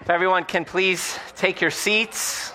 If 0.00 0.08
everyone 0.08 0.44
can 0.44 0.64
please 0.64 1.18
take 1.36 1.60
your 1.60 1.70
seats. 1.70 2.54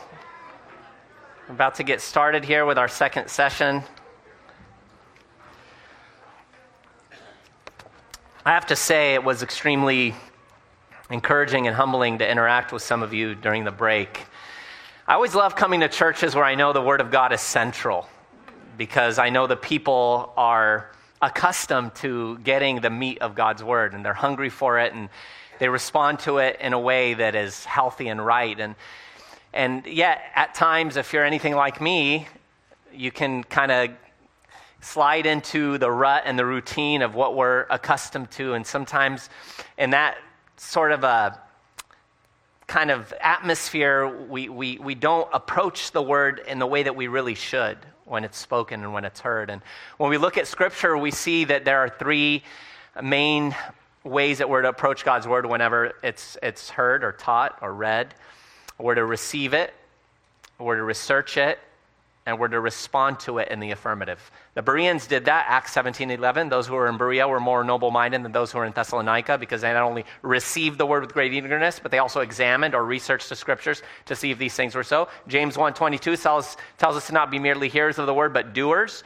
We're 1.48 1.54
about 1.54 1.76
to 1.76 1.84
get 1.84 2.02
started 2.02 2.44
here 2.44 2.66
with 2.66 2.80
our 2.80 2.88
second 2.88 3.28
session. 3.28 3.84
I 8.44 8.52
have 8.52 8.66
to 8.68 8.76
say, 8.76 9.14
it 9.14 9.24
was 9.24 9.44
extremely 9.44 10.16
encouraging 11.12 11.68
and 11.68 11.76
humbling 11.76 12.18
to 12.18 12.28
interact 12.30 12.74
with 12.74 12.82
some 12.82 13.04
of 13.04 13.14
you 13.14 13.36
during 13.36 13.64
the 13.64 13.72
break. 13.72 14.26
I 15.08 15.14
always 15.14 15.36
love 15.36 15.56
coming 15.56 15.82
to 15.82 15.88
churches 15.88 16.34
where 16.34 16.46
I 16.46 16.56
know 16.56 16.74
the 16.74 16.82
Word 16.82 17.00
of 17.00 17.12
God 17.12 17.32
is 17.32 17.42
central 17.42 18.10
because 18.76 19.20
I 19.20 19.30
know 19.30 19.46
the 19.46 19.56
people 19.56 20.34
are 20.36 20.90
accustomed 21.22 21.94
to 21.96 22.40
getting 22.40 22.82
the 22.82 22.90
meat 22.90 23.20
of 23.20 23.36
God's 23.36 23.64
Word 23.64 23.94
and 23.94 24.04
they're 24.04 24.16
hungry 24.16 24.50
for 24.50 24.80
it 24.80 24.94
and 24.94 25.10
they 25.60 25.70
respond 25.70 26.20
to 26.20 26.38
it 26.38 26.58
in 26.60 26.74
a 26.74 26.80
way 26.80 27.14
that 27.14 27.36
is 27.36 27.66
healthy 27.66 28.08
and 28.08 28.26
right. 28.26 28.60
And, 28.60 28.76
and 29.54 29.86
yet, 29.86 30.22
at 30.36 30.54
times, 30.56 30.98
if 30.98 31.14
you're 31.14 31.24
anything 31.24 31.56
like 31.56 31.82
me, 31.82 32.28
you 32.94 33.12
can 33.12 33.44
kind 33.44 33.72
of 33.72 33.90
slide 34.82 35.26
into 35.26 35.78
the 35.78 35.90
rut 35.90 36.24
and 36.26 36.38
the 36.38 36.46
routine 36.46 37.02
of 37.02 37.16
what 37.16 37.36
we're 37.36 37.66
accustomed 37.70 38.32
to. 38.32 38.54
And 38.54 38.66
sometimes, 38.66 39.30
in 39.78 39.92
that 39.92 40.18
sort 40.58 40.92
of 40.92 41.04
a 41.04 41.40
kind 42.68 42.92
of 42.92 43.14
atmosphere, 43.20 44.08
we, 44.08 44.50
we, 44.50 44.78
we 44.78 44.96
don't 44.96 45.28
approach 45.34 45.92
the 45.92 46.02
word 46.02 46.42
in 46.48 46.60
the 46.60 46.68
way 46.68 46.84
that 46.84 46.96
we 46.96 47.08
really 47.08 47.36
should 47.36 47.78
when 48.06 48.24
it's 48.24 48.38
spoken 48.38 48.84
and 48.84 48.94
when 48.94 49.06
it's 49.06 49.20
heard. 49.20 49.50
And 49.50 49.62
when 49.98 50.10
we 50.10 50.18
look 50.18 50.38
at 50.38 50.48
Scripture, 50.48 50.98
we 50.98 51.12
see 51.12 51.46
that 51.46 51.66
there 51.66 51.80
are 51.80 51.90
three 51.90 52.44
main 53.02 53.56
ways 54.06 54.38
that 54.38 54.50
we're 54.50 54.62
to 54.62 54.70
approach 54.70 55.04
God's 55.04 55.28
word 55.28 55.46
whenever 55.46 55.94
it's, 56.04 56.38
it's 56.42 56.70
heard 56.70 57.04
or 57.04 57.12
taught 57.12 57.58
or 57.62 57.74
read. 57.74 58.14
We're 58.78 58.96
to 58.96 59.06
receive 59.06 59.54
it, 59.54 59.74
we're 60.60 60.76
to 60.78 60.84
research 60.84 61.38
it, 61.38 61.60
and 62.28 62.40
we're 62.40 62.48
to 62.48 62.60
respond 62.60 63.20
to 63.20 63.38
it 63.38 63.50
in 63.50 63.60
the 63.60 63.72
affirmative. 63.72 64.32
The 64.56 64.62
Bereans 64.62 65.06
did 65.06 65.26
that, 65.26 65.46
Acts 65.48 65.74
17 65.74 66.10
11. 66.10 66.50
Those 66.50 66.68
who 66.68 66.74
were 66.74 66.88
in 66.88 66.98
Berea 66.98 67.28
were 67.28 67.40
more 67.40 67.64
noble 67.64 67.92
minded 67.92 68.24
than 68.24 68.32
those 68.32 68.52
who 68.52 68.58
were 68.58 68.66
in 68.66 68.74
Thessalonica 68.74 69.38
because 69.38 69.62
they 69.62 69.72
not 69.72 69.84
only 69.84 70.06
received 70.22 70.78
the 70.78 70.86
word 70.86 71.02
with 71.02 71.14
great 71.14 71.34
eagerness, 71.34 71.80
but 71.80 71.92
they 71.92 72.00
also 72.00 72.22
examined 72.22 72.74
or 72.74 72.84
researched 72.84 73.30
the 73.30 73.36
scriptures 73.36 73.84
to 74.06 74.16
see 74.16 74.32
if 74.32 74.38
these 74.38 74.56
things 74.56 74.76
were 74.76 74.84
so. 74.84 75.08
James 75.28 75.58
1 75.58 75.74
22 75.74 76.18
tells, 76.18 76.58
tells 76.78 76.96
us 76.96 77.08
to 77.08 77.14
not 77.14 77.30
be 77.30 77.40
merely 77.40 77.70
hearers 77.70 78.00
of 78.00 78.08
the 78.08 78.14
word, 78.14 78.34
but 78.34 78.54
doers 78.54 79.04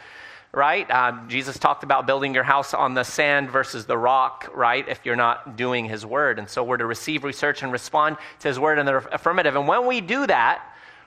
right? 0.51 0.89
Um, 0.89 1.29
Jesus 1.29 1.59
talked 1.59 1.83
about 1.83 2.07
building 2.07 2.33
your 2.33 2.43
house 2.43 2.73
on 2.73 2.93
the 2.93 3.03
sand 3.03 3.51
versus 3.51 3.85
the 3.85 3.97
rock, 3.97 4.49
right? 4.53 4.87
If 4.87 5.01
you're 5.03 5.15
not 5.15 5.55
doing 5.55 5.85
his 5.85 6.05
word. 6.05 6.39
And 6.39 6.49
so 6.49 6.63
we're 6.63 6.77
to 6.77 6.85
receive, 6.85 7.23
research, 7.23 7.61
and 7.61 7.71
respond 7.71 8.17
to 8.39 8.47
his 8.47 8.57
word 8.57 8.79
in 8.79 8.85
the 8.85 8.97
affirmative. 9.13 9.55
And 9.55 9.67
when 9.67 9.85
we 9.85 10.01
do 10.01 10.25
that, 10.25 10.63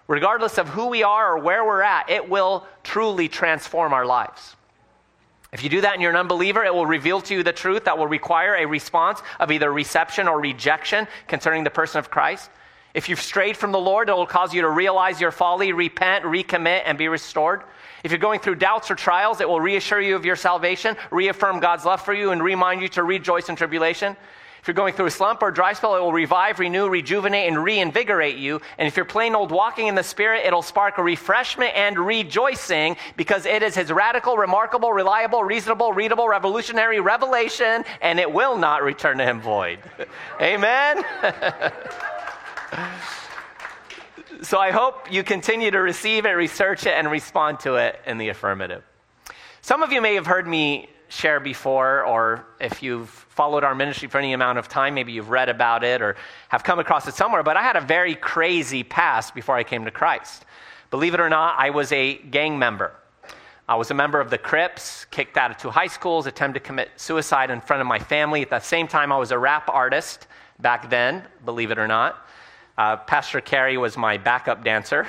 regardless 0.07 0.59
of 0.59 0.69
who 0.69 0.89
we 0.89 1.03
are 1.03 1.35
or 1.37 1.39
where 1.39 1.65
we're 1.65 1.83
at, 1.83 2.09
it 2.09 2.29
will 2.29 2.67
truly 2.85 3.29
transform 3.29 3.93
our 3.93 4.07
lives. 4.07 4.55
If 5.53 5.63
you 5.63 5.69
do 5.69 5.83
that 5.83 5.93
and 5.93 6.01
you're 6.01 6.13
an 6.13 6.17
unbeliever, 6.17 6.65
it 6.65 6.73
will 6.73 6.87
reveal 6.87 7.21
to 7.23 7.35
you 7.35 7.43
the 7.43 7.53
truth 7.53 7.85
that 7.85 7.99
will 7.99 8.07
require 8.07 8.55
a 8.55 8.65
response 8.65 9.21
of 9.39 9.51
either 9.51 9.71
reception 9.71 10.27
or 10.27 10.41
rejection 10.41 11.07
concerning 11.29 11.63
the 11.63 11.71
person 11.71 11.99
of 11.99 12.11
Christ. 12.11 12.49
If 12.95 13.09
you've 13.09 13.21
strayed 13.21 13.57
from 13.57 13.73
the 13.73 13.79
Lord, 13.79 14.09
it 14.09 14.13
will 14.13 14.27
cause 14.27 14.55
you 14.55 14.63
to 14.63 14.71
realize 14.71 15.21
your 15.21 15.31
folly, 15.31 15.73
repent, 15.73 16.25
recommit, 16.25 16.83
and 16.87 16.97
be 16.97 17.09
restored. 17.09 17.63
If 18.03 18.11
you're 18.11 18.19
going 18.19 18.41
through 18.41 18.57
doubts 18.57 18.91
or 18.91 18.95
trials, 18.95 19.41
it 19.41 19.49
will 19.49 19.61
reassure 19.61 20.01
you 20.01 20.17
of 20.17 20.25
your 20.25 20.37
salvation, 20.37 20.97
reaffirm 21.11 21.61
God's 21.61 21.85
love 21.85 22.03
for 22.03 22.15
you, 22.15 22.31
and 22.31 22.43
remind 22.43 22.83
you 22.83 22.89
to 22.89 23.03
rejoice 23.03 23.49
in 23.49 23.57
tribulation. 23.57 24.17
If 24.63 24.69
you're 24.69 24.75
going 24.75 24.95
through 24.95 25.07
a 25.07 25.11
slump 25.11 25.43
or 25.43 25.51
dry 25.51 25.73
spell, 25.73 25.97
it 25.97 26.01
will 26.01 26.13
revive, 26.13 26.61
renew, 26.61 26.89
rejuvenate, 26.89 27.49
and 27.49 27.65
reinvigorate 27.65 28.37
you. 28.37 28.61
And 28.79 28.87
if 28.87 28.97
you're 28.97 29.05
plain 29.05 29.35
old 29.35 29.51
walking 29.51 29.89
in 29.89 29.97
the 29.97 30.05
Spirit, 30.05 30.47
it'll 30.47 30.63
spark 30.63 30.99
a 30.99 31.03
refreshment 31.03 31.75
and 31.75 31.99
rejoicing 31.99 32.97
because 33.17 33.45
it 33.45 33.65
is 33.65 33.75
His 33.75 33.91
radical, 33.91 34.37
remarkable, 34.37 34.93
reliable, 34.93 35.43
reasonable, 35.43 35.93
readable, 35.93 36.29
revolutionary 36.29 37.01
revelation, 37.01 37.85
and 38.01 38.21
it 38.21 38.33
will 38.33 38.57
not 38.57 38.85
return 38.85 39.19
to 39.19 39.25
Him 39.25 39.41
void. 39.41 39.81
Amen? 40.41 41.03
So 44.43 44.59
I 44.59 44.73
hope 44.73 45.13
you 45.13 45.23
continue 45.23 45.71
to 45.71 45.79
receive 45.79 46.27
it, 46.27 46.31
research 46.31 46.85
it, 46.85 46.95
and 46.95 47.09
respond 47.09 47.61
to 47.61 47.77
it 47.77 48.01
in 48.07 48.19
the 48.19 48.31
affirmative. 48.31 48.83
Some 49.61 49.85
of 49.85 49.93
you 49.93 50.01
may 50.01 50.17
have 50.17 50.27
heard 50.27 50.49
me 50.49 50.89
share 51.07 51.39
before, 51.39 52.05
or 52.05 52.45
if 52.59 52.83
you've 52.83 53.09
followed 53.09 53.63
our 53.63 53.77
ministry 53.77 54.09
for 54.09 54.19
any 54.19 54.33
amount 54.33 54.59
of 54.59 54.67
time, 54.67 54.95
maybe 54.95 55.13
you've 55.13 55.31
read 55.31 55.49
about 55.49 55.85
it 55.85 56.03
or 56.03 56.17
have 56.49 56.65
come 56.65 56.81
across 56.81 57.07
it 57.07 57.15
somewhere, 57.15 57.45
but 57.45 57.57
I 57.57 57.63
had 57.63 57.77
a 57.77 57.81
very 57.81 58.17
crazy 58.17 58.83
past 58.83 59.33
before 59.33 59.57
I 59.57 59.63
came 59.63 59.85
to 59.85 59.93
Christ. 59.93 60.45
Believe 60.91 61.15
it 61.15 61.21
or 61.21 61.29
not, 61.31 61.55
I 61.57 61.71
was 61.71 61.93
a 61.93 62.17
gang 62.17 62.59
member. 62.59 62.93
I 63.69 63.77
was 63.77 63.93
a 63.93 63.95
member 63.95 64.19
of 64.19 64.29
the 64.29 64.39
Crips, 64.39 65.05
kicked 65.13 65.37
out 65.37 65.53
of 65.53 65.57
two 65.57 65.71
high 65.71 65.87
schools, 65.87 66.27
attempted 66.27 66.59
to 66.59 66.67
commit 66.67 66.91
suicide 66.97 67.53
in 67.53 67.61
front 67.61 67.81
of 67.81 67.87
my 67.87 68.01
family. 68.01 68.43
At 68.43 68.51
the 68.51 68.59
same 68.59 68.89
time, 68.89 69.13
I 69.13 69.19
was 69.19 69.31
a 69.31 69.39
rap 69.39 69.69
artist 69.69 70.27
back 70.59 70.91
then, 70.91 71.23
believe 71.45 71.71
it 71.71 71.79
or 71.79 71.87
not. 71.87 72.27
Uh, 72.77 72.97
Pastor 72.97 73.41
Carey 73.41 73.77
was 73.77 73.97
my 73.97 74.17
backup 74.17 74.65
dancer. 74.65 75.07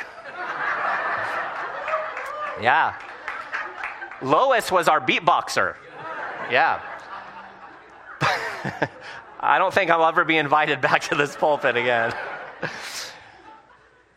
yeah. 2.61 2.93
Lois 4.21 4.71
was 4.71 4.87
our 4.87 5.01
beatboxer. 5.01 5.75
Yeah. 6.51 6.81
I 9.39 9.57
don't 9.57 9.73
think 9.73 9.91
I'll 9.91 10.05
ever 10.05 10.23
be 10.23 10.37
invited 10.37 10.81
back 10.81 11.01
to 11.03 11.15
this 11.15 11.35
pulpit 11.35 11.75
again. 11.75 12.13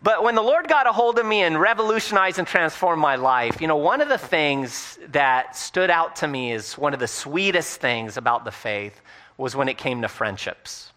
But 0.02 0.22
when 0.22 0.36
the 0.36 0.42
Lord 0.42 0.68
got 0.68 0.86
a 0.86 0.92
hold 0.92 1.18
of 1.18 1.26
me 1.26 1.42
and 1.42 1.60
revolutionized 1.60 2.38
and 2.38 2.46
transformed 2.46 3.02
my 3.02 3.16
life, 3.16 3.60
you 3.60 3.66
know, 3.66 3.76
one 3.76 4.00
of 4.00 4.08
the 4.08 4.18
things 4.18 4.98
that 5.08 5.56
stood 5.56 5.90
out 5.90 6.14
to 6.16 6.28
me 6.28 6.52
is 6.52 6.78
one 6.78 6.94
of 6.94 7.00
the 7.00 7.08
sweetest 7.08 7.80
things 7.80 8.16
about 8.16 8.44
the 8.44 8.52
faith 8.52 9.00
was 9.36 9.56
when 9.56 9.68
it 9.68 9.78
came 9.78 10.02
to 10.02 10.08
friendships. 10.08 10.92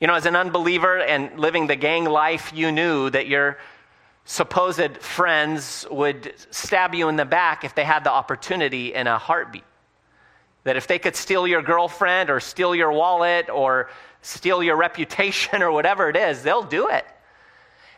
You 0.00 0.06
know, 0.06 0.14
as 0.14 0.24
an 0.24 0.34
unbeliever 0.34 0.98
and 0.98 1.38
living 1.38 1.66
the 1.66 1.76
gang 1.76 2.06
life, 2.06 2.52
you 2.54 2.72
knew 2.72 3.10
that 3.10 3.26
your 3.26 3.58
supposed 4.24 4.96
friends 4.98 5.86
would 5.90 6.32
stab 6.50 6.94
you 6.94 7.08
in 7.10 7.16
the 7.16 7.26
back 7.26 7.64
if 7.64 7.74
they 7.74 7.84
had 7.84 8.04
the 8.04 8.10
opportunity 8.10 8.94
in 8.94 9.06
a 9.06 9.18
heartbeat. 9.18 9.64
That 10.64 10.76
if 10.76 10.86
they 10.86 10.98
could 10.98 11.16
steal 11.16 11.46
your 11.46 11.60
girlfriend 11.60 12.30
or 12.30 12.40
steal 12.40 12.74
your 12.74 12.92
wallet 12.92 13.50
or 13.50 13.90
steal 14.22 14.62
your 14.62 14.76
reputation 14.76 15.62
or 15.62 15.70
whatever 15.70 16.08
it 16.08 16.16
is, 16.16 16.42
they'll 16.42 16.62
do 16.62 16.88
it. 16.88 17.04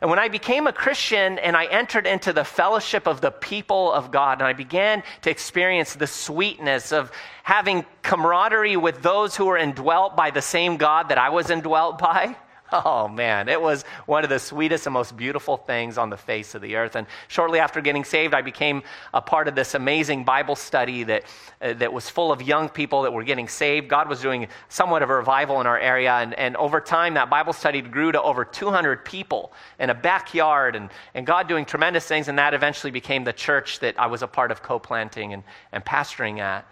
And 0.03 0.11
when 0.11 0.19
I 0.19 0.27
became 0.27 0.67
a 0.67 0.73
Christian 0.73 1.39
and 1.39 1.57
I 1.57 1.67
entered 1.67 2.09
into 2.09 2.33
the 2.33 2.43
fellowship 2.43 3.07
of 3.07 3.21
the 3.21 3.31
people 3.31 3.93
of 3.93 4.11
God, 4.11 4.41
and 4.41 4.49
I 4.49 4.53
began 4.53 5.05
to 5.21 5.31
experience 5.31 5.95
the 5.95 6.09
sweetness 6.09 6.91
of 6.91 7.13
having 7.45 7.87
camaraderie 8.03 8.77
with 8.77 9.01
those 9.01 9.37
who 9.37 9.47
were 9.47 9.57
indwelt 9.57 10.17
by 10.17 10.33
the 10.33 10.43
same 10.43 10.77
God 10.77 11.11
that 11.11 11.19
I 11.19 11.29
was 11.29 11.51
indwelt 11.51 12.01
by, 12.01 12.37
Oh 12.73 13.07
man, 13.07 13.51
it 13.51 13.61
was 13.61 13.85
one 14.07 14.25
of 14.25 14.31
the 14.31 14.39
sweetest 14.39 14.87
and 14.87 14.95
most 14.95 15.15
beautiful 15.15 15.59
things 15.59 15.99
on 15.99 16.09
the 16.09 16.17
face 16.17 16.55
of 16.55 16.63
the 16.63 16.77
earth. 16.77 16.97
And 16.97 17.07
shortly 17.29 17.59
after 17.59 17.83
getting 17.83 18.03
saved, 18.03 18.33
I 18.33 18.41
became 18.41 18.83
a 19.13 19.21
part 19.21 19.47
of 19.47 19.55
this 19.55 19.75
amazing 19.75 20.25
Bible 20.25 20.57
study 20.57 21.05
that, 21.05 21.25
uh, 21.61 21.75
that 21.75 21.93
was 21.93 22.09
full 22.09 22.33
of 22.33 22.41
young 22.41 22.71
people 22.71 23.03
that 23.03 23.13
were 23.13 23.25
getting 23.25 23.47
saved. 23.47 23.89
God 23.89 24.09
was 24.09 24.23
doing 24.23 24.49
somewhat 24.71 25.03
of 25.03 25.11
a 25.11 25.17
revival 25.17 25.61
in 25.61 25.67
our 25.67 25.79
area. 25.79 26.15
And, 26.15 26.33
and 26.35 26.57
over 26.57 26.81
time, 26.81 27.15
that 27.15 27.29
Bible 27.29 27.53
study 27.53 27.83
grew 27.83 28.11
to 28.11 28.23
over 28.23 28.45
200 28.45 29.05
people 29.05 29.53
in 29.79 29.91
a 29.91 29.95
backyard, 29.95 30.75
and, 30.75 30.89
and 31.15 31.27
God 31.27 31.49
doing 31.49 31.67
tremendous 31.67 32.07
things. 32.07 32.29
And 32.29 32.39
that 32.39 32.55
eventually 32.55 32.91
became 32.91 33.25
the 33.25 33.35
church 33.35 33.81
that 33.81 34.01
I 34.01 34.07
was 34.07 34.23
a 34.23 34.29
part 34.29 34.51
of 34.51 34.63
co 34.63 34.79
planting 34.79 35.35
and, 35.35 35.43
and 35.73 35.85
pastoring 35.85 36.39
at. 36.39 36.67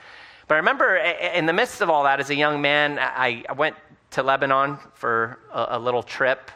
But 0.48 0.54
I 0.54 0.58
remember 0.58 0.96
in 0.96 1.46
the 1.46 1.52
midst 1.52 1.80
of 1.80 1.90
all 1.90 2.04
that, 2.04 2.18
as 2.18 2.30
a 2.30 2.34
young 2.34 2.60
man, 2.60 2.98
I 2.98 3.44
went 3.56 3.76
to 4.12 4.22
Lebanon 4.22 4.78
for 4.94 5.38
a, 5.52 5.66
a 5.70 5.78
little 5.78 6.02
trip. 6.02 6.50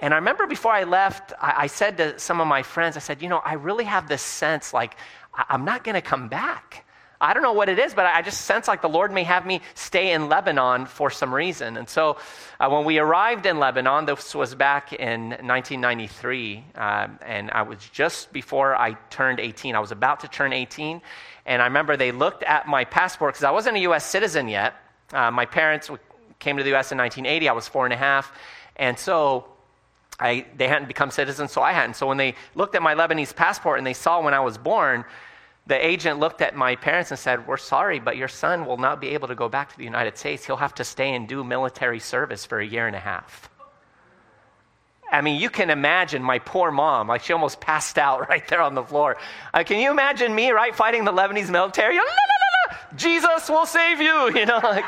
And 0.00 0.14
I 0.14 0.18
remember 0.18 0.46
before 0.46 0.72
I 0.72 0.84
left, 0.84 1.32
I, 1.40 1.54
I, 1.56 1.66
said 1.66 1.96
to 1.96 2.18
some 2.18 2.40
of 2.40 2.46
my 2.46 2.62
friends, 2.62 2.96
I 2.96 3.00
said, 3.00 3.20
you 3.20 3.28
know, 3.28 3.38
I 3.44 3.54
really 3.54 3.84
have 3.84 4.08
this 4.08 4.22
sense 4.22 4.72
like 4.72 4.96
I, 5.34 5.46
I'm 5.48 5.64
not 5.64 5.82
going 5.82 5.96
to 5.96 6.00
come 6.00 6.28
back. 6.28 6.84
I 7.20 7.34
don't 7.34 7.42
know 7.42 7.52
what 7.52 7.68
it 7.68 7.80
is, 7.80 7.94
but 7.94 8.06
I 8.06 8.22
just 8.22 8.42
sense 8.42 8.68
like 8.68 8.80
the 8.80 8.88
Lord 8.88 9.12
may 9.12 9.24
have 9.24 9.44
me 9.44 9.60
stay 9.74 10.12
in 10.12 10.28
Lebanon 10.28 10.86
for 10.86 11.10
some 11.10 11.34
reason. 11.34 11.76
And 11.76 11.88
so 11.88 12.16
uh, 12.60 12.68
when 12.68 12.84
we 12.84 12.98
arrived 12.98 13.44
in 13.44 13.58
Lebanon, 13.58 14.06
this 14.06 14.36
was 14.36 14.54
back 14.54 14.92
in 14.92 15.30
1993, 15.30 16.64
uh, 16.76 17.08
and 17.22 17.50
I 17.50 17.62
was 17.62 17.78
just 17.92 18.32
before 18.32 18.76
I 18.76 18.92
turned 19.10 19.40
18. 19.40 19.74
I 19.74 19.80
was 19.80 19.90
about 19.90 20.20
to 20.20 20.28
turn 20.28 20.52
18. 20.52 21.02
And 21.44 21.60
I 21.60 21.64
remember 21.64 21.96
they 21.96 22.12
looked 22.12 22.44
at 22.44 22.68
my 22.68 22.84
passport 22.84 23.34
because 23.34 23.44
I 23.44 23.50
wasn't 23.50 23.78
a 23.78 23.80
U.S. 23.80 24.04
citizen 24.04 24.46
yet. 24.46 24.74
Uh, 25.12 25.30
my 25.32 25.46
parents 25.46 25.90
came 26.38 26.56
to 26.56 26.62
the 26.62 26.70
U.S. 26.70 26.92
in 26.92 26.98
1980. 26.98 27.48
I 27.48 27.52
was 27.52 27.68
four 27.68 27.84
and 27.84 27.92
a 27.92 27.96
half. 27.96 28.32
And 28.76 28.98
so 28.98 29.46
I, 30.20 30.46
they 30.56 30.68
hadn't 30.68 30.88
become 30.88 31.10
citizens, 31.10 31.52
so 31.52 31.62
I 31.62 31.72
hadn't. 31.72 31.94
So 31.94 32.06
when 32.06 32.16
they 32.16 32.34
looked 32.54 32.74
at 32.74 32.82
my 32.82 32.94
Lebanese 32.94 33.34
passport 33.34 33.78
and 33.78 33.86
they 33.86 33.94
saw 33.94 34.22
when 34.22 34.34
I 34.34 34.40
was 34.40 34.58
born, 34.58 35.04
the 35.66 35.86
agent 35.86 36.18
looked 36.18 36.40
at 36.40 36.56
my 36.56 36.76
parents 36.76 37.10
and 37.10 37.20
said, 37.20 37.46
We're 37.46 37.58
sorry, 37.58 38.00
but 38.00 38.16
your 38.16 38.28
son 38.28 38.66
will 38.66 38.78
not 38.78 39.00
be 39.00 39.08
able 39.08 39.28
to 39.28 39.34
go 39.34 39.48
back 39.48 39.70
to 39.70 39.78
the 39.78 39.84
United 39.84 40.16
States. 40.16 40.44
He'll 40.44 40.56
have 40.56 40.74
to 40.76 40.84
stay 40.84 41.14
and 41.14 41.28
do 41.28 41.44
military 41.44 42.00
service 42.00 42.46
for 42.46 42.58
a 42.58 42.66
year 42.66 42.86
and 42.86 42.96
a 42.96 43.00
half. 43.00 43.50
I 45.10 45.20
mean, 45.20 45.40
you 45.40 45.50
can 45.50 45.70
imagine 45.70 46.22
my 46.22 46.38
poor 46.38 46.70
mom, 46.70 47.08
like 47.08 47.22
she 47.22 47.32
almost 47.32 47.60
passed 47.60 47.98
out 47.98 48.28
right 48.28 48.46
there 48.48 48.60
on 48.60 48.74
the 48.74 48.82
floor. 48.82 49.16
Uh, 49.52 49.62
can 49.64 49.78
you 49.78 49.90
imagine 49.90 50.34
me, 50.34 50.50
right, 50.50 50.74
fighting 50.74 51.04
the 51.04 51.12
Lebanese 51.12 51.50
military? 51.50 51.98
Jesus 52.96 53.48
will 53.48 53.66
save 53.66 54.00
you, 54.00 54.30
you 54.34 54.46
know, 54.46 54.60
like, 54.62 54.84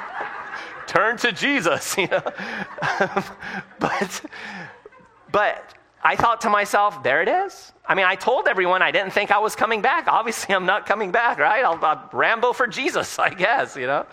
turn 0.91 1.17
to 1.19 1.31
Jesus, 1.31 1.97
you 2.03 2.09
know. 2.09 2.23
but, 3.79 4.25
but 5.31 5.75
I 6.03 6.17
thought 6.17 6.41
to 6.43 6.51
myself, 6.51 7.03
there 7.03 7.23
it 7.23 7.29
is. 7.29 7.73
I 7.87 7.95
mean, 7.95 8.07
I 8.07 8.17
told 8.17 8.49
everyone 8.49 8.83
I 8.83 8.91
didn't 8.91 9.13
think 9.13 9.31
I 9.31 9.39
was 9.39 9.55
coming 9.55 9.83
back. 9.83 10.09
Obviously, 10.09 10.55
I'm 10.55 10.67
not 10.67 10.87
coming 10.87 11.13
back, 11.13 11.39
right? 11.39 11.65
I'll, 11.65 11.83
I'll 11.85 12.11
Rambo 12.13 12.53
for 12.53 12.67
Jesus, 12.67 13.19
I 13.19 13.31
guess, 13.31 13.77
you 13.77 13.87
know. 13.87 14.05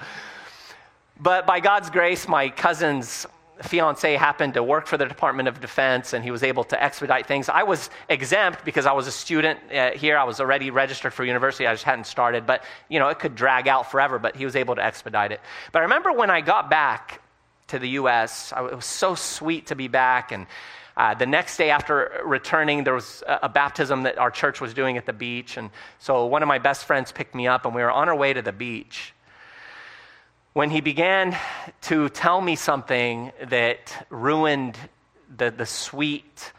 But 1.19 1.47
by 1.47 1.59
God's 1.59 1.89
grace, 1.89 2.27
my 2.27 2.49
cousin's 2.49 3.25
fiance 3.63 4.15
happened 4.15 4.53
to 4.53 4.63
work 4.63 4.87
for 4.87 4.97
the 4.97 5.05
Department 5.05 5.47
of 5.47 5.59
Defense 5.59 6.13
and 6.13 6.23
he 6.23 6.31
was 6.31 6.43
able 6.43 6.63
to 6.65 6.81
expedite 6.81 7.25
things. 7.25 7.49
I 7.49 7.63
was 7.63 7.89
exempt 8.09 8.63
because 8.63 8.85
I 8.85 8.93
was 8.93 9.07
a 9.07 9.11
student 9.11 9.59
uh, 9.73 9.91
here. 9.91 10.17
I 10.17 10.23
was 10.23 10.39
already 10.39 10.71
registered 10.71 11.13
for 11.13 11.25
university. 11.25 11.65
I 11.67 11.73
just 11.73 11.83
hadn't 11.83 12.05
started, 12.05 12.45
but 12.45 12.63
you 12.89 12.99
know, 12.99 13.09
it 13.09 13.19
could 13.19 13.35
drag 13.35 13.67
out 13.67 13.89
forever, 13.91 14.19
but 14.19 14.35
he 14.35 14.45
was 14.45 14.55
able 14.55 14.75
to 14.75 14.83
expedite 14.83 15.31
it. 15.31 15.41
But 15.71 15.79
I 15.79 15.81
remember 15.83 16.11
when 16.11 16.29
I 16.29 16.41
got 16.41 16.69
back 16.69 17.21
to 17.67 17.79
the 17.79 17.89
US, 17.89 18.53
I, 18.53 18.65
it 18.65 18.75
was 18.75 18.85
so 18.85 19.15
sweet 19.15 19.67
to 19.67 19.75
be 19.75 19.87
back 19.87 20.31
and 20.31 20.47
uh, 20.95 21.13
the 21.13 21.27
next 21.27 21.57
day 21.57 21.69
after 21.69 22.23
returning, 22.25 22.83
there 22.83 22.95
was 22.95 23.23
a, 23.27 23.41
a 23.43 23.49
baptism 23.49 24.01
that 24.01 24.17
our 24.17 24.31
church 24.31 24.59
was 24.59 24.73
doing 24.73 24.97
at 24.97 25.05
the 25.05 25.13
beach. 25.13 25.55
And 25.55 25.69
so 25.99 26.25
one 26.25 26.41
of 26.41 26.47
my 26.47 26.57
best 26.57 26.85
friends 26.85 27.11
picked 27.11 27.35
me 27.35 27.45
up, 27.45 27.65
and 27.65 27.75
we 27.75 27.83
were 27.83 27.91
on 27.91 28.09
our 28.09 28.15
way 28.15 28.33
to 28.33 28.41
the 28.41 28.51
beach 28.51 29.13
when 30.57 30.71
he 30.71 30.81
began 30.81 31.37
to 31.81 32.09
tell 32.09 32.41
me 32.41 32.55
something 32.55 33.31
that 33.49 34.07
ruined 34.09 34.75
the, 35.37 35.51
the 35.51 35.67
sweet 35.67 36.51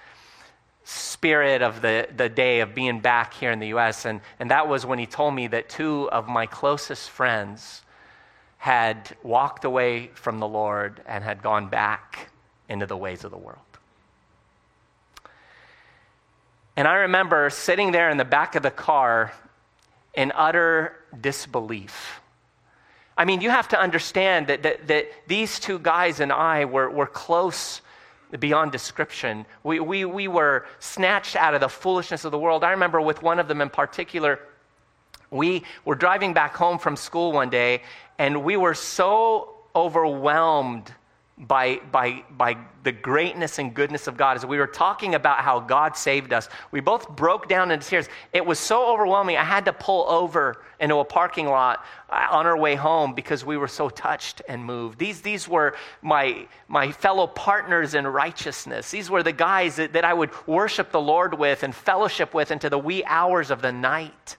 spirit 0.85 1.63
of 1.63 1.83
the, 1.83 2.07
the 2.17 2.29
day 2.29 2.61
of 2.61 2.77
being 2.77 3.01
back 3.01 3.35
here 3.35 3.51
in 3.51 3.59
the 3.59 3.75
US. 3.75 4.05
And, 4.05 4.21
and 4.39 4.53
that 4.53 4.69
was 4.69 4.87
when 4.87 5.01
he 5.01 5.07
told 5.07 5.35
me 5.35 5.49
that 5.49 5.69
two 5.69 6.09
of 6.13 6.29
my 6.29 6.47
closest 6.47 7.11
friends 7.11 7.83
had 8.59 9.17
walked 9.25 9.65
away 9.65 10.11
from 10.15 10.39
the 10.39 10.47
Lord 10.47 11.03
and 11.05 11.25
had 11.25 11.43
gone 11.43 11.67
back 11.69 12.31
into 12.69 12.87
the 12.87 12.97
ways 12.97 13.25
of 13.25 13.33
the 13.33 13.37
world. 13.37 13.59
And 16.77 16.87
I 16.87 16.95
remember 16.99 17.51
sitting 17.51 17.91
there 17.91 18.11
in 18.11 18.17
the 18.17 18.25
back 18.25 18.55
of 18.55 18.63
the 18.63 18.71
car 18.71 19.33
in 20.15 20.31
utter 20.37 20.95
disbelief 21.21 22.18
I 23.19 23.25
mean, 23.25 23.41
you 23.41 23.51
have 23.51 23.67
to 23.69 23.81
understand 23.81 24.47
that, 24.47 24.63
that, 24.63 24.87
that 24.87 25.11
these 25.27 25.59
two 25.59 25.81
guys 25.81 26.21
and 26.21 26.33
I 26.33 26.65
were, 26.65 26.89
were 26.89 27.09
close 27.09 27.83
beyond 28.39 28.71
description. 28.71 29.45
We, 29.65 29.81
we, 29.81 30.05
we 30.05 30.29
were 30.29 30.67
snatched 30.79 31.35
out 31.35 31.53
of 31.53 31.61
the 31.61 31.69
foolishness 31.69 32.25
of 32.25 32.31
the 32.31 32.39
world. 32.39 32.63
I 32.63 32.71
remember 32.71 33.01
with 33.01 33.21
one 33.21 33.41
of 33.41 33.49
them 33.49 33.61
in 33.61 33.71
particular, 33.71 34.39
we 35.31 35.65
were 35.85 35.97
driving 35.97 36.33
back 36.33 36.55
home 36.55 36.79
from 36.79 36.95
school 36.95 37.33
one 37.33 37.51
day, 37.51 37.83
and 38.19 38.45
we 38.45 38.57
were 38.57 38.75
so 38.75 39.57
overwhelmed 39.75 40.93
by, 41.39 41.81
by, 41.93 42.25
by 42.37 42.57
the 42.83 42.91
greatness 42.91 43.59
and 43.59 43.73
goodness 43.73 44.09
of 44.09 44.17
God. 44.17 44.37
As 44.37 44.45
we 44.45 44.59
were 44.59 44.67
talking 44.67 45.15
about 45.15 45.39
how 45.39 45.61
God 45.61 45.97
saved 45.97 46.33
us, 46.33 46.49
we 46.73 46.81
both 46.81 47.09
broke 47.11 47.49
down 47.49 47.71
into 47.71 47.87
tears. 47.87 48.09
It 48.33 48.45
was 48.45 48.59
so 48.59 48.93
overwhelming, 48.93 49.37
I 49.37 49.45
had 49.45 49.65
to 49.67 49.73
pull 49.73 50.09
over 50.09 50.63
into 50.81 50.97
a 50.97 51.05
parking 51.05 51.47
lot 51.47 51.85
uh, 52.11 52.27
on 52.31 52.47
our 52.47 52.57
way 52.57 52.75
home 52.75 53.15
because 53.15 53.45
we 53.45 53.57
were 53.57 53.69
so 53.69 53.89
touched 53.89 54.43
and 54.49 54.65
moved. 54.65 54.99
These, 54.99 55.21
these 55.21 55.49
were 55.49 55.77
my, 56.03 56.47
my 56.67 56.91
fellow 56.91 57.29
partners 57.29 57.95
in 57.95 58.07
righteousness. 58.07 58.91
These 58.91 59.09
were 59.09 59.23
the 59.23 59.33
guys 59.33 59.77
that, 59.77 59.93
that 59.93 60.05
I 60.05 60.15
would 60.15 60.31
worship 60.49 60.91
the 60.91 61.01
Lord 61.01 61.39
with 61.39 61.63
and 61.63 61.75
fellowship 61.75 62.35
with 62.35 62.51
into 62.51 62.69
the 62.69 62.79
wee 62.79 63.05
hours 63.05 63.51
of 63.51 63.63
the 63.63 63.73
night. 63.73 64.37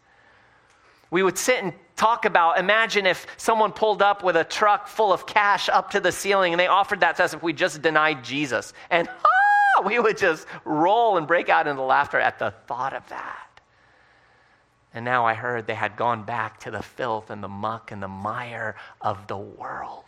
We 1.11 1.23
would 1.23 1.37
sit 1.37 1.63
and 1.63 1.73
talk 1.99 2.23
about 2.23 2.57
imagine 2.57 3.05
if 3.05 3.27
someone 3.35 3.73
pulled 3.73 4.01
up 4.01 4.23
with 4.23 4.37
a 4.37 4.43
truck 4.45 4.87
full 4.87 5.11
of 5.11 5.25
cash 5.25 5.67
up 5.67 5.91
to 5.91 5.99
the 5.99 6.13
ceiling 6.13 6.53
and 6.53 6.59
they 6.59 6.67
offered 6.67 7.01
that 7.01 7.17
to 7.17 7.23
us 7.25 7.33
if 7.33 7.43
we 7.43 7.51
just 7.51 7.81
denied 7.81 8.23
Jesus. 8.23 8.73
And 8.89 9.09
ah, 9.25 9.81
we 9.85 9.99
would 9.99 10.17
just 10.17 10.47
roll 10.63 11.17
and 11.17 11.27
break 11.27 11.49
out 11.49 11.67
into 11.67 11.81
laughter 11.81 12.17
at 12.17 12.39
the 12.39 12.51
thought 12.67 12.93
of 12.93 13.07
that. 13.09 13.59
And 14.93 15.03
now 15.03 15.25
I 15.25 15.33
heard 15.33 15.67
they 15.67 15.75
had 15.75 15.97
gone 15.97 16.23
back 16.23 16.61
to 16.61 16.71
the 16.71 16.81
filth 16.81 17.29
and 17.29 17.43
the 17.43 17.49
muck 17.49 17.91
and 17.91 18.01
the 18.01 18.07
mire 18.07 18.75
of 19.01 19.27
the 19.27 19.37
world, 19.37 20.05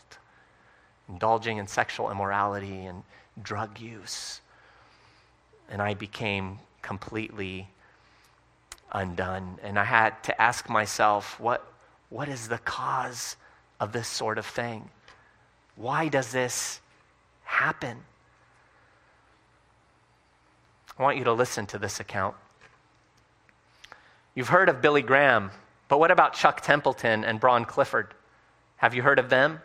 indulging 1.10 1.58
in 1.58 1.68
sexual 1.68 2.10
immorality 2.10 2.86
and 2.86 3.04
drug 3.44 3.80
use. 3.80 4.40
And 5.70 5.82
I 5.82 5.94
became 5.94 6.60
completely 6.82 7.68
undone. 8.94 9.60
And 9.62 9.78
I 9.78 9.84
had 9.84 10.24
to 10.24 10.42
ask 10.42 10.70
myself, 10.70 11.38
what, 11.40 11.70
what 12.12 12.28
is 12.28 12.50
the 12.50 12.60
cause 12.60 13.38
of 13.80 13.94
this 13.94 14.08
sort 14.08 14.38
of 14.38 14.46
thing? 14.46 14.88
Why 15.75 16.10
does 16.10 16.31
this 16.31 16.81
happen? 17.46 17.98
I 21.00 21.02
want 21.02 21.18
you 21.18 21.24
to 21.24 21.34
listen 21.34 21.66
to 21.68 21.80
this 21.80 22.00
account. 22.00 22.36
You've 24.36 24.50
heard 24.50 24.69
of 24.69 24.81
Billy 24.81 25.02
Graham, 25.02 25.52
but 25.88 26.00
what 26.00 26.12
about 26.12 26.34
Chuck 26.34 26.62
Templeton 26.62 27.24
and 27.24 27.40
Bron 27.40 27.66
Clifford? 27.66 28.14
Have 28.75 28.94
you 28.94 29.02
heard 29.02 29.18
of 29.18 29.30
them? 29.30 29.62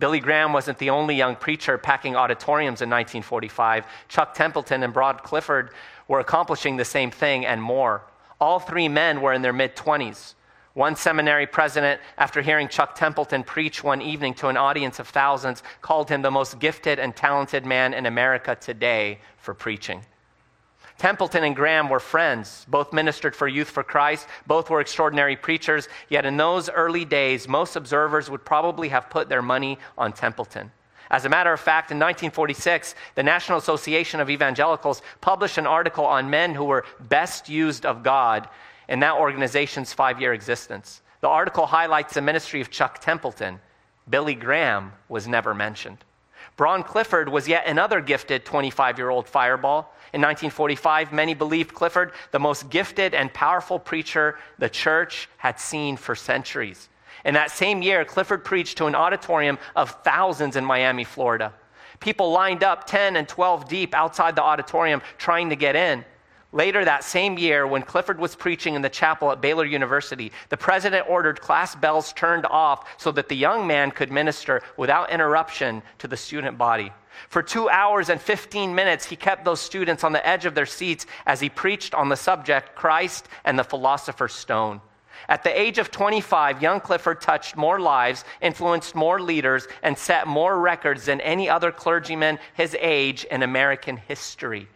Billy 0.00 0.18
Graham 0.18 0.52
wasn't 0.52 0.78
the 0.78 0.90
only 0.90 1.14
young 1.14 1.36
preacher 1.36 1.78
packing 1.78 2.16
auditoriums 2.16 2.82
in 2.82 2.90
1945. 2.90 3.84
Chuck 4.08 4.34
Templeton 4.34 4.82
and 4.82 4.92
Bron 4.92 5.18
Clifford 5.18 5.70
were 6.08 6.18
accomplishing 6.18 6.76
the 6.76 6.84
same 6.84 7.12
thing 7.12 7.46
and 7.46 7.62
more. 7.62 8.02
All 8.40 8.58
three 8.58 8.88
men 8.88 9.20
were 9.20 9.32
in 9.32 9.42
their 9.42 9.52
mid 9.52 9.76
20s. 9.76 10.34
One 10.74 10.94
seminary 10.94 11.46
president, 11.46 12.00
after 12.16 12.42
hearing 12.42 12.68
Chuck 12.68 12.94
Templeton 12.94 13.42
preach 13.42 13.82
one 13.82 14.00
evening 14.00 14.34
to 14.34 14.48
an 14.48 14.56
audience 14.56 15.00
of 15.00 15.08
thousands, 15.08 15.64
called 15.82 16.08
him 16.08 16.22
the 16.22 16.30
most 16.30 16.60
gifted 16.60 17.00
and 17.00 17.14
talented 17.14 17.66
man 17.66 17.92
in 17.92 18.06
America 18.06 18.56
today 18.60 19.18
for 19.38 19.52
preaching. 19.52 20.02
Templeton 20.96 21.42
and 21.44 21.56
Graham 21.56 21.88
were 21.88 21.98
friends. 21.98 22.66
Both 22.68 22.92
ministered 22.92 23.34
for 23.34 23.48
Youth 23.48 23.70
for 23.70 23.82
Christ. 23.82 24.28
Both 24.46 24.70
were 24.70 24.80
extraordinary 24.80 25.34
preachers. 25.34 25.88
Yet 26.08 26.26
in 26.26 26.36
those 26.36 26.68
early 26.68 27.04
days, 27.04 27.48
most 27.48 27.74
observers 27.74 28.30
would 28.30 28.44
probably 28.44 28.90
have 28.90 29.10
put 29.10 29.28
their 29.28 29.42
money 29.42 29.78
on 29.96 30.12
Templeton. 30.12 30.70
As 31.10 31.24
a 31.24 31.28
matter 31.28 31.52
of 31.52 31.58
fact, 31.58 31.90
in 31.90 31.98
1946, 31.98 32.94
the 33.16 33.22
National 33.22 33.58
Association 33.58 34.20
of 34.20 34.30
Evangelicals 34.30 35.02
published 35.20 35.58
an 35.58 35.66
article 35.66 36.04
on 36.04 36.30
men 36.30 36.54
who 36.54 36.64
were 36.64 36.84
best 37.00 37.48
used 37.48 37.84
of 37.84 38.04
God 38.04 38.48
in 38.90 39.00
that 39.00 39.14
organization's 39.14 39.94
five 39.94 40.20
year 40.20 40.34
existence. 40.34 41.00
The 41.22 41.28
article 41.28 41.64
highlights 41.64 42.14
the 42.14 42.20
ministry 42.20 42.60
of 42.60 42.70
Chuck 42.70 42.98
Templeton. 42.98 43.60
Billy 44.10 44.34
Graham 44.34 44.92
was 45.08 45.26
never 45.26 45.54
mentioned. 45.54 45.98
Bron 46.56 46.82
Clifford 46.82 47.28
was 47.28 47.48
yet 47.48 47.66
another 47.66 48.00
gifted 48.00 48.44
25 48.44 48.98
year 48.98 49.08
old 49.08 49.28
fireball. 49.28 49.94
In 50.12 50.20
1945, 50.20 51.12
many 51.12 51.34
believed 51.34 51.72
Clifford 51.72 52.12
the 52.32 52.40
most 52.40 52.68
gifted 52.68 53.14
and 53.14 53.32
powerful 53.32 53.78
preacher 53.78 54.38
the 54.58 54.68
church 54.68 55.28
had 55.36 55.60
seen 55.60 55.96
for 55.96 56.16
centuries. 56.16 56.88
In 57.24 57.34
that 57.34 57.52
same 57.52 57.82
year, 57.82 58.04
Clifford 58.04 58.44
preached 58.44 58.78
to 58.78 58.86
an 58.86 58.96
auditorium 58.96 59.58
of 59.76 59.90
thousands 60.02 60.56
in 60.56 60.64
Miami, 60.64 61.04
Florida. 61.04 61.52
People 62.00 62.32
lined 62.32 62.64
up 62.64 62.86
10 62.86 63.16
and 63.16 63.28
12 63.28 63.68
deep 63.68 63.94
outside 63.94 64.34
the 64.34 64.42
auditorium 64.42 65.00
trying 65.18 65.50
to 65.50 65.56
get 65.56 65.76
in. 65.76 66.04
Later 66.52 66.84
that 66.84 67.04
same 67.04 67.38
year, 67.38 67.64
when 67.64 67.82
Clifford 67.82 68.18
was 68.18 68.34
preaching 68.34 68.74
in 68.74 68.82
the 68.82 68.88
chapel 68.88 69.30
at 69.30 69.40
Baylor 69.40 69.64
University, 69.64 70.32
the 70.48 70.56
president 70.56 71.08
ordered 71.08 71.40
class 71.40 71.76
bells 71.76 72.12
turned 72.12 72.44
off 72.46 73.00
so 73.00 73.12
that 73.12 73.28
the 73.28 73.36
young 73.36 73.68
man 73.68 73.92
could 73.92 74.10
minister 74.10 74.60
without 74.76 75.10
interruption 75.10 75.80
to 75.98 76.08
the 76.08 76.16
student 76.16 76.58
body. 76.58 76.92
For 77.28 77.42
two 77.42 77.68
hours 77.68 78.08
and 78.08 78.20
15 78.20 78.74
minutes, 78.74 79.04
he 79.04 79.14
kept 79.14 79.44
those 79.44 79.60
students 79.60 80.02
on 80.02 80.12
the 80.12 80.26
edge 80.26 80.44
of 80.44 80.56
their 80.56 80.66
seats 80.66 81.06
as 81.24 81.38
he 81.38 81.48
preached 81.48 81.94
on 81.94 82.08
the 82.08 82.16
subject 82.16 82.74
Christ 82.74 83.28
and 83.44 83.56
the 83.56 83.64
Philosopher's 83.64 84.32
Stone. 84.32 84.80
At 85.28 85.44
the 85.44 85.60
age 85.60 85.78
of 85.78 85.92
25, 85.92 86.62
young 86.62 86.80
Clifford 86.80 87.20
touched 87.20 87.56
more 87.56 87.78
lives, 87.78 88.24
influenced 88.40 88.96
more 88.96 89.20
leaders, 89.20 89.68
and 89.82 89.96
set 89.96 90.26
more 90.26 90.58
records 90.58 91.04
than 91.04 91.20
any 91.20 91.48
other 91.48 91.70
clergyman 91.70 92.38
his 92.54 92.76
age 92.80 93.24
in 93.24 93.42
American 93.42 93.96
history. 93.96 94.66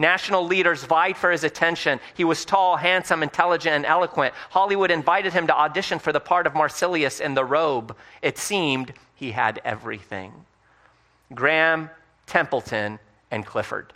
National 0.00 0.46
leaders 0.46 0.82
vied 0.82 1.16
for 1.16 1.30
his 1.30 1.44
attention. 1.44 2.00
He 2.14 2.24
was 2.24 2.44
tall, 2.44 2.76
handsome, 2.76 3.22
intelligent, 3.22 3.76
and 3.76 3.86
eloquent. 3.86 4.34
Hollywood 4.48 4.90
invited 4.90 5.32
him 5.32 5.46
to 5.46 5.54
audition 5.54 5.98
for 5.98 6.12
the 6.12 6.18
part 6.18 6.46
of 6.46 6.54
Marcellus 6.54 7.20
in 7.20 7.34
The 7.34 7.44
Robe. 7.44 7.94
It 8.22 8.38
seemed 8.38 8.94
he 9.14 9.30
had 9.32 9.60
everything 9.64 10.32
Graham, 11.34 11.90
Templeton, 12.26 12.98
and 13.30 13.44
Clifford. 13.44 13.92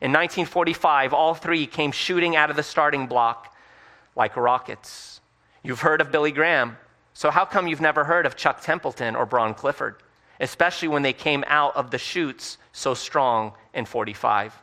In 0.00 0.12
1945, 0.12 1.12
all 1.12 1.34
three 1.34 1.66
came 1.66 1.92
shooting 1.92 2.36
out 2.36 2.50
of 2.50 2.56
the 2.56 2.62
starting 2.62 3.06
block 3.06 3.56
like 4.14 4.36
rockets. 4.36 5.20
You've 5.62 5.80
heard 5.80 6.00
of 6.00 6.12
Billy 6.12 6.30
Graham, 6.30 6.76
so 7.14 7.30
how 7.30 7.44
come 7.44 7.66
you've 7.66 7.80
never 7.80 8.04
heard 8.04 8.26
of 8.26 8.36
Chuck 8.36 8.60
Templeton 8.60 9.16
or 9.16 9.26
Bron 9.26 9.54
Clifford? 9.54 9.96
especially 10.40 10.88
when 10.88 11.02
they 11.02 11.12
came 11.12 11.44
out 11.46 11.74
of 11.76 11.90
the 11.90 11.98
chutes 11.98 12.58
so 12.72 12.94
strong 12.94 13.52
in 13.74 13.84
45. 13.84 14.54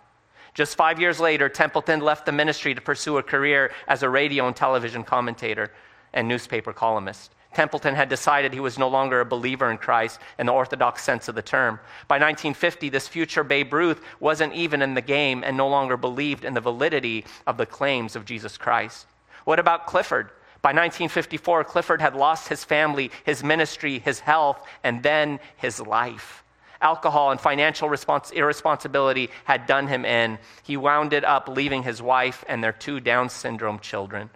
Just 0.55 0.77
five 0.77 1.01
years 1.01 1.19
later, 1.19 1.49
Templeton 1.49 1.99
left 1.99 2.25
the 2.25 2.31
ministry 2.31 2.73
to 2.73 2.81
pursue 2.81 3.17
a 3.17 3.23
career 3.23 3.73
as 3.89 4.03
a 4.03 4.09
radio 4.09 4.47
and 4.47 4.55
television 4.55 5.03
commentator 5.03 5.69
and 6.13 6.29
newspaper 6.29 6.71
columnist. 6.71 7.35
Templeton 7.53 7.93
had 7.93 8.07
decided 8.07 8.53
he 8.53 8.61
was 8.61 8.79
no 8.79 8.87
longer 8.87 9.19
a 9.19 9.25
believer 9.25 9.69
in 9.69 9.77
Christ 9.77 10.19
in 10.39 10.45
the 10.45 10.53
orthodox 10.53 11.03
sense 11.03 11.27
of 11.27 11.35
the 11.35 11.41
term. 11.41 11.75
By 12.07 12.15
1950, 12.15 12.87
this 12.87 13.07
future 13.07 13.43
Babe 13.43 13.73
Ruth 13.73 14.01
wasn't 14.21 14.53
even 14.53 14.81
in 14.81 14.93
the 14.93 15.01
game 15.01 15.43
and 15.43 15.57
no 15.57 15.67
longer 15.67 15.97
believed 15.97 16.45
in 16.45 16.53
the 16.53 16.61
validity 16.61 17.25
of 17.45 17.57
the 17.57 17.65
claims 17.65 18.15
of 18.15 18.25
Jesus 18.25 18.57
Christ. 18.57 19.07
What 19.43 19.59
about 19.59 19.87
Clifford? 19.87 20.29
By 20.61 20.69
1954, 20.69 21.65
Clifford 21.65 22.01
had 22.01 22.15
lost 22.15 22.47
his 22.47 22.63
family, 22.63 23.11
his 23.25 23.43
ministry, 23.43 23.99
his 23.99 24.21
health, 24.21 24.65
and 24.85 25.03
then 25.03 25.41
his 25.57 25.81
life. 25.81 26.44
Alcohol 26.85 27.31
and 27.31 27.41
financial 27.41 27.89
respons- 27.89 28.31
irresponsibility 28.31 29.31
had 29.45 29.65
done 29.65 29.87
him 29.87 30.05
in. 30.05 30.37
He 30.61 30.77
wound 30.77 31.15
up 31.15 31.47
leaving 31.47 31.81
his 31.81 31.99
wife 31.99 32.45
and 32.47 32.63
their 32.63 32.73
two 32.73 32.99
Down 32.99 33.27
syndrome 33.27 33.79
children. 33.79 34.29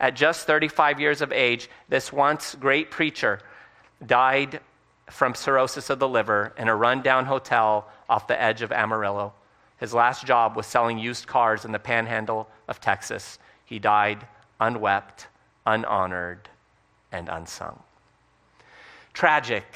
At 0.00 0.16
just 0.16 0.44
35 0.44 0.98
years 0.98 1.22
of 1.22 1.30
age, 1.30 1.70
this 1.88 2.12
once 2.12 2.56
great 2.56 2.90
preacher 2.90 3.38
died 4.04 4.58
from 5.10 5.36
cirrhosis 5.36 5.90
of 5.90 6.00
the 6.00 6.08
liver 6.08 6.52
in 6.58 6.66
a 6.66 6.74
rundown 6.74 7.24
hotel 7.24 7.88
off 8.08 8.26
the 8.26 8.42
edge 8.42 8.62
of 8.62 8.72
Amarillo. 8.72 9.32
His 9.76 9.94
last 9.94 10.26
job 10.26 10.56
was 10.56 10.66
selling 10.66 10.98
used 10.98 11.28
cars 11.28 11.64
in 11.64 11.70
the 11.70 11.78
panhandle 11.78 12.48
of 12.66 12.80
Texas. 12.80 13.38
He 13.64 13.78
died 13.78 14.26
unwept, 14.58 15.28
unhonored, 15.64 16.48
and 17.12 17.28
unsung. 17.28 17.78
Tragic, 19.12 19.66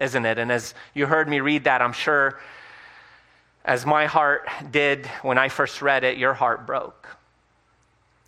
isn't 0.00 0.26
it? 0.26 0.38
And 0.38 0.50
as 0.50 0.74
you 0.94 1.06
heard 1.06 1.28
me 1.28 1.40
read 1.40 1.64
that, 1.64 1.82
I'm 1.82 1.92
sure, 1.92 2.40
as 3.64 3.86
my 3.86 4.06
heart 4.06 4.48
did 4.70 5.06
when 5.22 5.38
I 5.38 5.48
first 5.48 5.82
read 5.82 6.02
it, 6.02 6.16
your 6.16 6.34
heart 6.34 6.66
broke 6.66 7.00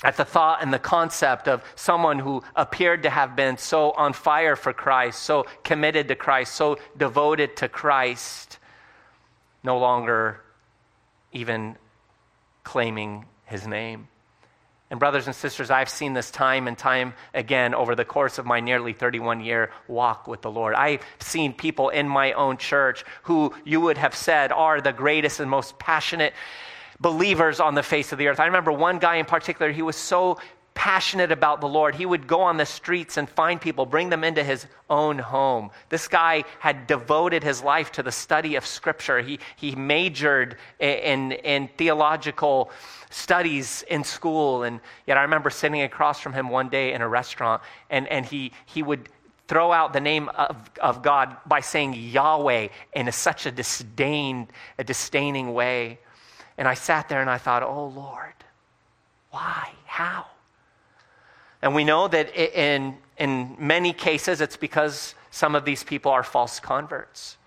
at 0.04 0.16
the 0.16 0.24
thought 0.24 0.62
and 0.62 0.72
the 0.72 0.78
concept 0.78 1.48
of 1.48 1.62
someone 1.76 2.18
who 2.18 2.42
appeared 2.56 3.04
to 3.04 3.10
have 3.10 3.36
been 3.36 3.56
so 3.56 3.92
on 3.92 4.12
fire 4.12 4.56
for 4.56 4.72
Christ, 4.72 5.22
so 5.22 5.46
committed 5.62 6.08
to 6.08 6.16
Christ, 6.16 6.54
so 6.54 6.78
devoted 6.96 7.56
to 7.58 7.68
Christ, 7.68 8.58
no 9.62 9.78
longer 9.78 10.40
even 11.32 11.76
claiming 12.64 13.24
his 13.46 13.66
name. 13.66 14.08
And, 14.92 15.00
brothers 15.00 15.26
and 15.26 15.34
sisters, 15.34 15.70
I've 15.70 15.88
seen 15.88 16.12
this 16.12 16.30
time 16.30 16.68
and 16.68 16.76
time 16.76 17.14
again 17.32 17.74
over 17.74 17.94
the 17.94 18.04
course 18.04 18.36
of 18.36 18.44
my 18.44 18.60
nearly 18.60 18.92
31 18.92 19.40
year 19.40 19.70
walk 19.88 20.28
with 20.28 20.42
the 20.42 20.50
Lord. 20.50 20.74
I've 20.74 21.00
seen 21.18 21.54
people 21.54 21.88
in 21.88 22.06
my 22.06 22.34
own 22.34 22.58
church 22.58 23.02
who 23.22 23.54
you 23.64 23.80
would 23.80 23.96
have 23.96 24.14
said 24.14 24.52
are 24.52 24.82
the 24.82 24.92
greatest 24.92 25.40
and 25.40 25.48
most 25.48 25.78
passionate 25.78 26.34
believers 27.00 27.58
on 27.58 27.74
the 27.74 27.82
face 27.82 28.12
of 28.12 28.18
the 28.18 28.28
earth. 28.28 28.38
I 28.38 28.44
remember 28.44 28.70
one 28.70 28.98
guy 28.98 29.16
in 29.16 29.24
particular, 29.24 29.72
he 29.72 29.80
was 29.80 29.96
so 29.96 30.36
passionate 30.74 31.30
about 31.30 31.60
the 31.60 31.68
Lord. 31.68 31.94
He 31.94 32.06
would 32.06 32.26
go 32.26 32.40
on 32.40 32.56
the 32.56 32.66
streets 32.66 33.16
and 33.16 33.28
find 33.28 33.60
people, 33.60 33.86
bring 33.86 34.10
them 34.10 34.24
into 34.24 34.42
his 34.42 34.66
own 34.88 35.18
home. 35.18 35.70
This 35.88 36.08
guy 36.08 36.44
had 36.60 36.86
devoted 36.86 37.42
his 37.42 37.62
life 37.62 37.92
to 37.92 38.02
the 38.02 38.12
study 38.12 38.56
of 38.56 38.66
Scripture. 38.66 39.20
He, 39.20 39.38
he 39.56 39.74
majored 39.74 40.56
in, 40.80 40.98
in, 40.98 41.32
in 41.32 41.68
theological 41.76 42.70
studies 43.10 43.84
in 43.88 44.04
school. 44.04 44.62
And 44.62 44.80
yet 45.06 45.18
I 45.18 45.22
remember 45.22 45.50
sitting 45.50 45.82
across 45.82 46.20
from 46.20 46.32
him 46.32 46.48
one 46.48 46.68
day 46.68 46.92
in 46.92 47.02
a 47.02 47.08
restaurant, 47.08 47.62
and, 47.90 48.08
and 48.08 48.24
he, 48.24 48.52
he 48.66 48.82
would 48.82 49.08
throw 49.48 49.72
out 49.72 49.92
the 49.92 50.00
name 50.00 50.30
of, 50.30 50.70
of 50.80 51.02
God 51.02 51.36
by 51.46 51.60
saying 51.60 51.94
Yahweh 51.94 52.68
in 52.94 53.08
a, 53.08 53.12
such 53.12 53.44
a 53.44 53.50
disdain, 53.50 54.48
a 54.78 54.84
disdaining 54.84 55.52
way. 55.52 55.98
And 56.56 56.66
I 56.66 56.74
sat 56.74 57.08
there 57.08 57.20
and 57.20 57.28
I 57.28 57.38
thought, 57.38 57.62
oh 57.62 57.86
Lord, 57.88 58.32
why? 59.30 59.70
How? 59.84 60.26
And 61.62 61.74
we 61.74 61.84
know 61.84 62.08
that 62.08 62.36
in, 62.36 62.98
in 63.18 63.56
many 63.58 63.92
cases 63.92 64.40
it's 64.40 64.56
because 64.56 65.14
some 65.30 65.54
of 65.54 65.64
these 65.64 65.84
people 65.84 66.10
are 66.10 66.22
false 66.24 66.60
converts. 66.60 67.38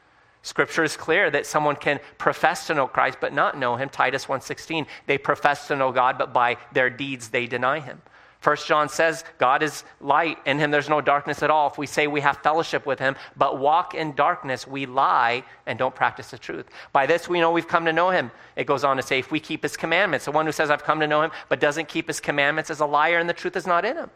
Scripture 0.42 0.84
is 0.84 0.96
clear 0.96 1.30
that 1.32 1.46
someone 1.46 1.76
can 1.76 2.00
profess 2.18 2.68
to 2.68 2.74
know 2.74 2.88
Christ 2.88 3.18
but 3.20 3.34
not 3.34 3.58
know 3.58 3.76
him. 3.76 3.90
Titus 3.90 4.26
1:16, 4.28 4.86
they 5.08 5.18
profess 5.18 5.68
to 5.68 5.76
know 5.76 5.92
God 5.92 6.18
but 6.18 6.34
by 6.34 6.58
their 6.72 6.90
deeds 6.90 7.30
they 7.30 7.48
deny 7.48 7.80
him. 7.80 8.02
First 8.46 8.68
John 8.68 8.90
says, 8.90 9.24
God 9.40 9.64
is 9.64 9.84
light. 10.00 10.38
In 10.46 10.60
him 10.60 10.70
there's 10.70 10.88
no 10.88 11.02
darkness 11.02 11.42
at 11.42 11.50
all. 11.50 11.66
If 11.66 11.80
we 11.80 11.88
say 11.88 12.06
we 12.06 12.22
have 12.22 12.38
fellowship 12.44 12.86
with 12.86 13.00
him, 13.00 13.16
but 13.36 13.58
walk 13.58 13.96
in 13.96 14.14
darkness, 14.14 14.68
we 14.68 14.86
lie 14.86 15.44
and 15.66 15.80
don't 15.80 15.96
practice 15.96 16.30
the 16.30 16.38
truth. 16.38 16.68
By 16.94 17.08
this 17.08 17.28
we 17.28 17.40
know 17.40 17.50
we've 17.50 17.68
come 17.68 17.86
to 17.86 17.92
know 17.92 18.12
him. 18.12 18.30
It 18.56 18.68
goes 18.68 18.84
on 18.84 18.98
to 18.98 19.02
say, 19.02 19.18
if 19.18 19.32
we 19.32 19.40
keep 19.40 19.64
his 19.64 19.76
commandments. 19.76 20.26
The 20.26 20.32
one 20.32 20.46
who 20.46 20.52
says, 20.52 20.70
I've 20.70 20.84
come 20.84 21.00
to 21.00 21.08
know 21.08 21.24
him, 21.24 21.32
but 21.50 21.60
doesn't 21.60 21.88
keep 21.88 22.06
his 22.06 22.20
commandments 22.20 22.70
is 22.70 22.82
a 22.82 22.86
liar 22.86 23.18
and 23.18 23.28
the 23.28 23.34
truth 23.34 23.56
is 23.56 23.66
not 23.66 23.84
in 23.84 23.98
him. 23.98 24.12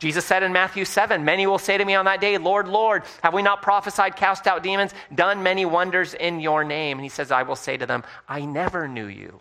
Jesus 0.00 0.24
said 0.24 0.42
in 0.42 0.52
Matthew 0.52 0.84
7, 0.84 1.24
Many 1.24 1.46
will 1.46 1.60
say 1.60 1.78
to 1.78 1.84
me 1.84 1.94
on 1.94 2.06
that 2.06 2.20
day, 2.20 2.38
Lord, 2.38 2.66
Lord, 2.66 3.04
have 3.22 3.34
we 3.34 3.42
not 3.42 3.62
prophesied, 3.62 4.16
cast 4.16 4.48
out 4.48 4.64
demons, 4.64 4.94
done 5.14 5.44
many 5.44 5.64
wonders 5.64 6.14
in 6.14 6.40
your 6.40 6.64
name? 6.64 6.98
And 6.98 7.04
he 7.04 7.08
says, 7.08 7.30
I 7.30 7.44
will 7.44 7.54
say 7.54 7.76
to 7.76 7.86
them, 7.86 8.02
I 8.28 8.46
never 8.46 8.88
knew 8.88 9.06
you. 9.06 9.40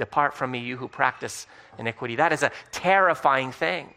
Depart 0.00 0.34
from 0.34 0.50
me, 0.50 0.58
you 0.58 0.76
who 0.76 0.88
practice 0.88 1.46
iniquity. 1.78 2.16
That 2.16 2.32
is 2.32 2.42
a 2.42 2.50
terrifying 2.72 3.52
thing. 3.52 3.94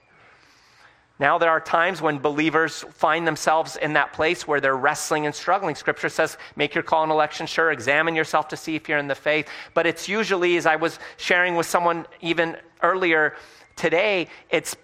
Now, 1.17 1.37
there 1.37 1.49
are 1.49 1.61
times 1.61 2.01
when 2.01 2.19
believers 2.19 2.83
find 2.91 3.25
themselves 3.25 3.77
in 3.77 3.93
that 3.93 4.13
place 4.13 4.47
where 4.47 4.59
they're 4.59 4.75
wrestling 4.75 5.25
and 5.25 5.33
struggling. 5.33 5.75
Scripture 5.75 6.09
says, 6.09 6.37
make 6.55 6.75
your 6.75 6.83
call 6.83 7.03
and 7.03 7.11
election 7.11 7.47
sure, 7.47 7.71
examine 7.71 8.15
yourself 8.15 8.47
to 8.49 8.57
see 8.57 8.75
if 8.75 8.89
you're 8.89 8.97
in 8.97 9.07
the 9.07 9.15
faith. 9.15 9.47
But 9.73 9.87
it's 9.87 10.09
usually, 10.09 10.57
as 10.57 10.65
I 10.65 10.75
was 10.75 10.99
sharing 11.17 11.55
with 11.55 11.65
someone 11.65 12.05
even 12.21 12.57
earlier 12.81 13.35
today, 13.75 14.27
it's 14.49 14.75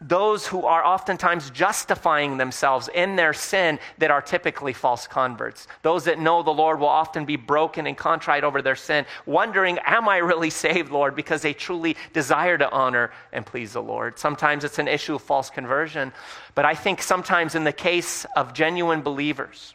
those 0.00 0.46
who 0.46 0.64
are 0.64 0.82
oftentimes 0.82 1.50
justifying 1.50 2.38
themselves 2.38 2.88
in 2.94 3.16
their 3.16 3.34
sin 3.34 3.78
that 3.98 4.10
are 4.10 4.22
typically 4.22 4.72
false 4.72 5.06
converts. 5.06 5.68
Those 5.82 6.04
that 6.04 6.18
know 6.18 6.42
the 6.42 6.50
Lord 6.50 6.80
will 6.80 6.88
often 6.88 7.26
be 7.26 7.36
broken 7.36 7.86
and 7.86 7.96
contrite 7.96 8.42
over 8.42 8.62
their 8.62 8.76
sin, 8.76 9.04
wondering, 9.26 9.78
Am 9.84 10.08
I 10.08 10.18
really 10.18 10.48
saved, 10.64 10.90
Lord? 10.90 11.14
Because 11.14 11.42
they 11.42 11.52
truly 11.52 11.96
desire 12.14 12.56
to 12.56 12.70
honor 12.70 13.10
and 13.32 13.44
please 13.44 13.74
the 13.74 13.82
Lord. 13.82 14.18
Sometimes 14.18 14.64
it's 14.64 14.78
an 14.78 14.88
issue 14.88 15.16
of 15.16 15.22
false 15.22 15.50
conversion, 15.50 16.12
but 16.54 16.64
I 16.64 16.74
think 16.74 17.02
sometimes 17.02 17.54
in 17.54 17.64
the 17.64 17.72
case 17.72 18.24
of 18.36 18.54
genuine 18.54 19.02
believers 19.02 19.74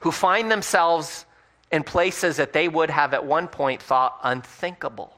who 0.00 0.10
find 0.10 0.50
themselves 0.50 1.24
in 1.70 1.84
places 1.84 2.36
that 2.36 2.52
they 2.52 2.68
would 2.68 2.90
have 2.90 3.14
at 3.14 3.24
one 3.24 3.46
point 3.46 3.80
thought 3.80 4.18
unthinkable, 4.24 5.12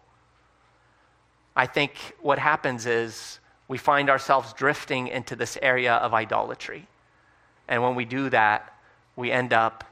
I 1.57 1.65
think 1.65 1.93
what 2.21 2.39
happens 2.39 2.85
is 2.85 3.41
we 3.69 3.79
find 3.79 4.11
ourselves 4.11 4.53
drifting 4.53 5.09
into 5.09 5.37
this 5.37 5.59
area 5.63 5.95
of 5.95 6.13
idolatry. 6.15 6.87
And 7.69 7.83
when 7.83 7.95
we 7.95 8.05
do 8.05 8.29
that, 8.31 8.75
we 9.17 9.31
end 9.31 9.53
up 9.53 9.85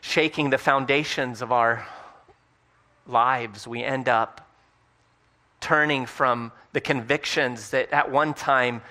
shaking 0.00 0.50
the 0.50 0.58
foundations 0.58 1.42
of 1.42 1.52
our 1.52 1.86
lives. 3.06 3.66
We 3.66 3.82
end 3.82 4.08
up 4.08 4.46
turning 5.60 6.06
from 6.06 6.52
the 6.72 6.80
convictions 6.80 7.70
that 7.70 7.92
at 7.92 8.10
one 8.10 8.34
time 8.34 8.82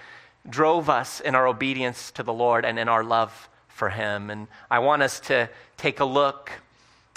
drove 0.49 0.89
us 0.89 1.19
in 1.19 1.35
our 1.35 1.47
obedience 1.47 2.11
to 2.11 2.23
the 2.23 2.33
Lord 2.33 2.65
and 2.65 2.79
in 2.79 2.88
our 2.88 3.03
love 3.03 3.49
for 3.67 3.89
Him. 3.89 4.29
And 4.29 4.47
I 4.69 4.79
want 4.79 5.01
us 5.01 5.19
to 5.21 5.49
take 5.77 5.99
a 5.99 6.05
look 6.05 6.51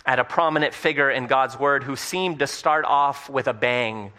at 0.04 0.18
a 0.18 0.24
prominent 0.24 0.74
figure 0.74 1.10
in 1.10 1.26
God's 1.26 1.58
Word 1.58 1.84
who 1.84 1.96
seemed 1.96 2.40
to 2.40 2.46
start 2.46 2.84
off 2.84 3.30
with 3.30 3.46
a 3.46 3.52
bang 3.52 4.12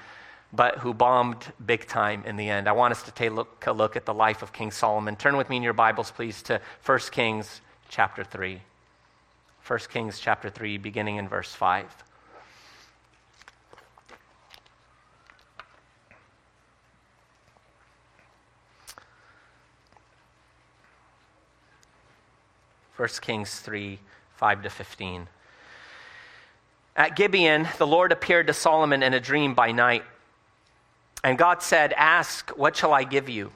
but 0.53 0.77
who 0.77 0.93
bombed 0.93 1.51
big 1.65 1.87
time 1.87 2.23
in 2.25 2.35
the 2.35 2.47
end. 2.47 2.67
I 2.67 2.73
want 2.73 2.91
us 2.91 3.01
to 3.03 3.11
take 3.11 3.31
a 3.31 3.33
look, 3.33 3.65
a 3.65 3.73
look 3.73 3.95
at 3.95 4.05
the 4.05 4.13
life 4.13 4.43
of 4.43 4.53
King 4.53 4.69
Solomon. 4.69 5.15
Turn 5.15 5.35
with 5.35 5.49
me 5.49 5.57
in 5.57 5.63
your 5.63 5.73
Bibles, 5.73 6.11
please, 6.11 6.43
to 6.43 6.61
1 6.85 6.99
Kings 7.11 7.61
chapter 7.89 8.23
3. 8.23 8.61
1 9.65 9.79
Kings 9.89 10.19
chapter 10.19 10.49
3, 10.51 10.77
beginning 10.77 11.15
in 11.15 11.27
verse 11.27 11.53
5. 11.55 11.85
First 22.93 23.23
Kings 23.23 23.59
3, 23.59 23.99
5 24.35 24.63
to 24.63 24.69
15. 24.69 25.27
At 26.95 27.15
Gibeon, 27.15 27.67
the 27.79 27.87
Lord 27.87 28.11
appeared 28.11 28.45
to 28.47 28.53
Solomon 28.53 29.01
in 29.01 29.15
a 29.15 29.19
dream 29.19 29.55
by 29.55 29.71
night. 29.71 30.03
And 31.23 31.37
God 31.37 31.63
said, 31.63 31.93
Ask, 31.93 32.49
what 32.51 32.75
shall 32.75 32.93
I 32.93 33.03
give 33.03 33.29
you? 33.29 33.51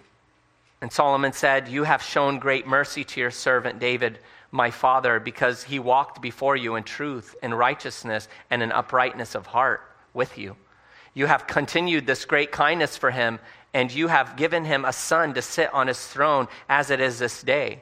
And 0.82 0.92
Solomon 0.92 1.34
said, 1.34 1.68
You 1.68 1.84
have 1.84 2.02
shown 2.02 2.40
great 2.40 2.68
mercy 2.68 3.04
to 3.04 3.20
your 3.20 3.32
servant 3.32 3.80
David, 3.80 4.20
my 4.52 4.72
father, 4.72 5.20
because 5.20 5.64
he 5.64 5.80
walked 5.80 6.22
before 6.22 6.56
you 6.56 6.76
in 6.76 6.84
truth 6.84 7.36
and 7.42 7.58
righteousness 7.58 8.28
and 8.50 8.64
in 8.64 8.72
uprightness 8.72 9.36
of 9.36 9.48
heart 9.48 9.82
with 10.14 10.38
you. 10.38 10.56
You 11.14 11.26
have 11.26 11.48
continued 11.48 12.06
this 12.06 12.26
great 12.26 12.52
kindness 12.52 12.96
for 12.96 13.12
him, 13.12 13.40
and 13.74 13.92
you 13.92 14.08
have 14.08 14.38
given 14.38 14.66
him 14.66 14.86
a 14.86 14.94
son 14.94 15.34
to 15.34 15.42
sit 15.42 15.74
on 15.74 15.88
his 15.88 16.06
throne 16.08 16.48
as 16.70 16.90
it 16.92 17.02
is 17.02 17.20
this 17.20 17.42
day. 17.42 17.82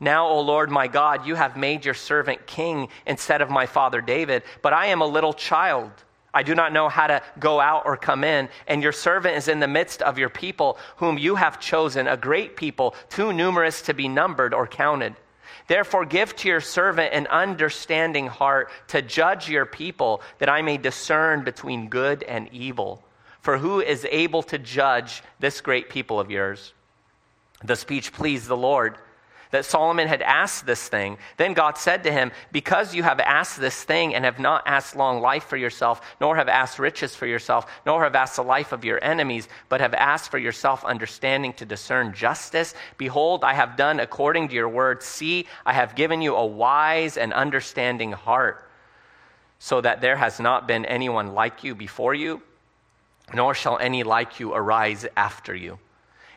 Now, 0.00 0.26
O 0.26 0.40
Lord 0.40 0.70
my 0.70 0.88
God, 0.88 1.26
you 1.26 1.36
have 1.36 1.56
made 1.56 1.84
your 1.84 1.94
servant 1.94 2.46
king 2.46 2.88
instead 3.06 3.40
of 3.40 3.50
my 3.50 3.66
father 3.66 4.00
David, 4.00 4.42
but 4.60 4.72
I 4.72 4.86
am 4.86 5.00
a 5.00 5.06
little 5.06 5.32
child. 5.32 5.92
I 6.34 6.42
do 6.42 6.54
not 6.54 6.72
know 6.72 6.88
how 6.88 7.06
to 7.06 7.22
go 7.38 7.60
out 7.60 7.82
or 7.84 7.96
come 7.96 8.24
in, 8.24 8.48
and 8.66 8.82
your 8.82 8.92
servant 8.92 9.36
is 9.36 9.48
in 9.48 9.60
the 9.60 9.68
midst 9.68 10.00
of 10.00 10.18
your 10.18 10.30
people, 10.30 10.78
whom 10.96 11.18
you 11.18 11.34
have 11.34 11.60
chosen, 11.60 12.06
a 12.06 12.16
great 12.16 12.56
people, 12.56 12.94
too 13.10 13.32
numerous 13.32 13.82
to 13.82 13.94
be 13.94 14.08
numbered 14.08 14.54
or 14.54 14.66
counted. 14.66 15.14
Therefore, 15.66 16.04
give 16.06 16.34
to 16.36 16.48
your 16.48 16.60
servant 16.60 17.12
an 17.12 17.26
understanding 17.26 18.26
heart 18.26 18.70
to 18.88 19.02
judge 19.02 19.48
your 19.48 19.66
people, 19.66 20.22
that 20.38 20.48
I 20.48 20.62
may 20.62 20.78
discern 20.78 21.44
between 21.44 21.88
good 21.88 22.22
and 22.22 22.48
evil. 22.52 23.04
For 23.42 23.58
who 23.58 23.80
is 23.80 24.06
able 24.10 24.42
to 24.44 24.58
judge 24.58 25.22
this 25.38 25.60
great 25.60 25.90
people 25.90 26.18
of 26.18 26.30
yours? 26.30 26.72
The 27.62 27.76
speech 27.76 28.12
pleased 28.12 28.48
the 28.48 28.56
Lord 28.56 28.96
that 29.52 29.66
Solomon 29.66 30.08
had 30.08 30.22
asked 30.22 30.66
this 30.66 30.88
thing. 30.88 31.18
Then 31.36 31.52
God 31.52 31.78
said 31.78 32.02
to 32.04 32.12
him, 32.12 32.32
Because 32.50 32.94
you 32.94 33.02
have 33.02 33.20
asked 33.20 33.60
this 33.60 33.84
thing 33.84 34.14
and 34.14 34.24
have 34.24 34.38
not 34.38 34.62
asked 34.66 34.96
long 34.96 35.20
life 35.20 35.44
for 35.44 35.58
yourself, 35.58 36.00
nor 36.20 36.36
have 36.36 36.48
asked 36.48 36.78
riches 36.78 37.14
for 37.14 37.26
yourself, 37.26 37.70
nor 37.86 38.02
have 38.02 38.16
asked 38.16 38.36
the 38.36 38.42
life 38.42 38.72
of 38.72 38.84
your 38.84 39.02
enemies, 39.04 39.48
but 39.68 39.80
have 39.80 39.94
asked 39.94 40.30
for 40.30 40.38
yourself 40.38 40.84
understanding 40.84 41.52
to 41.52 41.66
discern 41.66 42.14
justice, 42.14 42.74
behold, 42.96 43.44
I 43.44 43.52
have 43.52 43.76
done 43.76 44.00
according 44.00 44.48
to 44.48 44.54
your 44.54 44.70
word. 44.70 45.02
See, 45.02 45.46
I 45.66 45.74
have 45.74 45.94
given 45.94 46.22
you 46.22 46.34
a 46.34 46.46
wise 46.46 47.18
and 47.18 47.32
understanding 47.34 48.12
heart, 48.12 48.68
so 49.58 49.82
that 49.82 50.00
there 50.00 50.16
has 50.16 50.40
not 50.40 50.66
been 50.66 50.86
anyone 50.86 51.34
like 51.34 51.62
you 51.62 51.74
before 51.74 52.14
you, 52.14 52.40
nor 53.34 53.54
shall 53.54 53.78
any 53.78 54.02
like 54.02 54.40
you 54.40 54.54
arise 54.54 55.06
after 55.14 55.54
you. 55.54 55.78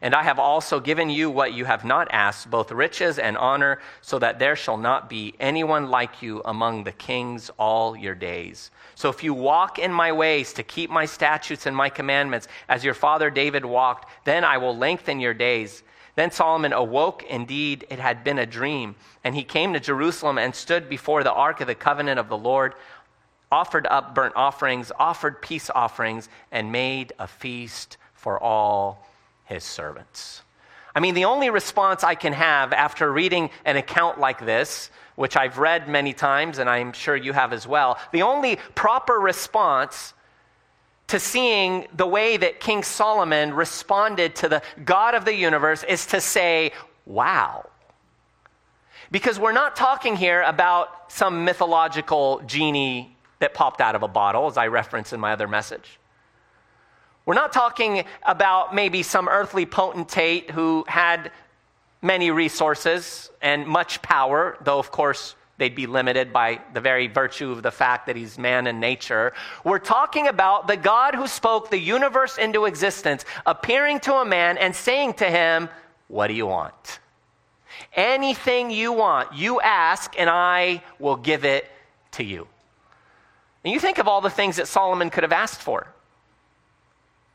And 0.02 0.14
I 0.14 0.24
have 0.24 0.40
also 0.40 0.80
given 0.80 1.10
you 1.10 1.30
what 1.30 1.54
you 1.54 1.66
have 1.66 1.86
not 1.86 2.10
asked, 2.12 2.50
both 2.52 2.72
riches 2.72 3.18
and 3.18 3.38
honor, 3.38 3.80
so 4.02 4.20
that 4.20 4.40
there 4.40 4.56
shall 4.56 4.78
not 4.78 5.10
be 5.10 5.34
anyone 5.40 5.90
like 5.90 6.22
you 6.22 6.42
among 6.44 6.84
the 6.84 6.92
kings 6.92 7.50
all 7.58 7.96
your 7.96 8.16
days. 8.16 8.72
So 8.96 9.10
if 9.10 9.24
you 9.24 9.34
walk 9.34 9.80
in 9.80 9.92
my 9.92 10.12
ways 10.12 10.54
to 10.54 10.64
keep 10.64 10.90
my 10.90 11.06
statutes 11.06 11.66
and 11.66 11.76
my 11.76 11.90
commandments, 11.90 12.48
as 12.68 12.84
your 12.84 12.94
father 12.94 13.30
David 13.30 13.64
walked, 13.64 14.10
then 14.26 14.44
I 14.44 14.58
will 14.58 14.76
lengthen 14.76 15.20
your 15.20 15.34
days. 15.34 15.84
Then 16.16 16.32
Solomon 16.32 16.74
awoke. 16.74 17.24
Indeed, 17.24 17.86
it 17.90 18.00
had 18.00 18.24
been 18.24 18.40
a 18.40 18.46
dream. 18.46 18.96
And 19.24 19.36
he 19.36 19.44
came 19.44 19.74
to 19.74 19.80
Jerusalem 19.80 20.38
and 20.38 20.54
stood 20.54 20.90
before 20.90 21.24
the 21.24 21.34
ark 21.34 21.62
of 21.62 21.68
the 21.68 21.76
covenant 21.76 22.20
of 22.20 22.30
the 22.30 22.38
Lord, 22.38 22.76
offered 23.52 23.88
up 23.88 24.14
burnt 24.16 24.36
offerings, 24.36 24.92
offered 24.98 25.42
peace 25.42 25.70
offerings, 25.70 26.30
and 26.52 26.72
made 26.72 27.14
a 27.18 27.28
feast 27.28 27.98
for 28.14 28.42
all 28.42 29.08
his 29.46 29.64
servants. 29.64 30.42
I 30.94 31.00
mean, 31.00 31.14
the 31.14 31.26
only 31.26 31.50
response 31.50 32.04
I 32.04 32.16
can 32.16 32.34
have 32.34 32.72
after 32.72 33.12
reading 33.12 33.50
an 33.66 33.78
account 33.78 34.20
like 34.20 34.46
this, 34.46 34.90
which 35.16 35.36
I've 35.36 35.58
read 35.58 35.90
many 35.90 36.14
times 36.14 36.58
and 36.58 36.70
I'm 36.70 36.94
sure 36.94 37.16
you 37.16 37.34
have 37.34 37.54
as 37.54 37.68
well, 37.68 37.98
the 38.12 38.22
only 38.22 38.58
proper 38.76 39.14
response 39.14 40.14
to 41.08 41.20
seeing 41.20 41.86
the 41.96 42.08
way 42.08 42.38
that 42.38 42.60
King 42.60 42.82
Solomon 42.82 43.54
responded 43.54 44.36
to 44.36 44.50
the 44.50 44.62
God 44.84 45.16
of 45.16 45.26
the 45.26 45.36
universe 45.36 45.84
is 45.84 46.08
to 46.08 46.22
say, 46.22 46.72
wow. 47.06 47.70
Because 49.12 49.38
we're 49.38 49.52
not 49.52 49.76
talking 49.76 50.16
here 50.16 50.42
about 50.42 51.12
some 51.12 51.46
mythological 51.46 52.42
genie 52.48 53.16
that 53.40 53.54
popped 53.54 53.82
out 53.82 53.96
of 53.96 54.02
a 54.02 54.08
bottle, 54.08 54.48
as 54.48 54.58
I 54.58 54.68
referenced 54.68 55.14
in 55.14 55.20
my 55.20 55.34
other 55.34 55.48
message. 55.48 56.00
We're 57.26 57.34
not 57.34 57.54
talking 57.54 58.06
about 58.24 58.76
maybe 58.76 59.02
some 59.02 59.28
earthly 59.28 59.66
potentate 59.66 60.52
who 60.52 60.86
had 60.88 61.32
many 62.02 62.30
resources 62.30 63.32
and 63.42 63.66
much 63.66 64.02
power, 64.04 64.58
though, 64.64 64.78
of 64.78 64.92
course, 64.92 65.36
they'd 65.58 65.74
be 65.74 65.88
limited 65.88 66.32
by 66.32 66.62
the 66.74 66.82
very 66.82 67.08
virtue 67.08 67.52
of 67.52 67.64
the 67.64 67.72
fact 67.72 68.06
that 68.06 68.16
he's 68.16 68.38
man 68.38 68.68
in 68.68 68.80
nature. 68.80 69.34
We're 69.64 69.80
talking 69.80 70.28
about 70.28 70.68
the 70.68 70.78
God 70.78 71.16
who 71.16 71.26
spoke 71.26 71.72
the 71.72 71.80
universe 71.80 72.38
into 72.38 72.66
existence, 72.66 73.26
appearing 73.48 74.02
to 74.02 74.16
a 74.16 74.26
man 74.26 74.60
and 74.60 74.76
saying 74.76 75.14
to 75.16 75.26
him, 75.26 75.70
What 76.08 76.28
do 76.28 76.34
you 76.36 76.46
want? 76.46 77.00
Anything 77.96 78.70
you 78.70 78.94
want, 78.94 79.34
you 79.34 79.60
ask, 79.62 80.14
and 80.20 80.30
I 80.30 80.84
will 81.00 81.16
give 81.16 81.44
it 81.44 81.70
to 82.12 82.24
you. 82.24 82.48
And 83.64 83.74
you 83.74 83.80
think 83.80 83.98
of 83.98 84.08
all 84.08 84.22
the 84.22 84.30
things 84.30 84.58
that 84.58 84.68
Solomon 84.68 85.10
could 85.10 85.24
have 85.24 85.34
asked 85.34 85.62
for 85.62 85.88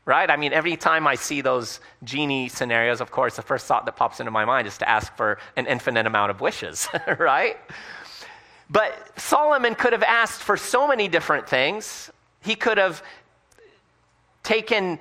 right? 0.05 0.29
I 0.29 0.35
mean, 0.37 0.53
every 0.53 0.75
time 0.75 1.07
I 1.07 1.15
see 1.15 1.41
those 1.41 1.79
genie 2.03 2.49
scenarios, 2.49 3.01
of 3.01 3.11
course, 3.11 3.35
the 3.35 3.41
first 3.41 3.67
thought 3.67 3.85
that 3.85 3.95
pops 3.95 4.19
into 4.19 4.31
my 4.31 4.45
mind 4.45 4.67
is 4.67 4.77
to 4.79 4.89
ask 4.89 5.15
for 5.15 5.37
an 5.55 5.67
infinite 5.67 6.05
amount 6.05 6.31
of 6.31 6.41
wishes, 6.41 6.87
right? 7.19 7.57
But 8.69 9.19
Solomon 9.19 9.75
could 9.75 9.93
have 9.93 10.03
asked 10.03 10.41
for 10.41 10.57
so 10.57 10.87
many 10.87 11.07
different 11.07 11.47
things. 11.47 12.09
He 12.41 12.55
could 12.55 12.77
have 12.77 13.03
taken 14.43 14.99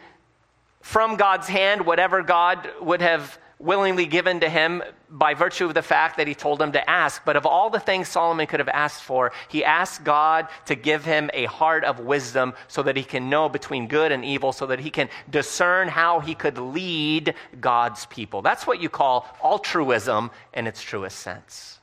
from 0.82 1.16
God's 1.16 1.48
hand 1.48 1.86
whatever 1.86 2.22
God 2.22 2.68
would 2.80 3.00
have 3.00 3.38
willingly 3.60 4.06
given 4.06 4.40
to 4.40 4.48
him 4.48 4.82
by 5.10 5.34
virtue 5.34 5.66
of 5.66 5.74
the 5.74 5.82
fact 5.82 6.16
that 6.16 6.26
he 6.26 6.34
told 6.34 6.60
him 6.60 6.72
to 6.72 6.90
ask. 6.90 7.22
But 7.24 7.36
of 7.36 7.44
all 7.44 7.68
the 7.68 7.78
things 7.78 8.08
Solomon 8.08 8.46
could 8.46 8.58
have 8.58 8.68
asked 8.68 9.02
for, 9.02 9.32
he 9.48 9.64
asked 9.64 10.02
God 10.02 10.48
to 10.66 10.74
give 10.74 11.04
him 11.04 11.30
a 11.34 11.44
heart 11.44 11.84
of 11.84 12.00
wisdom 12.00 12.54
so 12.68 12.82
that 12.82 12.96
he 12.96 13.04
can 13.04 13.28
know 13.28 13.50
between 13.50 13.86
good 13.86 14.12
and 14.12 14.24
evil, 14.24 14.52
so 14.52 14.66
that 14.66 14.80
he 14.80 14.90
can 14.90 15.10
discern 15.28 15.88
how 15.88 16.20
he 16.20 16.34
could 16.34 16.56
lead 16.56 17.34
God's 17.60 18.06
people. 18.06 18.40
That's 18.40 18.66
what 18.66 18.80
you 18.80 18.88
call 18.88 19.28
altruism 19.44 20.30
in 20.54 20.66
its 20.66 20.82
truest 20.82 21.18
sense. 21.18 21.78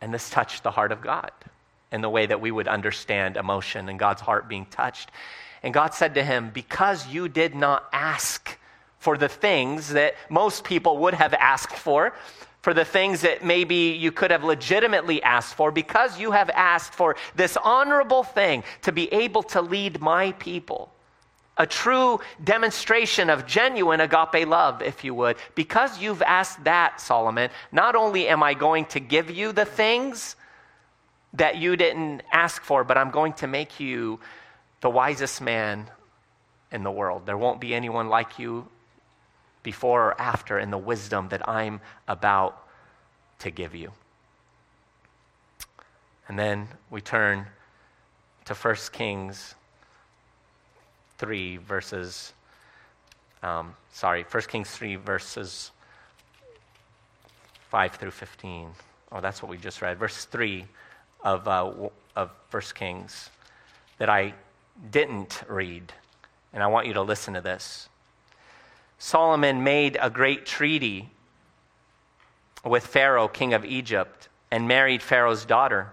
And 0.00 0.12
this 0.12 0.28
touched 0.28 0.64
the 0.64 0.72
heart 0.72 0.90
of 0.90 1.00
God 1.00 1.30
in 1.92 2.00
the 2.00 2.10
way 2.10 2.26
that 2.26 2.40
we 2.40 2.50
would 2.50 2.66
understand 2.66 3.36
emotion 3.36 3.88
and 3.88 4.00
God's 4.00 4.20
heart 4.20 4.48
being 4.48 4.66
touched. 4.66 5.12
And 5.62 5.72
God 5.72 5.94
said 5.94 6.14
to 6.14 6.24
him, 6.24 6.50
Because 6.52 7.06
you 7.06 7.28
did 7.28 7.54
not 7.54 7.88
ask, 7.92 8.58
for 9.02 9.18
the 9.18 9.28
things 9.28 9.88
that 9.88 10.14
most 10.30 10.62
people 10.62 10.98
would 10.98 11.14
have 11.14 11.34
asked 11.34 11.76
for, 11.76 12.14
for 12.60 12.72
the 12.72 12.84
things 12.84 13.22
that 13.22 13.44
maybe 13.44 13.98
you 13.98 14.12
could 14.12 14.30
have 14.30 14.44
legitimately 14.44 15.20
asked 15.24 15.56
for, 15.56 15.72
because 15.72 16.20
you 16.20 16.30
have 16.30 16.48
asked 16.50 16.94
for 16.94 17.16
this 17.34 17.56
honorable 17.56 18.22
thing 18.22 18.62
to 18.82 18.92
be 18.92 19.12
able 19.12 19.42
to 19.42 19.60
lead 19.60 20.00
my 20.00 20.30
people. 20.38 20.92
A 21.56 21.66
true 21.66 22.20
demonstration 22.44 23.28
of 23.28 23.44
genuine 23.44 24.00
agape 24.00 24.46
love, 24.46 24.80
if 24.82 25.02
you 25.02 25.14
would. 25.14 25.36
Because 25.56 25.98
you've 25.98 26.22
asked 26.22 26.62
that, 26.62 27.00
Solomon, 27.00 27.50
not 27.72 27.96
only 27.96 28.28
am 28.28 28.40
I 28.44 28.54
going 28.54 28.84
to 28.86 29.00
give 29.00 29.32
you 29.32 29.50
the 29.50 29.64
things 29.64 30.36
that 31.32 31.56
you 31.56 31.74
didn't 31.74 32.22
ask 32.30 32.62
for, 32.62 32.84
but 32.84 32.96
I'm 32.96 33.10
going 33.10 33.32
to 33.34 33.48
make 33.48 33.80
you 33.80 34.20
the 34.80 34.90
wisest 34.90 35.40
man 35.40 35.90
in 36.70 36.84
the 36.84 36.90
world. 36.92 37.26
There 37.26 37.36
won't 37.36 37.60
be 37.60 37.74
anyone 37.74 38.08
like 38.08 38.38
you 38.38 38.68
before 39.62 40.08
or 40.08 40.20
after 40.20 40.58
in 40.58 40.70
the 40.70 40.78
wisdom 40.78 41.28
that 41.28 41.48
I'm 41.48 41.80
about 42.08 42.66
to 43.40 43.50
give 43.50 43.74
you. 43.74 43.92
And 46.28 46.38
then 46.38 46.68
we 46.90 47.00
turn 47.00 47.46
to 48.44 48.54
1 48.54 48.76
Kings 48.92 49.54
3, 51.18 51.56
verses, 51.58 52.32
um, 53.42 53.74
sorry, 53.92 54.24
1 54.30 54.42
Kings 54.44 54.70
3, 54.70 54.96
verses 54.96 55.70
5 57.70 57.92
through 57.94 58.10
15. 58.10 58.68
Oh, 59.12 59.20
that's 59.20 59.42
what 59.42 59.50
we 59.50 59.56
just 59.56 59.82
read. 59.82 59.98
Verse 59.98 60.24
3 60.24 60.64
of, 61.22 61.46
uh, 61.46 61.72
of 62.16 62.30
1 62.50 62.62
Kings 62.74 63.30
that 63.98 64.08
I 64.08 64.34
didn't 64.90 65.42
read. 65.48 65.92
And 66.52 66.62
I 66.62 66.66
want 66.66 66.86
you 66.86 66.94
to 66.94 67.02
listen 67.02 67.34
to 67.34 67.40
this. 67.40 67.88
Solomon 69.04 69.64
made 69.64 69.98
a 70.00 70.08
great 70.08 70.46
treaty 70.46 71.10
with 72.64 72.86
Pharaoh, 72.86 73.26
king 73.26 73.52
of 73.52 73.64
Egypt, 73.64 74.28
and 74.48 74.68
married 74.68 75.02
Pharaoh's 75.02 75.44
daughter. 75.44 75.92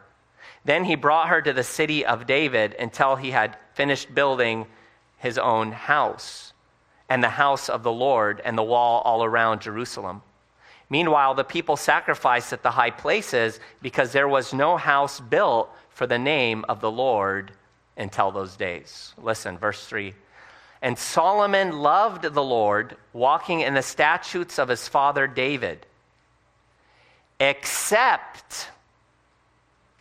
Then 0.64 0.84
he 0.84 0.94
brought 0.94 1.30
her 1.30 1.42
to 1.42 1.52
the 1.52 1.64
city 1.64 2.06
of 2.06 2.28
David 2.28 2.76
until 2.76 3.16
he 3.16 3.32
had 3.32 3.58
finished 3.74 4.14
building 4.14 4.68
his 5.18 5.40
own 5.40 5.72
house 5.72 6.54
and 7.10 7.24
the 7.24 7.30
house 7.30 7.68
of 7.68 7.82
the 7.82 7.92
Lord 7.92 8.44
and 8.46 8.56
the 8.56 8.62
wall 8.62 9.02
all 9.02 9.24
around 9.24 9.62
Jerusalem. 9.62 10.22
Meanwhile, 10.88 11.34
the 11.34 11.44
people 11.44 11.78
sacrificed 11.78 12.54
at 12.54 12.62
the 12.62 12.70
high 12.70 12.92
places 12.92 13.60
because 13.82 14.12
there 14.12 14.28
was 14.28 14.54
no 14.54 14.78
house 14.78 15.20
built 15.20 15.72
for 15.90 16.06
the 16.06 16.20
name 16.20 16.64
of 16.70 16.80
the 16.80 16.92
Lord 16.92 17.54
until 17.98 18.30
those 18.30 18.56
days. 18.56 19.16
Listen, 19.18 19.58
verse 19.58 19.88
3. 19.88 20.14
And 20.82 20.98
Solomon 20.98 21.80
loved 21.80 22.24
the 22.24 22.44
Lord, 22.44 22.96
walking 23.12 23.62
in 23.62 23.74
the 23.74 23.82
statutes 23.82 24.58
of 24.58 24.70
his 24.70 24.88
father 24.88 25.28
David, 25.28 25.86
except, 27.40 28.70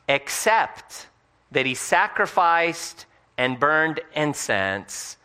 except 0.08 1.08
that 1.50 1.66
he 1.66 1.74
sacrificed 1.74 3.06
and 3.36 3.58
burned 3.58 4.00
incense 4.14 5.16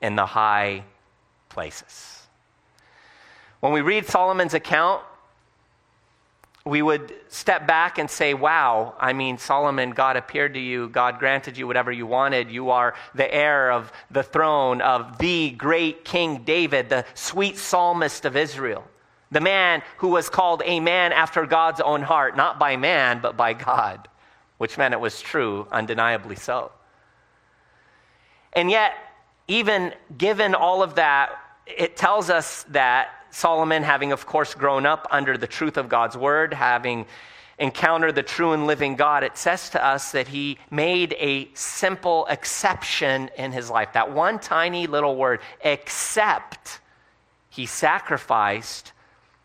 in 0.00 0.16
the 0.16 0.26
high 0.26 0.84
places. 1.48 2.26
When 3.60 3.72
we 3.72 3.80
read 3.80 4.06
Solomon's 4.06 4.54
account, 4.54 5.02
we 6.64 6.80
would 6.80 7.12
step 7.28 7.66
back 7.66 7.98
and 7.98 8.08
say, 8.08 8.34
Wow, 8.34 8.94
I 9.00 9.12
mean, 9.12 9.38
Solomon, 9.38 9.90
God 9.90 10.16
appeared 10.16 10.54
to 10.54 10.60
you, 10.60 10.88
God 10.88 11.18
granted 11.18 11.56
you 11.56 11.66
whatever 11.66 11.90
you 11.90 12.06
wanted. 12.06 12.50
You 12.50 12.70
are 12.70 12.94
the 13.14 13.32
heir 13.32 13.72
of 13.72 13.92
the 14.10 14.22
throne 14.22 14.80
of 14.80 15.18
the 15.18 15.50
great 15.50 16.04
King 16.04 16.44
David, 16.44 16.88
the 16.88 17.04
sweet 17.14 17.58
psalmist 17.58 18.24
of 18.24 18.36
Israel, 18.36 18.84
the 19.30 19.40
man 19.40 19.82
who 19.98 20.08
was 20.08 20.28
called 20.28 20.62
a 20.64 20.78
man 20.78 21.12
after 21.12 21.46
God's 21.46 21.80
own 21.80 22.02
heart, 22.02 22.36
not 22.36 22.60
by 22.60 22.76
man, 22.76 23.20
but 23.20 23.36
by 23.36 23.54
God, 23.54 24.08
which 24.58 24.78
meant 24.78 24.94
it 24.94 25.00
was 25.00 25.20
true, 25.20 25.66
undeniably 25.72 26.36
so. 26.36 26.70
And 28.52 28.70
yet, 28.70 28.92
even 29.48 29.94
given 30.16 30.54
all 30.54 30.82
of 30.82 30.94
that, 30.94 31.32
it 31.66 31.96
tells 31.96 32.30
us 32.30 32.64
that 32.70 33.21
Solomon, 33.32 33.82
having, 33.82 34.12
of 34.12 34.26
course, 34.26 34.54
grown 34.54 34.86
up 34.86 35.08
under 35.10 35.36
the 35.36 35.46
truth 35.46 35.76
of 35.76 35.88
God's 35.88 36.16
word, 36.16 36.54
having 36.54 37.06
encountered 37.58 38.14
the 38.14 38.22
true 38.22 38.52
and 38.52 38.66
living 38.66 38.94
God, 38.94 39.24
it 39.24 39.36
says 39.38 39.70
to 39.70 39.84
us 39.84 40.12
that 40.12 40.28
he 40.28 40.58
made 40.70 41.16
a 41.18 41.48
simple 41.54 42.26
exception 42.26 43.30
in 43.36 43.52
his 43.52 43.70
life. 43.70 43.94
That 43.94 44.12
one 44.12 44.38
tiny 44.38 44.86
little 44.86 45.16
word, 45.16 45.40
except 45.62 46.80
he 47.48 47.66
sacrificed 47.66 48.92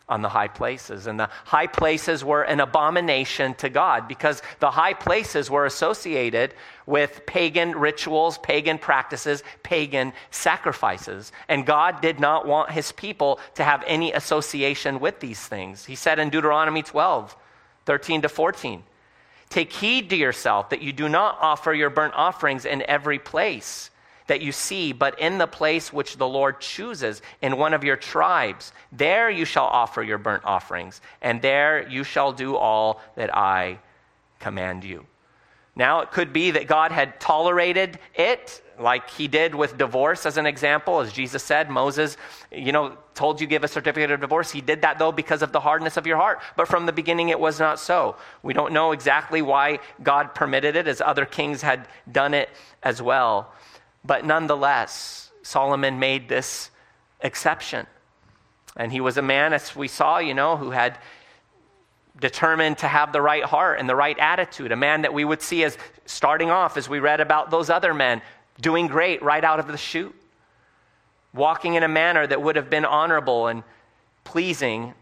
on 0.09 0.21
the 0.21 0.29
high 0.29 0.47
places. 0.47 1.07
And 1.07 1.19
the 1.19 1.29
high 1.45 1.67
places 1.67 2.23
were 2.23 2.43
an 2.43 2.59
abomination 2.59 3.53
to 3.55 3.69
God 3.69 4.07
because 4.07 4.41
the 4.59 4.71
high 4.71 4.93
places 4.93 5.49
were 5.49 5.65
associated 5.65 6.53
with 6.87 7.25
pagan 7.27 7.77
rituals, 7.77 8.39
pagan 8.39 8.79
practices, 8.79 9.43
pagan 9.61 10.13
sacrifices. 10.31 11.31
And 11.47 11.65
God 11.65 12.01
did 12.01 12.19
not 12.19 12.47
want 12.47 12.71
his 12.71 12.91
people 12.93 13.39
to 13.55 13.63
have 13.63 13.83
any 13.85 14.13
association 14.13 14.99
with 14.99 15.19
these 15.19 15.39
things. 15.39 15.85
He 15.85 15.95
said 15.95 16.17
in 16.17 16.31
Deuteronomy 16.31 16.81
12, 16.81 17.35
13 17.85 18.23
to 18.23 18.29
14, 18.29 18.83
Take 19.49 19.71
heed 19.71 20.09
to 20.09 20.15
yourself 20.15 20.69
that 20.71 20.81
you 20.81 20.91
do 20.91 21.07
not 21.07 21.37
offer 21.39 21.73
your 21.73 21.89
burnt 21.89 22.13
offerings 22.15 22.65
in 22.65 22.81
every 22.87 23.19
place 23.19 23.91
that 24.27 24.41
you 24.41 24.51
see, 24.51 24.91
but 24.91 25.19
in 25.19 25.37
the 25.37 25.47
place 25.47 25.91
which 25.91 26.17
the 26.17 26.27
Lord 26.27 26.59
chooses 26.59 27.21
in 27.41 27.57
one 27.57 27.73
of 27.73 27.83
your 27.83 27.95
tribes. 27.95 28.73
There 28.91 29.29
you 29.29 29.45
shall 29.45 29.65
offer 29.65 30.03
your 30.03 30.17
burnt 30.17 30.43
offerings, 30.45 31.01
and 31.21 31.41
there 31.41 31.87
you 31.87 32.03
shall 32.03 32.33
do 32.33 32.55
all 32.55 33.01
that 33.15 33.35
I 33.35 33.79
command 34.39 34.83
you. 34.83 35.05
Now, 35.77 36.01
it 36.01 36.11
could 36.11 36.33
be 36.33 36.49
that 36.51 36.65
God 36.65 36.91
had 36.91 37.19
tolerated 37.19 37.99
it, 38.15 38.63
like 38.79 39.11
he 39.11 39.27
did 39.27 39.53
with 39.53 39.77
divorce, 39.77 40.25
as 40.25 40.37
an 40.37 40.47
example. 40.47 41.01
As 41.01 41.13
Jesus 41.13 41.43
said, 41.43 41.69
Moses, 41.69 42.17
you 42.51 42.71
know, 42.71 42.97
told 43.13 43.39
you 43.39 43.45
give 43.45 43.63
a 43.63 43.67
certificate 43.67 44.09
of 44.09 44.19
divorce. 44.19 44.49
He 44.49 44.59
did 44.59 44.81
that, 44.81 44.97
though, 44.97 45.11
because 45.11 45.43
of 45.43 45.51
the 45.51 45.59
hardness 45.59 45.95
of 45.95 46.07
your 46.07 46.17
heart. 46.17 46.41
But 46.55 46.67
from 46.67 46.87
the 46.87 46.91
beginning, 46.91 47.29
it 47.29 47.39
was 47.39 47.59
not 47.59 47.79
so. 47.79 48.15
We 48.41 48.53
don't 48.53 48.73
know 48.73 48.91
exactly 48.91 49.43
why 49.43 49.77
God 50.01 50.33
permitted 50.33 50.75
it, 50.75 50.87
as 50.87 50.99
other 50.99 51.25
kings 51.25 51.61
had 51.61 51.87
done 52.11 52.33
it 52.33 52.49
as 52.81 52.99
well. 52.99 53.53
But 54.03 54.25
nonetheless, 54.25 55.31
Solomon 55.43 55.99
made 55.99 56.27
this 56.27 56.71
exception. 57.21 57.85
And 58.75 58.91
he 58.91 58.99
was 58.99 59.17
a 59.17 59.21
man, 59.21 59.53
as 59.53 59.75
we 59.75 59.87
saw, 59.87 60.17
you 60.17 60.33
know, 60.33 60.57
who 60.57 60.71
had 60.71 60.97
determined 62.19 62.77
to 62.79 62.87
have 62.87 63.11
the 63.11 63.21
right 63.21 63.43
heart 63.43 63.79
and 63.79 63.87
the 63.87 63.95
right 63.95 64.17
attitude. 64.19 64.71
A 64.71 64.75
man 64.75 65.01
that 65.03 65.13
we 65.13 65.23
would 65.23 65.41
see 65.41 65.63
as 65.63 65.77
starting 66.05 66.49
off, 66.49 66.77
as 66.77 66.89
we 66.89 66.99
read 66.99 67.21
about 67.21 67.51
those 67.51 67.69
other 67.69 67.93
men, 67.93 68.21
doing 68.59 68.87
great 68.87 69.21
right 69.21 69.43
out 69.43 69.59
of 69.59 69.67
the 69.67 69.77
chute, 69.77 70.15
walking 71.33 71.75
in 71.75 71.83
a 71.83 71.87
manner 71.87 72.25
that 72.25 72.41
would 72.41 72.55
have 72.55 72.69
been 72.69 72.85
honorable 72.85 73.47
and 73.47 73.63
pleasing 74.23 74.93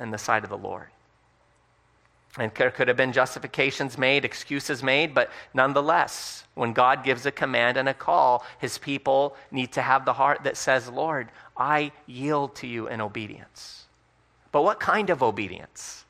in 0.00 0.10
the 0.10 0.18
sight 0.18 0.44
of 0.44 0.50
the 0.50 0.58
Lord. 0.58 0.86
And 2.38 2.50
there 2.54 2.70
could 2.70 2.88
have 2.88 2.96
been 2.96 3.12
justifications 3.12 3.98
made, 3.98 4.24
excuses 4.24 4.82
made, 4.82 5.12
but 5.12 5.30
nonetheless, 5.52 6.44
when 6.54 6.72
God 6.72 7.04
gives 7.04 7.26
a 7.26 7.30
command 7.30 7.76
and 7.76 7.88
a 7.88 7.94
call, 7.94 8.46
his 8.58 8.78
people 8.78 9.36
need 9.50 9.72
to 9.72 9.82
have 9.82 10.06
the 10.06 10.14
heart 10.14 10.44
that 10.44 10.56
says, 10.56 10.88
Lord, 10.88 11.28
I 11.56 11.92
yield 12.06 12.54
to 12.56 12.66
you 12.66 12.88
in 12.88 13.02
obedience. 13.02 13.84
But 14.50 14.62
what 14.62 14.80
kind 14.80 15.10
of 15.10 15.22
obedience? 15.22 16.01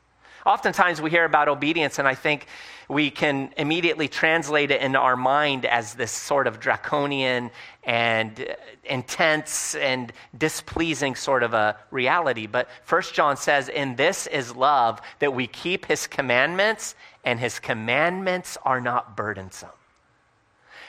Oftentimes 0.45 1.01
we 1.01 1.09
hear 1.09 1.25
about 1.25 1.47
obedience, 1.47 1.99
and 1.99 2.07
I 2.07 2.15
think 2.15 2.47
we 2.89 3.09
can 3.09 3.53
immediately 3.57 4.07
translate 4.07 4.71
it 4.71 4.81
in 4.81 4.95
our 4.95 5.15
mind 5.15 5.65
as 5.65 5.93
this 5.93 6.11
sort 6.11 6.47
of 6.47 6.59
draconian 6.59 7.49
and 7.83 8.39
uh, 8.39 8.53
intense 8.83 9.75
and 9.75 10.11
displeasing 10.37 11.15
sort 11.15 11.43
of 11.43 11.53
a 11.53 11.77
reality. 11.91 12.47
But 12.47 12.69
First 12.83 13.13
John 13.13 13.37
says, 13.37 13.69
In 13.69 13.95
this 13.95 14.27
is 14.27 14.55
love, 14.55 15.01
that 15.19 15.33
we 15.33 15.47
keep 15.47 15.85
his 15.85 16.07
commandments, 16.07 16.95
and 17.23 17.39
his 17.39 17.59
commandments 17.59 18.57
are 18.63 18.81
not 18.81 19.15
burdensome. 19.15 19.69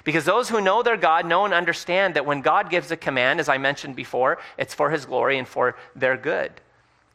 Because 0.02 0.24
those 0.24 0.48
who 0.48 0.60
know 0.60 0.82
their 0.82 0.98
God 0.98 1.24
know 1.24 1.44
and 1.44 1.54
understand 1.54 2.14
that 2.14 2.26
when 2.26 2.42
God 2.42 2.68
gives 2.68 2.90
a 2.90 2.96
command, 2.96 3.40
as 3.40 3.48
I 3.48 3.56
mentioned 3.58 3.96
before, 3.96 4.38
it's 4.58 4.74
for 4.74 4.90
his 4.90 5.06
glory 5.06 5.38
and 5.38 5.48
for 5.48 5.76
their 5.96 6.16
good. 6.16 6.52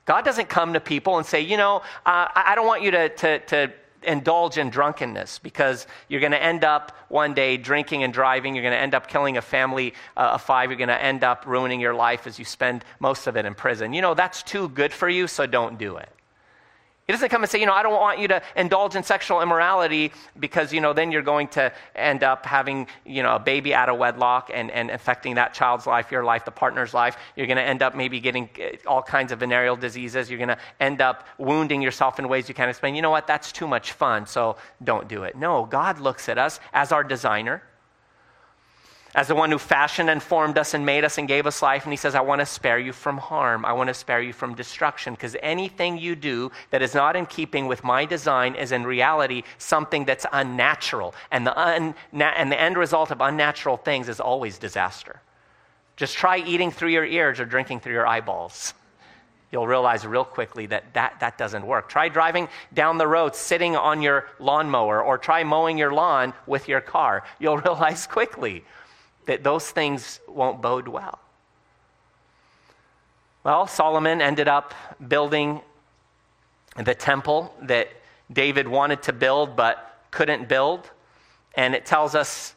God 0.10 0.26
doesn't 0.26 0.50
come 0.50 0.74
to 0.74 0.80
people 0.80 1.20
and 1.20 1.26
say, 1.26 1.42
you 1.42 1.56
know, 1.56 1.84
uh, 2.04 2.28
I 2.34 2.54
don't 2.56 2.66
want 2.66 2.82
you 2.82 2.90
to, 2.90 3.10
to, 3.10 3.40
to 3.46 3.72
indulge 4.02 4.58
in 4.58 4.72
drunkenness 4.72 5.38
because 5.38 5.86
you're 6.08 6.20
going 6.20 6.32
to 6.32 6.42
end 6.42 6.64
up 6.64 6.98
one 7.10 7.36
day 7.36 7.58
drinking 7.58 8.02
and 8.02 8.12
driving. 8.12 8.56
You're 8.56 8.64
going 8.64 8.74
to 8.74 8.80
end 8.80 8.96
up 8.96 9.06
killing 9.08 9.38
a 9.38 9.42
family 9.44 9.94
uh, 10.18 10.32
of 10.32 10.42
five. 10.42 10.72
You're 10.72 10.80
going 10.80 10.88
to 10.88 11.00
end 11.00 11.24
up 11.24 11.44
ruining 11.46 11.80
your 11.80 11.94
life 11.94 12.26
as 12.26 12.40
you 12.40 12.46
spend 12.46 12.84
most 13.00 13.28
of 13.28 13.38
it 13.38 13.46
in 13.46 13.54
prison. 13.54 13.94
You 13.94 14.02
know, 14.02 14.16
that's 14.16 14.42
too 14.42 14.70
good 14.70 14.92
for 14.92 15.08
you, 15.08 15.28
so 15.28 15.46
don't 15.46 15.78
do 15.78 15.98
it. 15.98 16.10
He 17.10 17.12
doesn't 17.12 17.30
come 17.30 17.42
and 17.42 17.50
say, 17.50 17.60
you 17.60 17.66
know, 17.66 17.74
I 17.74 17.82
don't 17.82 17.94
want 17.94 18.20
you 18.20 18.28
to 18.28 18.40
indulge 18.56 18.96
in 18.96 19.02
sexual 19.02 19.42
immorality 19.42 20.12
because, 20.40 20.72
you 20.72 20.80
know, 20.80 20.94
then 20.94 21.12
you're 21.12 21.24
going 21.24 21.48
to 21.48 21.74
end 21.96 22.24
up 22.24 22.46
having, 22.46 22.86
you 23.04 23.24
know, 23.24 23.34
a 23.34 23.40
baby 23.40 23.74
out 23.74 23.90
of 23.90 23.98
wedlock 23.98 24.52
and, 24.54 24.70
and 24.70 24.92
affecting 24.92 25.34
that 25.34 25.56
child's 25.56 25.88
life, 25.88 26.12
your 26.12 26.24
life, 26.24 26.46
the 26.46 26.52
partner's 26.52 26.94
life. 26.94 27.18
You're 27.36 27.48
going 27.48 27.58
to 27.58 27.64
end 27.64 27.82
up 27.82 27.96
maybe 27.96 28.20
getting 28.20 28.48
uh, 28.62 28.88
all 28.88 29.02
kinds 29.02 29.32
of 29.32 29.40
venereal 29.40 29.76
diseases. 29.76 30.30
You're 30.30 30.38
going 30.38 30.50
to 30.50 30.60
end 30.80 31.02
up 31.02 31.26
wounding 31.40 31.82
yourself 31.82 32.20
in 32.20 32.30
ways 32.30 32.48
you 32.48 32.54
can't 32.54 32.70
explain. 32.70 32.94
You 32.94 33.02
know 33.02 33.10
what? 33.10 33.26
That's 33.26 33.52
too 33.52 33.68
much 33.68 33.94
fun, 33.94 34.28
so 34.28 34.58
don't 34.84 35.08
do 35.08 35.24
it. 35.24 35.36
No, 35.36 35.66
God 35.66 36.00
looks 36.00 36.30
at 36.30 36.38
us 36.38 36.60
as 36.74 36.92
our 36.92 37.04
designer 37.04 37.64
as 39.16 39.28
the 39.28 39.36
one 39.36 39.50
who 39.50 39.58
fashioned 39.58 40.10
and 40.10 40.22
formed 40.22 40.58
us 40.58 40.74
and 40.74 40.86
made 40.86 41.04
us 41.04 41.18
and 41.18 41.28
gave 41.28 41.48
us 41.48 41.62
life. 41.62 41.84
And 41.84 41.92
he 41.94 41.98
says, 41.98 42.14
I 42.14 42.22
want 42.22 42.40
to 42.40 42.46
spare 42.46 42.78
you 42.78 42.94
from 42.94 43.18
harm. 43.18 43.66
I 43.66 43.74
want 43.74 43.88
to 43.88 43.94
spare 43.94 44.22
you 44.22 44.34
from 44.34 44.54
destruction. 44.54 45.14
Because 45.14 45.36
anything 45.42 45.98
you 45.98 46.16
do 46.16 46.52
that 46.70 46.82
is 46.82 46.94
not 46.94 47.16
in 47.16 47.26
keeping 47.26 47.68
with 47.68 47.84
my 47.84 48.06
design 48.06 48.56
is 48.56 48.72
in 48.72 48.86
reality 48.86 49.44
something 49.58 50.06
that's 50.06 50.26
unnatural. 50.32 51.16
And 51.32 51.46
the, 51.46 51.60
un- 51.60 51.96
and 52.14 52.52
the 52.52 52.60
end 52.60 52.78
result 52.78 53.10
of 53.10 53.20
unnatural 53.22 53.78
things 53.78 54.10
is 54.10 54.20
always 54.20 54.60
disaster. 54.60 55.22
Just 55.96 56.16
try 56.16 56.38
eating 56.38 56.72
through 56.72 56.90
your 56.90 57.06
ears 57.06 57.40
or 57.40 57.46
drinking 57.46 57.80
through 57.80 57.94
your 57.94 58.08
eyeballs. 58.08 58.74
You'll 59.52 59.68
realize 59.68 60.06
real 60.06 60.24
quickly 60.24 60.68
that, 60.68 60.94
that 60.94 61.20
that 61.22 61.38
doesn't 61.40 61.66
work. 61.66 61.90
Try 61.90 62.08
driving 62.08 62.48
down 62.74 63.00
the 63.00 63.08
road 63.08 63.36
sitting 63.36 63.76
on 63.76 64.02
your 64.02 64.28
lawnmower 64.38 65.04
or 65.04 65.18
try 65.18 65.44
mowing 65.44 65.78
your 65.78 65.92
lawn 65.92 66.34
with 66.46 66.68
your 66.68 66.82
car. 66.82 67.24
You'll 67.40 67.58
realize 67.68 68.06
quickly 68.06 68.64
that 69.30 69.44
those 69.44 69.70
things 69.70 70.20
won't 70.28 70.60
bode 70.60 70.88
well. 70.88 71.20
Well, 73.44 73.68
Solomon 73.68 74.24
ended 74.24 74.48
up 74.48 74.74
building 75.08 75.62
the 76.76 76.96
temple 76.96 77.54
that 77.62 77.90
David 78.34 78.68
wanted 78.68 79.04
to 79.04 79.14
build 79.14 79.56
but 79.56 80.00
couldn't 80.10 80.50
build. 80.50 80.90
And 81.54 81.76
it 81.76 81.86
tells 81.86 82.16
us 82.16 82.56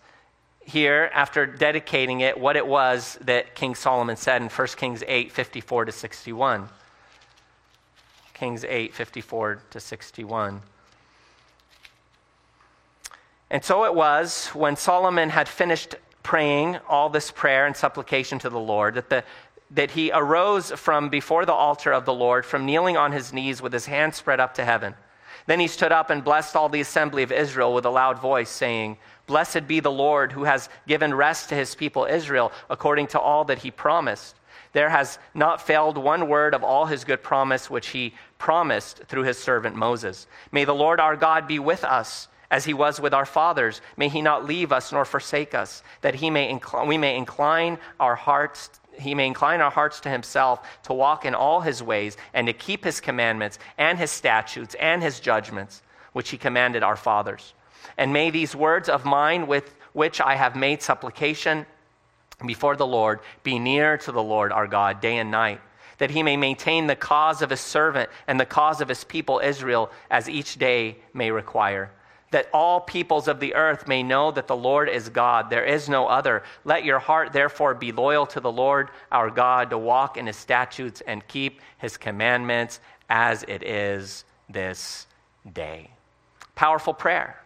here, 0.64 1.10
after 1.12 1.44
dedicating 1.44 2.20
it, 2.20 2.40
what 2.40 2.56
it 2.56 2.66
was 2.66 3.18
that 3.20 3.54
King 3.54 3.74
Solomon 3.74 4.16
said 4.16 4.40
in 4.40 4.48
1 4.48 4.68
Kings 4.68 5.04
8 5.06 5.30
54 5.30 5.84
to 5.84 5.92
61. 5.92 6.70
Kings 8.32 8.64
8 8.64 8.94
54 8.94 9.62
to 9.72 9.78
61. 9.78 10.62
And 13.50 13.62
so 13.62 13.84
it 13.84 13.94
was 13.94 14.46
when 14.54 14.76
Solomon 14.76 15.28
had 15.28 15.46
finished 15.50 15.96
praying 16.22 16.78
all 16.88 17.08
this 17.08 17.30
prayer 17.30 17.66
and 17.66 17.76
supplication 17.76 18.38
to 18.40 18.50
the 18.50 18.58
Lord, 18.58 18.94
that, 18.94 19.08
the, 19.08 19.24
that 19.70 19.90
he 19.90 20.10
arose 20.12 20.70
from 20.72 21.08
before 21.08 21.44
the 21.44 21.52
altar 21.52 21.92
of 21.92 22.04
the 22.04 22.14
Lord, 22.14 22.46
from 22.46 22.66
kneeling 22.66 22.96
on 22.96 23.12
his 23.12 23.32
knees 23.32 23.60
with 23.60 23.72
his 23.72 23.86
hands 23.86 24.16
spread 24.16 24.40
up 24.40 24.54
to 24.54 24.64
heaven. 24.64 24.94
Then 25.46 25.60
he 25.60 25.66
stood 25.66 25.92
up 25.92 26.10
and 26.10 26.22
blessed 26.22 26.54
all 26.54 26.68
the 26.68 26.80
assembly 26.80 27.22
of 27.22 27.32
Israel 27.32 27.74
with 27.74 27.84
a 27.84 27.90
loud 27.90 28.20
voice, 28.20 28.50
saying, 28.50 28.98
Blessed 29.26 29.66
be 29.66 29.80
the 29.80 29.90
Lord 29.90 30.32
who 30.32 30.44
has 30.44 30.68
given 30.86 31.14
rest 31.14 31.48
to 31.48 31.54
his 31.54 31.74
people 31.74 32.04
Israel 32.04 32.52
according 32.70 33.08
to 33.08 33.20
all 33.20 33.44
that 33.46 33.58
he 33.58 33.70
promised. 33.70 34.36
There 34.72 34.88
has 34.88 35.18
not 35.34 35.60
failed 35.60 35.98
one 35.98 36.28
word 36.28 36.54
of 36.54 36.64
all 36.64 36.86
his 36.86 37.04
good 37.04 37.22
promise 37.22 37.68
which 37.68 37.88
he 37.88 38.14
promised 38.38 39.04
through 39.04 39.24
his 39.24 39.38
servant 39.38 39.76
Moses. 39.76 40.26
May 40.50 40.64
the 40.64 40.74
Lord 40.74 40.98
our 40.98 41.16
God 41.16 41.46
be 41.46 41.58
with 41.58 41.84
us 41.84 42.28
as 42.52 42.66
he 42.66 42.74
was 42.74 43.00
with 43.00 43.14
our 43.14 43.24
fathers. 43.24 43.80
May 43.96 44.08
he 44.08 44.20
not 44.20 44.44
leave 44.44 44.70
us 44.72 44.92
nor 44.92 45.06
forsake 45.06 45.54
us, 45.54 45.82
that 46.02 46.16
he 46.16 46.28
may 46.30 46.52
incl- 46.52 46.86
we 46.86 46.98
may 46.98 47.16
incline 47.16 47.78
our 47.98 48.14
hearts 48.14 48.70
he 48.98 49.14
may 49.14 49.26
incline 49.26 49.62
our 49.62 49.70
hearts 49.70 50.00
to 50.00 50.10
himself 50.10 50.60
to 50.82 50.92
walk 50.92 51.24
in 51.24 51.34
all 51.34 51.62
his 51.62 51.82
ways 51.82 52.18
and 52.34 52.46
to 52.46 52.52
keep 52.52 52.84
his 52.84 53.00
commandments 53.00 53.58
and 53.78 53.98
his 53.98 54.10
statutes 54.10 54.76
and 54.78 55.02
his 55.02 55.18
judgments, 55.18 55.80
which 56.12 56.28
he 56.28 56.36
commanded 56.36 56.82
our 56.82 56.94
fathers. 56.94 57.54
And 57.96 58.12
may 58.12 58.28
these 58.28 58.54
words 58.54 58.90
of 58.90 59.06
mine 59.06 59.46
with 59.46 59.74
which 59.94 60.20
I 60.20 60.34
have 60.34 60.56
made 60.56 60.82
supplication 60.82 61.64
before 62.44 62.76
the 62.76 62.86
Lord 62.86 63.20
be 63.42 63.58
near 63.58 63.96
to 63.96 64.12
the 64.12 64.22
Lord 64.22 64.52
our 64.52 64.66
God 64.66 65.00
day 65.00 65.16
and 65.16 65.30
night, 65.30 65.62
that 65.96 66.10
he 66.10 66.22
may 66.22 66.36
maintain 66.36 66.86
the 66.86 66.94
cause 66.94 67.40
of 67.40 67.48
his 67.48 67.60
servant 67.60 68.10
and 68.26 68.38
the 68.38 68.44
cause 68.44 68.82
of 68.82 68.90
his 68.90 69.04
people 69.04 69.40
Israel 69.42 69.90
as 70.10 70.28
each 70.28 70.58
day 70.58 70.98
may 71.14 71.30
require 71.30 71.90
that 72.32 72.48
all 72.52 72.80
peoples 72.80 73.28
of 73.28 73.40
the 73.40 73.54
earth 73.54 73.86
may 73.86 74.02
know 74.02 74.30
that 74.32 74.48
the 74.48 74.56
Lord 74.56 74.88
is 74.88 75.08
God. 75.08 75.48
There 75.48 75.64
is 75.64 75.88
no 75.88 76.06
other. 76.06 76.42
Let 76.64 76.84
your 76.84 76.98
heart 76.98 77.32
therefore 77.32 77.74
be 77.74 77.92
loyal 77.92 78.26
to 78.26 78.40
the 78.40 78.50
Lord 78.50 78.90
our 79.10 79.30
God, 79.30 79.70
to 79.70 79.78
walk 79.78 80.16
in 80.16 80.26
his 80.26 80.36
statutes 80.36 81.02
and 81.06 81.26
keep 81.28 81.60
his 81.78 81.96
commandments 81.96 82.80
as 83.08 83.44
it 83.46 83.62
is 83.62 84.24
this 84.48 85.06
day. 85.52 85.90
Powerful 86.54 86.94
prayer, 86.94 87.40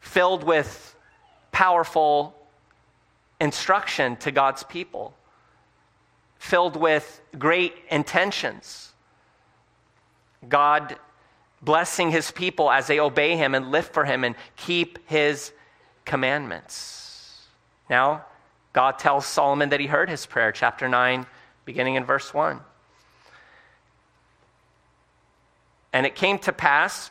filled 0.00 0.42
with 0.42 0.94
powerful 1.52 2.34
instruction 3.40 4.16
to 4.16 4.30
God's 4.30 4.62
people, 4.64 5.14
filled 6.38 6.76
with 6.76 7.20
great 7.38 7.74
intentions. 7.90 8.92
God 10.48 10.96
blessing 11.62 12.10
his 12.10 12.30
people 12.30 12.70
as 12.70 12.86
they 12.86 13.00
obey 13.00 13.36
him 13.36 13.54
and 13.54 13.70
live 13.70 13.86
for 13.86 14.04
him 14.04 14.24
and 14.24 14.34
keep 14.56 14.98
his 15.08 15.52
commandments. 16.04 17.46
Now, 17.88 18.24
God 18.72 18.98
tells 18.98 19.26
Solomon 19.26 19.70
that 19.70 19.80
he 19.80 19.86
heard 19.86 20.10
his 20.10 20.26
prayer, 20.26 20.52
chapter 20.52 20.88
9, 20.88 21.26
beginning 21.64 21.94
in 21.94 22.04
verse 22.04 22.34
1. 22.34 22.60
And 25.92 26.04
it 26.04 26.14
came 26.14 26.38
to 26.40 26.52
pass 26.52 27.10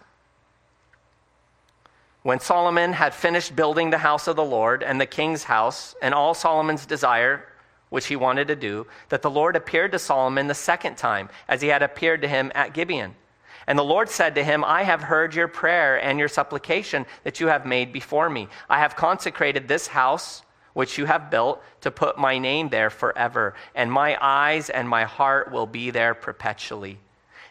when 2.22 2.40
Solomon 2.40 2.94
had 2.94 3.14
finished 3.14 3.56
building 3.56 3.90
the 3.90 3.98
house 3.98 4.28
of 4.28 4.36
the 4.36 4.44
Lord 4.44 4.84
and 4.84 5.00
the 5.00 5.06
king's 5.06 5.44
house 5.44 5.96
and 6.02 6.14
all 6.14 6.34
Solomon's 6.34 6.86
desire, 6.86 7.46
which 7.90 8.08
he 8.08 8.16
wanted 8.16 8.48
to 8.48 8.56
do, 8.56 8.88
that 9.10 9.22
the 9.22 9.30
Lord 9.30 9.56
appeared 9.56 9.92
to 9.92 10.00
Solomon 10.00 10.48
the 10.48 10.54
second 10.54 10.98
time, 10.98 11.30
as 11.48 11.62
he 11.62 11.68
had 11.68 11.84
appeared 11.84 12.22
to 12.22 12.28
him 12.28 12.52
at 12.56 12.74
Gibeon. 12.74 13.16
And 13.68 13.80
the 13.80 13.84
Lord 13.84 14.10
said 14.10 14.36
to 14.36 14.44
him, 14.44 14.64
I 14.64 14.84
have 14.84 15.02
heard 15.02 15.34
your 15.34 15.48
prayer 15.48 16.02
and 16.02 16.20
your 16.20 16.28
supplication 16.28 17.06
that 17.24 17.40
you 17.40 17.48
have 17.48 17.66
made 17.66 17.92
before 17.92 18.30
me. 18.30 18.48
I 18.70 18.80
have 18.80 18.96
consecrated 18.96 19.68
this 19.68 19.88
house 19.88 20.44
which 20.74 20.98
you 20.98 21.06
have 21.06 21.32
built 21.32 21.64
to 21.82 21.90
put 21.90 22.18
my 22.18 22.38
name 22.38 22.68
there 22.68 22.90
forever, 22.90 23.56
and 23.74 23.90
my 23.90 24.18
eyes 24.22 24.70
and 24.70 24.88
my 24.88 25.06
heart 25.06 25.50
will 25.52 25.66
be 25.66 25.90
there 25.90 26.14
perpetually. 26.14 27.00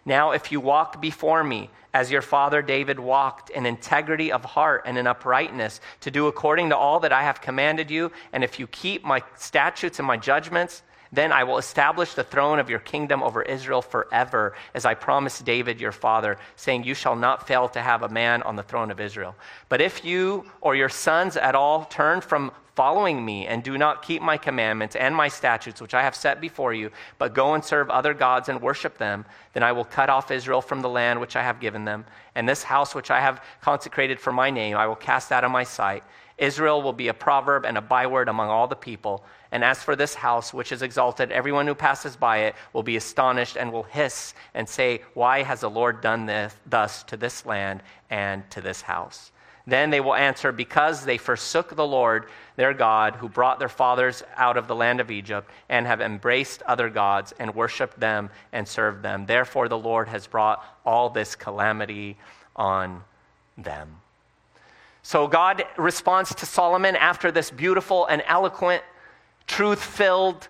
Now, 0.05 0.33
if 0.33 0.53
you 0.53 0.61
walk 0.61 1.01
before 1.01 1.43
me, 1.43 1.71
as 1.95 2.11
your 2.11 2.21
father 2.21 2.61
David 2.61 3.01
walked 3.01 3.49
in 3.49 3.65
integrity 3.65 4.31
of 4.31 4.45
heart 4.45 4.83
and 4.85 4.99
in 4.99 5.07
uprightness, 5.07 5.81
to 6.01 6.11
do 6.11 6.27
according 6.27 6.69
to 6.69 6.77
all 6.77 7.01
that 7.01 7.13
I 7.13 7.23
have 7.23 7.41
commanded 7.41 7.91
you, 7.91 8.13
and 8.33 8.45
if 8.45 8.59
you 8.59 8.67
keep 8.67 9.05
my 9.05 9.23
statutes 9.37 9.99
and 9.99 10.07
my 10.07 10.19
judgments, 10.19 10.83
then 11.15 11.33
I 11.33 11.45
will 11.45 11.59
establish 11.59 12.15
the 12.15 12.25
throne 12.25 12.59
of 12.59 12.71
your 12.71 12.79
kingdom 12.79 13.23
over 13.23 13.43
Israel 13.43 13.83
forever, 13.83 14.55
as 14.75 14.85
I 14.85 14.95
promised 14.95 15.45
David 15.45 15.81
your 15.81 15.93
father, 15.93 16.39
saying, 16.57 16.85
You 16.85 16.95
shall 16.95 17.17
not 17.17 17.47
fail 17.47 17.69
to 17.69 17.81
have 17.81 18.03
a 18.03 18.09
man 18.09 18.43
on 18.43 18.57
the 18.57 18.63
throne 18.63 18.91
of 18.91 19.01
Israel. 19.01 19.35
But 19.69 19.81
if 19.81 20.05
you 20.05 20.45
or 20.61 20.75
your 20.75 20.89
sons 20.89 21.37
at 21.37 21.55
all 21.55 21.85
turn 21.85 22.21
from 22.21 22.53
following 22.75 23.25
me 23.25 23.47
and 23.47 23.63
do 23.63 23.79
not 23.79 24.03
keep 24.03 24.21
my 24.21 24.37
commandments 24.37 24.97
and 24.97 25.15
my 25.15 25.29
statutes, 25.29 25.81
which 25.81 25.95
I 25.95 26.03
have 26.03 26.17
set 26.17 26.41
before 26.41 26.75
you, 26.75 26.91
but 27.19 27.35
go 27.35 27.55
and 27.55 27.65
serve 27.65 27.89
other 27.89 28.15
gods 28.15 28.49
and 28.49 28.61
worship 28.61 28.99
them, 28.99 29.25
then 29.53 29.63
I 29.63 29.73
will 29.73 29.85
cut 29.85 30.11
off 30.11 30.31
Israel 30.31 30.61
from 30.61 30.81
the 30.81 30.89
land 30.89 31.21
which 31.21 31.37
I 31.37 31.43
have 31.43 31.61
given 31.61 31.85
them, 31.85 32.05
and 32.35 32.49
this 32.49 32.65
house 32.65 32.95
which 32.95 33.11
I 33.11 33.21
have 33.21 33.43
consecrated 33.61 34.19
for 34.19 34.33
my 34.33 34.51
name 34.51 34.77
I 34.77 34.87
will 34.87 34.97
cast 34.97 35.31
out 35.31 35.45
of 35.45 35.53
my 35.53 35.65
sight. 35.65 36.03
Israel 36.37 36.83
will 36.83 36.93
be 36.93 37.09
a 37.09 37.15
proverb 37.15 37.65
and 37.65 37.79
a 37.79 37.81
byword 37.81 38.29
among 38.29 38.49
all 38.49 38.67
the 38.67 38.75
people. 38.75 39.25
And 39.55 39.63
as 39.63 39.81
for 39.81 39.95
this 39.95 40.17
house, 40.17 40.53
which 40.53 40.73
is 40.73 40.83
exalted, 40.83 41.31
everyone 41.31 41.69
who 41.69 41.77
passes 41.77 42.17
by 42.17 42.39
it 42.39 42.57
will 42.73 42.83
be 42.83 42.97
astonished 42.97 43.57
and 43.57 43.73
will 43.73 43.85
hiss 43.85 44.35
and 44.53 44.69
say, 44.69 45.03
Why 45.15 45.45
has 45.45 45.61
the 45.61 45.71
Lord 45.71 46.01
done 46.01 46.27
this, 46.27 46.53
thus 46.67 47.05
to 47.05 47.17
this 47.17 47.47
land 47.47 47.81
and 48.11 48.43
to 48.51 48.61
this 48.61 48.83
house? 48.83 49.31
Then 49.65 49.91
they 49.91 50.01
will 50.01 50.17
answer, 50.17 50.51
Because 50.51 51.05
they 51.05 51.19
forsook 51.19 51.77
the 51.77 51.87
Lord 51.87 52.27
their 52.57 52.75
God, 52.75 53.15
who 53.15 53.29
brought 53.29 53.61
their 53.61 53.69
fathers 53.69 54.25
out 54.35 54.57
of 54.57 54.67
the 54.67 54.75
land 54.75 54.99
of 54.99 55.13
Egypt, 55.13 55.49
and 55.69 55.87
have 55.87 56.01
embraced 56.01 56.63
other 56.63 56.91
gods 56.91 57.33
and 57.39 57.55
worshiped 57.55 58.01
them 58.01 58.31
and 58.53 58.67
served 58.67 59.05
them. 59.05 59.25
Therefore, 59.25 59.69
the 59.69 59.79
Lord 59.79 60.09
has 60.09 60.27
brought 60.27 60.65
all 60.85 61.11
this 61.11 61.37
calamity 61.37 62.17
on 62.57 63.05
them. 63.57 64.01
So 65.05 65.29
God 65.29 65.65
responds 65.77 66.35
to 66.35 66.45
Solomon 66.45 66.97
after 66.97 67.31
this 67.31 67.53
beautiful 67.53 68.07
and 68.07 68.21
eloquent, 68.27 68.83
truth 69.47 69.83
filled, 69.83 70.49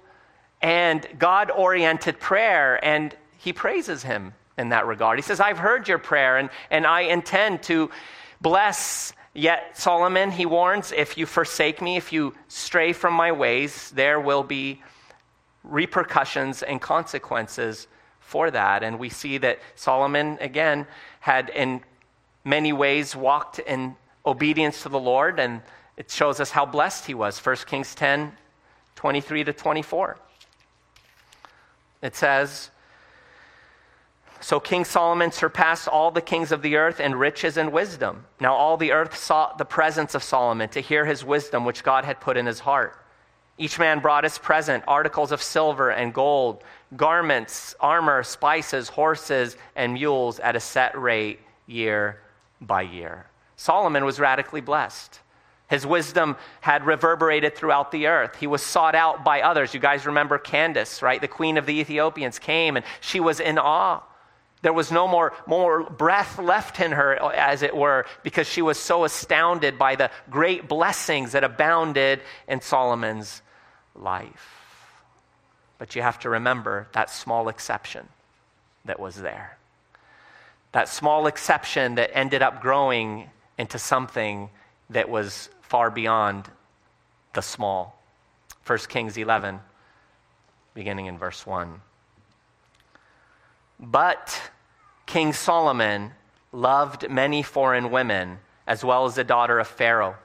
and 0.62 1.07
God 1.18 1.50
oriented 1.50 2.18
prayer, 2.18 2.83
and 2.85 3.14
he 3.37 3.52
praises 3.52 4.02
him 4.02 4.35
in 4.57 4.70
that 4.70 4.87
regard. 4.87 5.18
He 5.18 5.22
says, 5.22 5.40
I've 5.40 5.59
heard 5.59 5.88
your 5.88 5.98
prayer, 5.98 6.38
and, 6.38 6.50
and 6.70 6.87
I 6.87 7.02
intend 7.02 7.62
to 7.64 7.90
bless. 8.40 9.12
Yet, 9.35 9.76
Solomon, 9.76 10.30
he 10.30 10.46
warns, 10.46 10.92
if 10.92 11.18
you 11.18 11.26
forsake 11.26 11.83
me, 11.83 11.96
if 11.96 12.12
you 12.12 12.35
stray 12.48 12.92
from 12.92 13.14
my 13.14 13.33
ways, 13.33 13.90
there 13.90 14.20
will 14.20 14.44
be 14.44 14.83
repercussions 15.64 16.62
and 16.62 16.80
consequences 16.80 17.88
for 18.20 18.50
that. 18.50 18.83
And 18.83 18.98
we 18.98 19.09
see 19.09 19.38
that 19.38 19.59
Solomon, 19.74 20.38
again, 20.40 20.87
had 21.20 21.50
in 21.50 21.83
many 22.44 22.72
ways 22.72 23.16
walked 23.16 23.59
in 23.59 23.96
obedience 24.24 24.83
to 24.83 24.88
the 24.88 24.98
Lord, 25.00 25.40
and 25.40 25.62
it 25.96 26.11
shows 26.11 26.40
us 26.40 26.50
how 26.50 26.64
blessed 26.64 27.07
he 27.07 27.14
was. 27.14 27.38
1 27.38 27.57
Kings 27.66 27.94
10 27.94 28.33
23 28.96 29.44
to 29.44 29.52
24. 29.52 30.18
It 32.02 32.14
says, 32.14 32.70
So 34.40 34.61
King 34.61 34.85
Solomon 34.85 35.33
surpassed 35.33 35.88
all 35.88 36.11
the 36.11 36.20
kings 36.20 36.52
of 36.52 36.62
the 36.62 36.76
earth 36.76 37.00
in 37.00 37.14
riches 37.14 37.57
and 37.57 37.72
wisdom. 37.72 38.26
Now 38.40 38.54
all 38.54 38.76
the 38.76 38.92
earth 38.92 39.16
sought 39.16 39.59
the 39.59 39.64
presence 39.64 40.14
of 40.14 40.22
Solomon 40.22 40.68
to 40.70 40.80
hear 40.80 41.07
his 41.07 41.24
wisdom, 41.24 41.64
which 41.64 41.83
God 41.83 42.04
had 42.04 42.20
put 42.20 42.37
in 42.37 42.46
his 42.46 42.61
heart. 42.61 42.98
Each 43.57 43.78
man 43.78 44.00
brought 44.00 44.24
his 44.24 44.37
present 44.37 44.85
articles 44.88 45.30
of 45.30 45.40
silver 45.40 45.90
and 45.90 46.12
gold, 46.12 46.64
garments, 46.96 47.74
armor, 47.78 48.22
spices, 48.22 48.88
horses, 48.88 49.57
and 49.76 49.94
mules 49.94 50.40
at 50.40 50.57
a 50.57 50.61
set 50.61 50.98
rate 50.98 51.40
year 51.66 52.20
by 52.61 52.83
year. 52.83 53.26
Solomon 53.57 54.04
was 54.04 54.18
radically 54.18 54.61
blessed. 54.61 55.20
His 55.68 55.87
wisdom 55.87 56.37
had 56.61 56.85
reverberated 56.85 57.57
throughout 57.57 57.90
the 57.90 58.07
earth. 58.07 58.37
He 58.37 58.46
was 58.46 58.62
sought 58.62 58.94
out 58.94 59.24
by 59.24 59.40
others. 59.40 59.72
You 59.72 59.81
guys 59.81 60.07
remember 60.07 60.38
Candace, 60.38 61.03
right? 61.03 61.20
The 61.20 61.29
queen 61.29 61.57
of 61.57 61.66
the 61.66 61.81
Ethiopians 61.81 62.38
came 62.38 62.77
and 62.77 62.85
she 63.00 63.18
was 63.18 63.40
in 63.40 63.59
awe. 63.59 64.03
There 64.61 64.72
was 64.72 64.90
no 64.90 65.07
more, 65.07 65.35
more 65.46 65.83
breath 65.83 66.38
left 66.38 66.81
in 66.81 66.92
her, 66.92 67.14
as 67.35 67.62
it 67.62 67.77
were, 67.77 68.07
because 68.22 68.46
she 68.46 68.62
was 68.62 68.79
so 68.79 69.05
astounded 69.05 69.79
by 69.79 69.94
the 69.94 70.11
great 70.31 70.68
blessings 70.68 71.33
that 71.33 71.44
abounded 71.44 72.22
in 72.48 72.62
Solomon's 72.62 73.42
life. 73.94 74.64
But 75.77 75.94
you 75.94 76.00
have 76.00 76.18
to 76.20 76.31
remember 76.31 76.88
that 76.92 77.11
small 77.11 77.48
exception 77.48 78.09
that 78.87 78.98
was 78.98 79.16
there. 79.16 79.59
That 80.72 80.88
small 80.88 81.27
exception 81.27 81.96
that 81.96 82.11
ended 82.16 82.40
up 82.40 82.62
growing 82.62 83.29
into 83.59 83.79
something 83.79 84.48
that 84.90 85.09
was 85.09 85.50
far 85.68 85.90
beyond 85.90 86.50
the 87.33 87.40
small. 87.40 88.00
1 88.66 88.79
Kings 88.88 89.16
11, 89.16 89.61
beginning 90.74 91.07
in 91.07 91.18
verse 91.18 91.46
1. 91.46 91.81
But 93.81 94.50
King 95.07 95.33
Solomon 95.33 96.12
loved 96.53 97.11
many 97.11 97.42
foreign 97.42 97.90
women, 97.90 98.38
as 98.66 98.85
well 98.85 99.05
as 99.05 99.14
the 99.14 99.24
daughter 99.24 99.59
of 99.59 99.66
Pharaoh, 99.66 100.16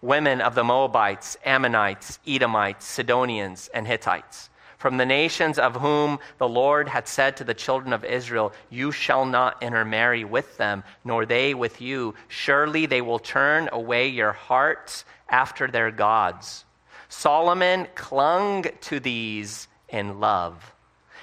women 0.00 0.40
of 0.40 0.54
the 0.54 0.64
Moabites, 0.64 1.36
Ammonites, 1.44 2.18
Edomites, 2.26 2.86
Sidonians, 2.86 3.68
and 3.74 3.86
Hittites 3.86 4.50
from 4.78 4.96
the 4.96 5.06
nations 5.06 5.58
of 5.58 5.76
whom 5.76 6.18
the 6.38 6.48
Lord 6.48 6.88
had 6.88 7.08
said 7.08 7.36
to 7.36 7.44
the 7.44 7.54
children 7.54 7.92
of 7.92 8.04
Israel, 8.04 8.52
You 8.70 8.92
shall 8.92 9.24
not 9.24 9.62
intermarry 9.62 10.24
with 10.24 10.56
them, 10.58 10.84
nor 11.04 11.24
they 11.26 11.54
with 11.54 11.80
you. 11.80 12.14
Surely 12.28 12.86
they 12.86 13.00
will 13.00 13.18
turn 13.18 13.68
away 13.72 14.08
your 14.08 14.32
hearts 14.32 15.04
after 15.28 15.66
their 15.66 15.90
gods. 15.90 16.64
Solomon 17.08 17.86
clung 17.94 18.64
to 18.82 19.00
these 19.00 19.68
in 19.88 20.20
love. 20.20 20.72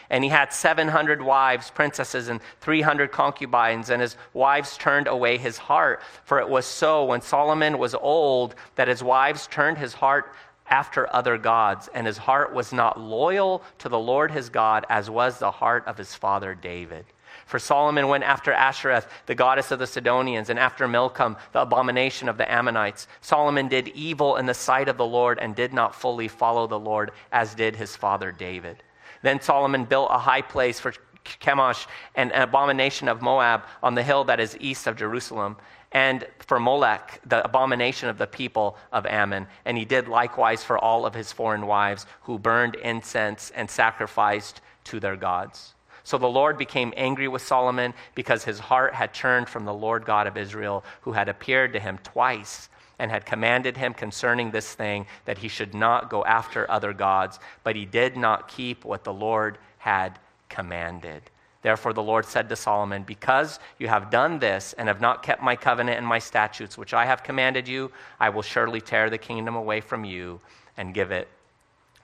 And 0.10 0.24
he 0.24 0.30
had 0.30 0.54
700 0.54 1.22
wives, 1.22 1.72
princesses, 1.72 2.28
and 2.28 2.39
300 2.62 3.12
concubines, 3.12 3.89
and 3.89 4.02
his 4.02 4.16
wives 4.34 4.78
turned 4.78 5.08
away 5.08 5.38
his 5.38 5.58
heart. 5.58 6.02
For 6.26 6.39
it 6.39 6.50
was 6.50 6.66
so 6.66 7.06
when 7.06 7.22
Solomon 7.22 7.80
was 7.80 7.96
old 7.96 8.56
that 8.76 8.88
his 8.88 9.04
wives 9.04 9.48
turned 9.48 9.78
his 9.78 9.94
heart 9.94 10.36
after 10.67 11.13
other 11.13 11.38
gods, 11.38 11.89
and 11.93 12.08
his 12.08 12.17
heart 12.17 12.54
was 12.54 12.73
not 12.73 12.99
loyal 12.99 13.63
to 13.80 13.89
the 13.89 13.99
Lord 13.99 14.32
his 14.32 14.49
God, 14.49 14.86
as 14.89 15.10
was 15.10 15.39
the 15.39 15.52
heart 15.52 15.86
of 15.88 15.97
his 15.97 16.15
father 16.15 16.56
David. 16.56 17.06
For 17.45 17.60
Solomon 17.60 18.08
went 18.08 18.23
after 18.23 18.54
Ashtoreth, 18.54 19.08
the 19.26 19.36
goddess 19.36 19.71
of 19.71 19.80
the 19.80 19.88
Sidonians, 19.88 20.49
and 20.49 20.58
after 20.58 20.88
Milcom, 20.88 21.36
the 21.52 21.62
abomination 21.62 22.30
of 22.30 22.38
the 22.38 22.49
Ammonites. 22.52 23.08
Solomon 23.21 23.67
did 23.67 23.89
evil 23.89 24.38
in 24.38 24.45
the 24.45 24.54
sight 24.54 24.88
of 24.88 24.97
the 24.97 25.06
Lord 25.06 25.39
and 25.39 25.56
did 25.56 25.73
not 25.73 25.95
fully 25.95 26.28
follow 26.28 26.67
the 26.67 26.80
Lord, 26.80 27.12
as 27.32 27.56
did 27.56 27.76
his 27.76 27.95
father 27.95 28.32
David. 28.32 28.82
Then 29.21 29.41
Solomon 29.41 29.86
built 29.86 30.10
a 30.12 30.17
high 30.17 30.41
place 30.41 30.80
for 30.80 30.93
Chemosh, 31.26 31.88
an 32.15 32.32
abomination 32.32 33.08
of 33.08 33.21
Moab, 33.21 33.63
on 33.82 33.95
the 33.95 34.04
hill 34.04 34.23
that 34.26 34.39
is 34.39 34.58
east 34.60 34.88
of 34.88 34.97
Jerusalem 34.97 35.58
and 35.93 36.25
for 36.39 36.60
Molech, 36.60 37.21
the 37.25 37.45
abomination 37.45 38.10
of 38.10 38.17
the 38.17 38.27
people 38.27 38.77
of 38.91 39.06
Ammon. 39.06 39.47
And 39.63 39.77
he 39.77 39.86
did 39.86 40.08
likewise 40.08 40.63
for 40.63 40.77
all 40.77 41.06
of 41.06 41.13
his 41.13 41.32
foreign 41.32 41.67
wives 41.67 42.08
who 42.23 42.39
burned 42.39 42.75
incense 42.75 43.51
and 43.56 43.69
sacrificed 43.69 44.60
to 44.86 44.99
their 44.99 45.15
gods. 45.15 45.75
So 46.03 46.17
the 46.17 46.27
Lord 46.27 46.58
became 46.58 46.93
angry 46.97 47.27
with 47.27 47.43
Solomon 47.43 47.93
because 48.15 48.43
his 48.43 48.60
heart 48.60 48.93
had 48.93 49.13
turned 49.13 49.47
from 49.47 49.65
the 49.65 49.73
Lord 49.73 50.03
God 50.03 50.27
of 50.27 50.36
Israel, 50.36 50.84
who 51.01 51.13
had 51.13 51.29
appeared 51.29 51.73
to 51.73 51.79
him 51.79 51.99
twice 52.03 52.69
and 52.99 53.10
had 53.10 53.25
commanded 53.25 53.77
him 53.77 53.93
concerning 53.93 54.51
this 54.51 54.73
thing 54.73 55.06
that 55.25 55.38
he 55.38 55.47
should 55.47 55.73
not 55.73 56.10
go 56.10 56.25
after 56.25 56.69
other 56.69 56.91
gods, 56.91 57.39
but 57.63 57.75
he 57.75 57.86
did 57.86 58.17
not 58.17 58.47
keep 58.47 58.84
what 58.84 59.03
the 59.03 59.13
Lord 59.13 59.58
had 59.77 60.19
commanded. 60.49 61.23
Therefore, 61.63 61.93
the 61.93 62.04
Lord 62.04 62.26
said 62.26 62.49
to 62.49 62.56
Solomon, 62.58 63.04
Because 63.04 63.60
you 63.80 63.88
have 63.88 64.12
done 64.12 64.38
this 64.38 64.73
and 64.73 64.89
have 64.89 65.02
not 65.02 65.23
kept 65.23 65.41
my 65.41 65.56
covenant 65.56 65.97
and 65.97 66.06
my 66.06 66.19
statutes, 66.19 66.78
which 66.78 66.93
I 66.93 67.06
have 67.06 67.23
commanded 67.23 67.67
you, 67.67 67.91
I 68.19 68.30
will 68.30 68.41
surely 68.41 68.82
tear 68.82 69.10
the 69.10 69.17
kingdom 69.17 69.56
away 69.56 69.80
from 69.80 70.04
you 70.04 70.41
and 70.76 70.93
give 70.93 71.12
it 71.12 71.30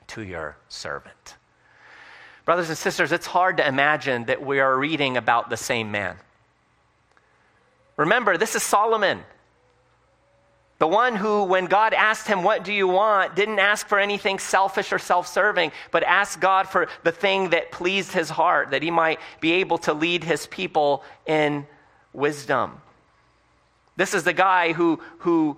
to 0.08 0.24
your 0.24 0.56
servant. 0.70 1.36
Brothers 2.46 2.70
and 2.70 2.78
sisters, 2.78 3.12
it's 3.12 3.28
hard 3.28 3.58
to 3.58 3.68
imagine 3.68 4.26
that 4.26 4.44
we 4.44 4.62
are 4.62 4.76
reading 4.78 5.18
about 5.18 5.50
the 5.50 5.58
same 5.58 5.92
man. 5.92 6.16
Remember, 7.98 8.38
this 8.38 8.56
is 8.56 8.64
Solomon. 8.64 9.24
The 10.80 10.88
one 10.88 11.18
who, 11.18 11.44
when 11.44 11.66
God 11.66 11.94
asked 11.94 12.26
him, 12.26 12.42
What 12.42 12.64
do 12.64 12.72
you 12.72 12.88
want? 12.88 13.36
didn't 13.36 13.60
ask 13.60 13.88
for 13.88 14.00
anything 14.00 14.40
selfish 14.40 14.94
or 14.94 15.00
self 15.00 15.28
serving, 15.28 15.74
but 15.92 16.04
asked 16.04 16.40
God 16.40 16.70
for 16.70 16.88
the 17.04 17.12
thing 17.12 17.50
that 17.50 17.72
pleased 17.72 18.14
his 18.14 18.30
heart, 18.30 18.72
that 18.72 18.82
he 18.82 18.90
might 18.90 19.20
be 19.42 19.52
able 19.54 19.78
to 19.80 19.94
lead 19.94 20.24
his 20.24 20.48
people 20.48 21.04
in 21.26 21.68
wisdom. 22.14 22.82
This 23.98 24.14
is 24.14 24.24
the 24.24 24.34
guy 24.34 24.72
who, 24.72 25.02
who 25.20 25.58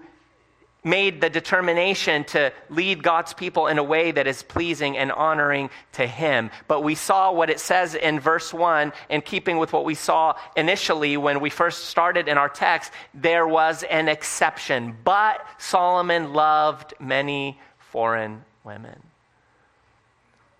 made 0.84 1.22
the 1.22 1.30
determination 1.30 2.24
to 2.24 2.52
lead 2.70 3.04
God's 3.04 3.34
people 3.34 3.68
in 3.68 3.78
a 3.78 3.84
way 3.84 4.12
that 4.12 4.26
is 4.26 4.42
pleasing 4.42 4.98
and 4.98 5.12
honoring 5.12 5.70
to 5.94 6.08
Him. 6.08 6.50
But 6.68 6.84
we 6.84 6.96
saw 6.96 7.32
what 7.32 7.50
it 7.50 7.60
says 7.60 7.94
in 7.94 8.20
verse 8.20 8.54
1, 8.54 8.92
in 9.10 9.22
keeping 9.22 9.58
with 9.58 9.74
what 9.74 9.86
we 9.86 9.94
saw 9.94 10.36
initially 10.56 11.18
when 11.18 11.40
we 11.40 11.50
first 11.50 11.86
started 11.86 12.28
in 12.28 12.38
our 12.38 12.50
text, 12.50 12.92
there 13.14 13.48
was 13.48 13.84
an 13.84 14.08
exception. 14.08 14.98
But 15.04 15.46
Solomon 15.60 16.34
loved 16.34 16.96
many 17.00 17.60
foreign 17.78 18.44
women, 18.64 19.00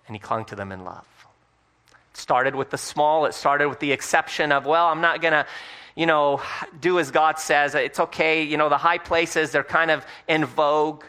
and 0.06 0.14
he 0.14 0.20
clung 0.20 0.44
to 0.46 0.54
them 0.54 0.70
in 0.70 0.84
love. 0.84 1.06
It 2.12 2.16
started 2.16 2.54
with 2.54 2.70
the 2.70 2.78
small, 2.78 3.26
it 3.26 3.34
started 3.34 3.68
with 3.68 3.80
the 3.80 3.90
exception 3.90 4.52
of, 4.52 4.66
well, 4.66 4.86
I'm 4.86 5.00
not 5.00 5.20
going 5.20 5.32
to 5.32 5.46
you 5.96 6.06
know, 6.06 6.40
do 6.80 6.98
as 6.98 7.10
God 7.10 7.38
says. 7.38 7.74
It's 7.74 8.00
okay. 8.00 8.42
You 8.42 8.56
know, 8.56 8.68
the 8.68 8.78
high 8.78 8.98
places, 8.98 9.50
they're 9.50 9.64
kind 9.64 9.90
of 9.90 10.06
in 10.28 10.44
vogue. 10.44 11.04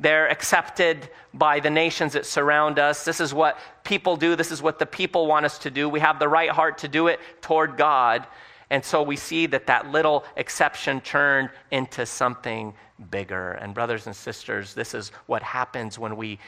They're 0.00 0.28
accepted 0.28 1.08
by 1.32 1.60
the 1.60 1.70
nations 1.70 2.12
that 2.14 2.26
surround 2.26 2.78
us. 2.78 3.04
This 3.04 3.20
is 3.20 3.32
what 3.32 3.58
people 3.84 4.16
do. 4.16 4.36
This 4.36 4.50
is 4.50 4.60
what 4.60 4.78
the 4.78 4.86
people 4.86 5.26
want 5.26 5.46
us 5.46 5.58
to 5.58 5.70
do. 5.70 5.88
We 5.88 6.00
have 6.00 6.18
the 6.18 6.28
right 6.28 6.50
heart 6.50 6.78
to 6.78 6.88
do 6.88 7.06
it 7.06 7.20
toward 7.40 7.76
God. 7.76 8.26
And 8.70 8.84
so 8.84 9.02
we 9.02 9.16
see 9.16 9.46
that 9.46 9.66
that 9.66 9.92
little 9.92 10.24
exception 10.36 11.00
turned 11.00 11.50
into 11.70 12.06
something 12.06 12.74
bigger. 13.10 13.52
And, 13.52 13.72
brothers 13.72 14.06
and 14.06 14.16
sisters, 14.16 14.74
this 14.74 14.94
is 14.94 15.10
what 15.26 15.42
happens 15.42 15.98
when 15.98 16.16
we 16.16 16.38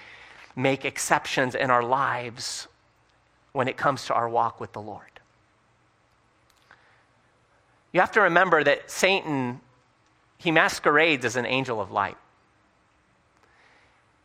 make 0.57 0.85
exceptions 0.85 1.55
in 1.55 1.71
our 1.71 1.83
lives 1.83 2.67
when 3.53 3.69
it 3.69 3.77
comes 3.77 4.07
to 4.07 4.15
our 4.15 4.29
walk 4.29 4.61
with 4.61 4.73
the 4.73 4.81
Lord. 4.83 5.16
You 7.97 8.01
have 8.01 8.13
to 8.13 8.21
remember 8.21 8.63
that 8.63 8.91
Satan, 8.91 9.59
he 10.37 10.51
masquerades 10.51 11.25
as 11.25 11.37
an 11.37 11.47
angel 11.47 11.81
of 11.81 11.91
light. 11.91 12.19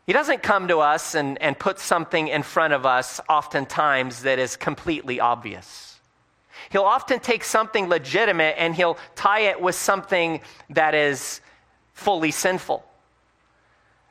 He 0.06 0.12
doesn't 0.12 0.44
come 0.44 0.68
to 0.68 0.80
us 0.80 1.16
and, 1.16 1.42
and 1.42 1.58
put 1.58 1.80
something 1.80 2.28
in 2.28 2.44
front 2.44 2.74
of 2.74 2.86
us, 2.86 3.22
oftentimes, 3.30 4.24
that 4.24 4.40
is 4.40 4.58
completely 4.58 5.22
obvious. 5.22 6.02
He'll 6.70 6.82
often 6.82 7.22
take 7.22 7.46
something 7.46 7.88
legitimate 7.88 8.56
and 8.58 8.76
he'll 8.76 8.98
tie 9.16 9.44
it 9.44 9.62
with 9.62 9.76
something 9.76 10.42
that 10.72 10.94
is 10.94 11.40
fully 11.94 12.32
sinful. 12.32 12.84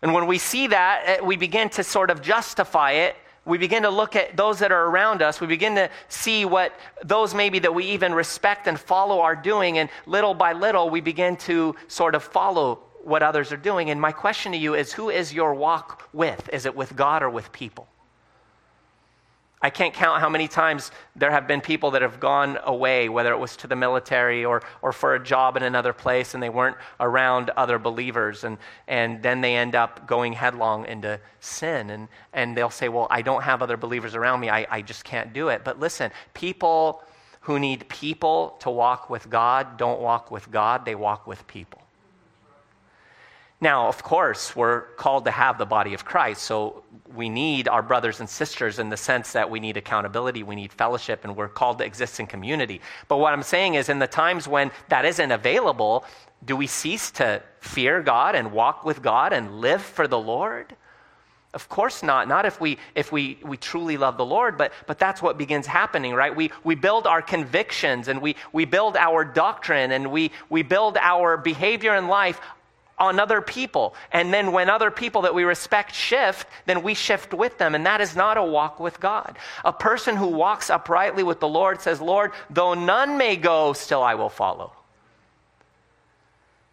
And 0.00 0.14
when 0.14 0.26
we 0.26 0.38
see 0.38 0.68
that, 0.68 1.02
eh, 1.04 1.20
we 1.20 1.36
begin 1.36 1.68
to 1.68 1.84
sort 1.84 2.08
of 2.08 2.22
justify 2.22 2.92
it 2.92 3.14
we 3.44 3.58
begin 3.58 3.82
to 3.82 3.90
look 3.90 4.16
at 4.16 4.36
those 4.36 4.58
that 4.58 4.70
are 4.70 4.86
around 4.86 5.22
us. 5.22 5.40
We 5.40 5.46
begin 5.46 5.74
to 5.74 5.90
see 6.08 6.44
what 6.44 6.78
those 7.04 7.34
maybe 7.34 7.58
that 7.60 7.74
we 7.74 7.84
even 7.86 8.12
respect 8.12 8.66
and 8.66 8.78
follow 8.78 9.20
are 9.20 9.36
doing. 9.36 9.78
And 9.78 9.88
little 10.06 10.34
by 10.34 10.52
little, 10.52 10.90
we 10.90 11.00
begin 11.00 11.36
to 11.38 11.74
sort 11.88 12.14
of 12.14 12.22
follow 12.22 12.80
what 13.02 13.22
others 13.22 13.50
are 13.50 13.56
doing. 13.56 13.90
And 13.90 14.00
my 14.00 14.12
question 14.12 14.52
to 14.52 14.58
you 14.58 14.74
is 14.74 14.92
who 14.92 15.10
is 15.10 15.32
your 15.32 15.54
walk 15.54 16.08
with? 16.12 16.48
Is 16.52 16.66
it 16.66 16.74
with 16.76 16.94
God 16.96 17.22
or 17.22 17.30
with 17.30 17.50
people? 17.52 17.88
I 19.62 19.68
can't 19.68 19.92
count 19.92 20.20
how 20.20 20.30
many 20.30 20.48
times 20.48 20.90
there 21.14 21.30
have 21.30 21.46
been 21.46 21.60
people 21.60 21.90
that 21.90 22.00
have 22.00 22.18
gone 22.18 22.58
away, 22.64 23.10
whether 23.10 23.30
it 23.30 23.38
was 23.38 23.56
to 23.58 23.66
the 23.66 23.76
military 23.76 24.42
or, 24.42 24.62
or 24.80 24.90
for 24.90 25.14
a 25.14 25.22
job 25.22 25.58
in 25.58 25.62
another 25.62 25.92
place, 25.92 26.32
and 26.32 26.42
they 26.42 26.48
weren't 26.48 26.78
around 26.98 27.50
other 27.50 27.78
believers. 27.78 28.44
And, 28.44 28.56
and 28.88 29.22
then 29.22 29.42
they 29.42 29.56
end 29.56 29.74
up 29.74 30.06
going 30.06 30.32
headlong 30.32 30.86
into 30.86 31.20
sin. 31.40 31.90
And, 31.90 32.08
and 32.32 32.56
they'll 32.56 32.70
say, 32.70 32.88
Well, 32.88 33.06
I 33.10 33.20
don't 33.20 33.42
have 33.42 33.60
other 33.60 33.76
believers 33.76 34.14
around 34.14 34.40
me. 34.40 34.48
I, 34.48 34.66
I 34.70 34.80
just 34.80 35.04
can't 35.04 35.34
do 35.34 35.48
it. 35.48 35.62
But 35.62 35.78
listen, 35.78 36.10
people 36.32 37.02
who 37.42 37.58
need 37.58 37.86
people 37.90 38.56
to 38.60 38.70
walk 38.70 39.10
with 39.10 39.28
God 39.28 39.76
don't 39.76 40.00
walk 40.00 40.30
with 40.30 40.50
God, 40.50 40.86
they 40.86 40.94
walk 40.94 41.26
with 41.26 41.46
people. 41.46 41.79
Now, 43.62 43.88
of 43.88 44.02
course, 44.02 44.56
we're 44.56 44.82
called 44.96 45.26
to 45.26 45.30
have 45.30 45.58
the 45.58 45.66
body 45.66 45.92
of 45.92 46.04
Christ, 46.04 46.42
so 46.42 46.82
we 47.14 47.28
need 47.28 47.68
our 47.68 47.82
brothers 47.82 48.20
and 48.20 48.28
sisters 48.28 48.78
in 48.78 48.88
the 48.88 48.96
sense 48.96 49.32
that 49.32 49.50
we 49.50 49.60
need 49.60 49.76
accountability, 49.76 50.42
we 50.42 50.54
need 50.54 50.72
fellowship, 50.72 51.24
and 51.24 51.36
we're 51.36 51.48
called 51.48 51.78
to 51.78 51.84
exist 51.84 52.20
in 52.20 52.26
community. 52.26 52.80
But 53.08 53.18
what 53.18 53.34
I'm 53.34 53.42
saying 53.42 53.74
is, 53.74 53.90
in 53.90 53.98
the 53.98 54.06
times 54.06 54.48
when 54.48 54.70
that 54.88 55.04
isn't 55.04 55.30
available, 55.30 56.06
do 56.44 56.56
we 56.56 56.66
cease 56.66 57.10
to 57.12 57.42
fear 57.60 58.02
God 58.02 58.34
and 58.34 58.52
walk 58.52 58.84
with 58.84 59.02
God 59.02 59.34
and 59.34 59.60
live 59.60 59.82
for 59.82 60.08
the 60.08 60.18
Lord? 60.18 60.74
Of 61.52 61.68
course 61.68 62.02
not. 62.02 62.28
Not 62.28 62.46
if 62.46 62.60
we 62.60 62.78
if 62.94 63.10
we, 63.10 63.38
we 63.42 63.56
truly 63.56 63.96
love 63.96 64.16
the 64.16 64.24
Lord, 64.24 64.56
but 64.56 64.72
but 64.86 65.00
that's 65.00 65.20
what 65.20 65.36
begins 65.36 65.66
happening, 65.66 66.14
right? 66.14 66.34
We 66.34 66.52
we 66.62 66.76
build 66.76 67.08
our 67.08 67.20
convictions 67.20 68.06
and 68.06 68.22
we 68.22 68.36
we 68.52 68.64
build 68.64 68.96
our 68.96 69.24
doctrine 69.24 69.90
and 69.90 70.12
we 70.12 70.30
we 70.48 70.62
build 70.62 70.96
our 70.96 71.36
behavior 71.36 71.96
in 71.96 72.06
life 72.06 72.40
on 73.00 73.18
other 73.18 73.40
people. 73.40 73.94
And 74.12 74.32
then 74.32 74.52
when 74.52 74.68
other 74.68 74.90
people 74.90 75.22
that 75.22 75.34
we 75.34 75.42
respect 75.44 75.94
shift, 75.94 76.46
then 76.66 76.82
we 76.82 76.94
shift 76.94 77.32
with 77.32 77.56
them. 77.58 77.74
And 77.74 77.86
that 77.86 78.02
is 78.02 78.14
not 78.14 78.36
a 78.36 78.44
walk 78.44 78.78
with 78.78 79.00
God. 79.00 79.38
A 79.64 79.72
person 79.72 80.14
who 80.14 80.28
walks 80.28 80.68
uprightly 80.70 81.22
with 81.22 81.40
the 81.40 81.48
Lord 81.48 81.80
says, 81.80 82.00
Lord, 82.00 82.32
though 82.50 82.74
none 82.74 83.16
may 83.16 83.36
go, 83.36 83.72
still 83.72 84.02
I 84.02 84.14
will 84.14 84.28
follow. 84.28 84.72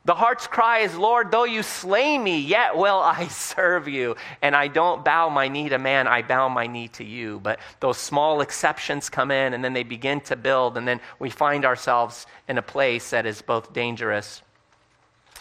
The 0.04 0.16
heart's 0.16 0.48
cry 0.48 0.80
is, 0.80 0.96
Lord, 0.96 1.32
though 1.32 1.44
you 1.44 1.64
slay 1.64 2.18
me, 2.18 2.40
yet 2.40 2.78
will 2.78 2.98
I 2.98 3.28
serve 3.30 3.90
you. 3.90 4.16
And 4.42 4.56
I 4.56 4.68
don't 4.70 5.04
bow 5.04 5.28
my 5.28 5.50
knee 5.50 5.68
to 5.70 5.78
man, 5.78 6.08
I 6.08 6.22
bow 6.22 6.48
my 6.48 6.68
knee 6.68 6.88
to 6.90 7.04
you. 7.04 7.42
But 7.42 7.60
those 7.82 7.98
small 7.98 8.40
exceptions 8.40 9.10
come 9.10 9.32
in, 9.32 9.54
and 9.54 9.64
then 9.64 9.74
they 9.74 9.84
begin 9.84 10.22
to 10.22 10.38
build, 10.38 10.78
and 10.78 10.88
then 10.88 11.02
we 11.20 11.30
find 11.30 11.66
ourselves 11.66 12.26
in 12.48 12.58
a 12.58 12.62
place 12.62 13.10
that 13.10 13.26
is 13.26 13.42
both 13.42 13.74
dangerous 13.74 14.42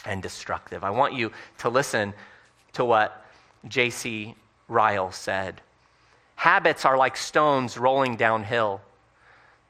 and 0.06 0.22
destructive. 0.22 0.84
I 0.84 0.90
want 0.90 1.14
you 1.14 1.32
to 1.58 1.68
listen 1.68 2.14
to 2.74 2.84
what 2.84 3.24
J.C. 3.68 4.34
Ryle 4.68 5.12
said. 5.12 5.60
Habits 6.36 6.84
are 6.84 6.96
like 6.96 7.16
stones 7.16 7.76
rolling 7.76 8.16
downhill. 8.16 8.80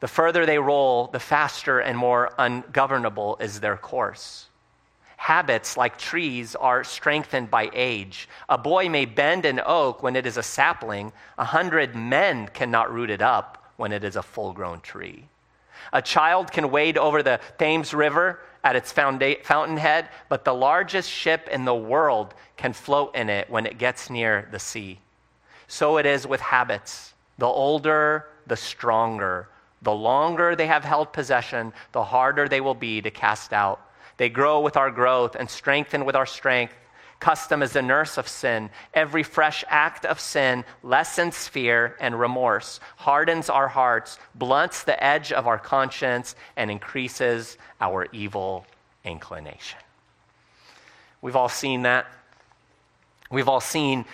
The 0.01 0.09
further 0.09 0.45
they 0.45 0.59
roll, 0.59 1.07
the 1.07 1.21
faster 1.21 1.79
and 1.79 1.97
more 1.97 2.33
ungovernable 2.39 3.39
is 3.41 3.61
their 3.61 3.77
course. 3.77 4.47
Habits, 5.17 5.77
like 5.77 5.97
trees, 5.97 6.55
are 6.55 6.85
strengthened 6.85 7.51
by 7.51 7.71
age. 7.73 8.29
A 8.49 8.59
boy 8.59 8.89
may 8.89 9.07
bend 9.07 9.47
an 9.47 9.61
oak 9.65 10.03
when 10.03 10.15
it 10.15 10.27
is 10.27 10.37
a 10.37 10.43
sapling, 10.43 11.13
a 11.39 11.45
hundred 11.45 11.97
men 11.97 12.49
cannot 12.49 12.93
root 12.93 13.11
it 13.11 13.23
up 13.23 13.73
when 13.77 13.93
it 13.93 14.05
is 14.05 14.17
a 14.17 14.23
full 14.23 14.53
grown 14.53 14.81
tree. 14.81 15.25
A 15.93 16.03
child 16.03 16.53
can 16.53 16.71
wade 16.71 16.99
over 16.99 17.23
the 17.23 17.41
Thames 17.59 17.95
River 17.95 18.41
at 18.67 18.75
its 18.75 18.91
fountainhead, 18.91 20.09
but 20.29 20.45
the 20.45 20.53
largest 20.53 21.09
ship 21.09 21.49
in 21.53 21.65
the 21.65 21.75
world 21.75 22.35
can 22.57 22.73
float 22.73 23.15
in 23.15 23.29
it 23.31 23.49
when 23.49 23.65
it 23.65 23.79
gets 23.79 24.11
near 24.11 24.49
the 24.51 24.59
sea. 24.59 24.99
So 25.69 25.99
it 25.99 26.07
is 26.07 26.27
with 26.27 26.41
habits. 26.41 27.15
The 27.39 27.47
older, 27.47 28.27
the 28.49 28.57
stronger. 28.57 29.49
The 29.83 29.95
longer 29.95 30.57
they 30.57 30.67
have 30.67 30.83
held 30.83 31.13
possession, 31.13 31.73
the 31.93 32.03
harder 32.03 32.49
they 32.49 32.61
will 32.61 32.75
be 32.75 33.01
to 33.03 33.11
cast 33.11 33.53
out. 33.53 33.81
They 34.17 34.29
grow 34.29 34.59
with 34.59 34.77
our 34.77 34.91
growth 34.91 35.37
and 35.37 35.49
strengthen 35.49 36.05
with 36.05 36.17
our 36.17 36.27
strength. 36.27 36.75
Custom 37.19 37.63
is 37.63 37.73
the 37.73 37.83
nurse 37.83 38.19
of 38.19 38.29
sin. 38.29 38.71
Every 38.93 39.23
fresh 39.23 39.65
act 39.69 40.05
of 40.05 40.21
sin 40.21 40.65
lessens 40.83 41.49
fear 41.49 41.97
and 41.99 42.19
remorse, 42.19 42.79
hardens 42.97 43.49
our 43.49 43.69
hearts, 43.69 44.19
blunts 44.35 44.85
the 44.85 45.03
edge 45.03 45.33
of 45.33 45.47
our 45.47 45.59
conscience, 45.59 46.37
and 46.57 46.71
increases 46.71 47.57
our 47.81 48.07
evil 48.13 48.67
inclination. 49.05 49.79
We've 51.23 51.37
all 51.37 51.49
seen 51.49 51.83
that. 51.83 52.07
We've 53.31 53.49
all 53.49 53.61
seen 53.61 54.05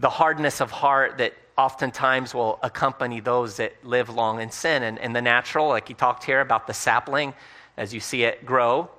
the 0.00 0.10
hardness 0.10 0.60
of 0.60 0.70
heart 0.70 1.18
that 1.18 1.34
oftentimes 1.56 2.34
will 2.34 2.58
accompany 2.62 3.20
those 3.20 3.58
that 3.58 3.72
live 3.84 4.08
long 4.08 4.40
in 4.40 4.50
sin. 4.50 4.82
And, 4.82 4.98
and 4.98 5.14
the 5.14 5.22
natural, 5.22 5.68
like 5.68 5.86
he 5.86 5.94
talked 5.94 6.24
here 6.24 6.40
about 6.40 6.66
the 6.66 6.74
sapling, 6.74 7.34
as 7.76 7.92
you 7.92 8.00
see 8.00 8.24
it 8.24 8.44
grow, 8.44 8.90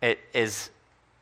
it 0.00 0.18
is 0.32 0.70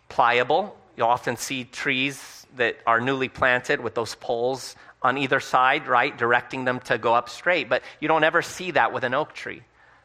pliable. 0.08 0.76
You'll 0.96 1.08
often 1.08 1.36
see 1.36 1.64
trees 1.64 2.46
that 2.56 2.78
are 2.86 3.00
newly 3.00 3.28
planted 3.28 3.80
with 3.80 3.94
those 3.94 4.14
poles 4.14 4.76
on 5.02 5.18
either 5.18 5.40
side, 5.40 5.86
right, 5.86 6.16
directing 6.16 6.64
them 6.64 6.80
to 6.80 6.98
go 6.98 7.14
up 7.14 7.28
straight. 7.28 7.68
But 7.68 7.82
you 8.00 8.08
don't 8.08 8.24
ever 8.24 8.42
see 8.42 8.72
that 8.72 8.92
with 8.92 9.04
an 9.04 9.14
oak 9.14 9.34
tree 9.34 9.62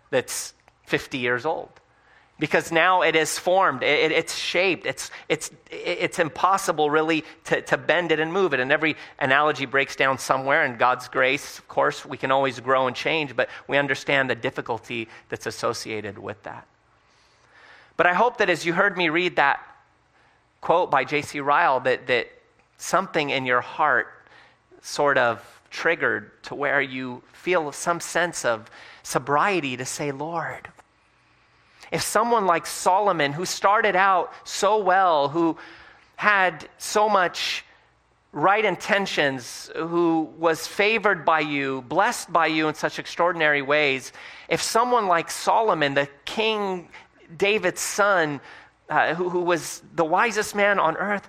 that's 0.10 0.54
50 0.86 1.18
years 1.18 1.46
old. 1.46 1.70
Because 2.40 2.72
now 2.72 3.04
it 3.04 3.16
is 3.16 3.38
formed, 3.38 3.84
it, 3.84 4.12
it's 4.12 4.36
shaped, 4.36 4.88
it's, 4.88 5.12
it's, 5.30 5.52
it's 5.70 6.18
impossible 6.18 6.90
really 6.90 7.24
to, 7.46 7.62
to 7.62 7.78
bend 7.78 8.12
it 8.12 8.20
and 8.20 8.34
move 8.34 8.56
it. 8.56 8.60
And 8.60 8.72
every 8.72 8.96
analogy 9.20 9.68
breaks 9.68 9.96
down 9.96 10.18
somewhere. 10.18 10.64
and 10.64 10.80
God's 10.80 11.08
grace, 11.08 11.60
of 11.60 11.68
course, 11.68 12.04
we 12.04 12.18
can 12.18 12.32
always 12.32 12.60
grow 12.60 12.88
and 12.88 12.96
change, 12.96 13.36
but 13.36 13.48
we 13.68 13.78
understand 13.78 14.28
the 14.28 14.36
difficulty 14.36 15.08
that's 15.30 15.46
associated 15.46 16.18
with 16.18 16.42
that. 16.44 16.68
But 17.96 18.08
I 18.08 18.14
hope 18.14 18.38
that 18.40 18.50
as 18.50 18.66
you 18.66 18.74
heard 18.74 18.98
me 18.98 19.10
read 19.10 19.36
that 19.36 19.60
quote 20.62 20.92
by 20.92 21.04
J.C. 21.04 21.40
Ryle, 21.40 21.80
that, 21.82 22.08
that 22.08 22.28
something 22.78 23.30
in 23.30 23.46
your 23.46 23.62
heart 23.62 24.08
sort 24.82 25.18
of 25.18 25.62
triggered 25.70 26.32
to 26.44 26.56
where 26.56 26.82
you 26.82 27.24
feel 27.34 27.72
some 27.72 28.00
sense 28.00 28.46
of 28.46 28.70
sobriety 29.04 29.76
to 29.78 29.86
say, 29.86 30.12
Lord, 30.12 30.70
if 31.92 32.02
someone 32.02 32.46
like 32.46 32.66
Solomon, 32.66 33.34
who 33.34 33.46
started 33.46 33.96
out 33.96 34.32
so 34.44 34.78
well, 34.78 35.30
who 35.30 35.58
had 36.16 36.70
so 36.78 37.10
much 37.10 37.66
right 38.32 38.64
intentions, 38.64 39.70
who 39.76 40.30
was 40.38 40.66
favored 40.66 41.26
by 41.26 41.42
you, 41.42 41.82
blessed 41.90 42.32
by 42.32 42.48
you 42.48 42.68
in 42.68 42.76
such 42.76 43.00
extraordinary 43.00 43.62
ways, 43.62 44.14
if 44.48 44.62
someone 44.62 45.08
like 45.08 45.30
Solomon, 45.30 45.96
the 45.96 46.08
king 46.24 46.90
David's 47.38 47.82
son, 47.82 48.42
uh, 48.92 49.16
who, 49.16 49.30
who 49.30 49.40
was 49.40 49.82
the 49.96 50.04
wisest 50.04 50.54
man 50.54 50.78
on 50.78 50.98
earth, 50.98 51.28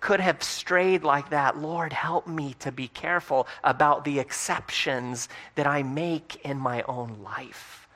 could 0.00 0.18
have 0.18 0.42
strayed 0.42 1.04
like 1.04 1.30
that. 1.30 1.56
Lord, 1.56 1.92
help 1.92 2.26
me 2.26 2.54
to 2.58 2.72
be 2.72 2.88
careful 2.88 3.46
about 3.62 4.04
the 4.04 4.18
exceptions 4.18 5.28
that 5.54 5.66
I 5.66 5.84
make 5.84 6.44
in 6.44 6.58
my 6.58 6.82
own 6.82 7.18
life 7.22 7.88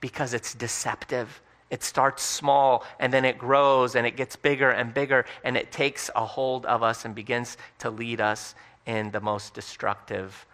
because 0.00 0.32
it's 0.32 0.54
deceptive. 0.54 1.42
It 1.68 1.82
starts 1.82 2.22
small 2.22 2.84
and 2.98 3.12
then 3.12 3.26
it 3.26 3.36
grows 3.38 3.94
and 3.94 4.06
it 4.06 4.16
gets 4.16 4.34
bigger 4.34 4.70
and 4.70 4.94
bigger 4.94 5.26
and 5.44 5.56
it 5.56 5.70
takes 5.70 6.10
a 6.16 6.24
hold 6.24 6.64
of 6.66 6.82
us 6.82 7.04
and 7.04 7.14
begins 7.14 7.58
to 7.80 7.90
lead 7.90 8.20
us 8.20 8.54
in 8.86 9.10
the 9.10 9.20
most 9.20 9.52
destructive 9.52 10.46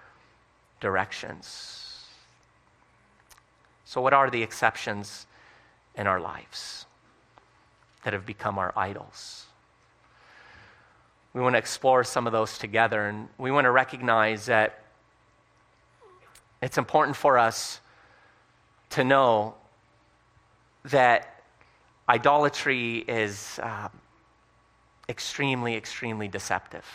directions. 0.80 2.05
So, 3.84 4.01
what 4.01 4.12
are 4.12 4.30
the 4.30 4.42
exceptions 4.42 5.26
in 5.94 6.09
our 6.09 6.20
lives 6.20 6.86
that 8.07 8.13
have 8.13 8.25
become 8.25 8.57
our 8.57 8.73
idols. 8.77 9.47
We 11.35 11.41
want 11.41 11.55
to 11.55 11.59
explore 11.59 12.05
some 12.05 12.29
of 12.29 12.33
those 12.33 12.57
together, 12.57 13.07
and 13.07 13.29
we 13.37 13.51
want 13.51 13.65
to 13.65 13.73
recognize 13.73 14.47
that 14.47 14.85
it's 16.63 16.79
important 16.79 17.17
for 17.17 17.37
us 17.37 17.81
to 18.91 19.03
know 19.03 19.57
that 20.85 21.43
idolatry 22.09 22.99
is 22.99 23.59
um, 23.61 23.91
extremely, 25.09 25.75
extremely 25.75 26.29
deceptive. 26.29 26.87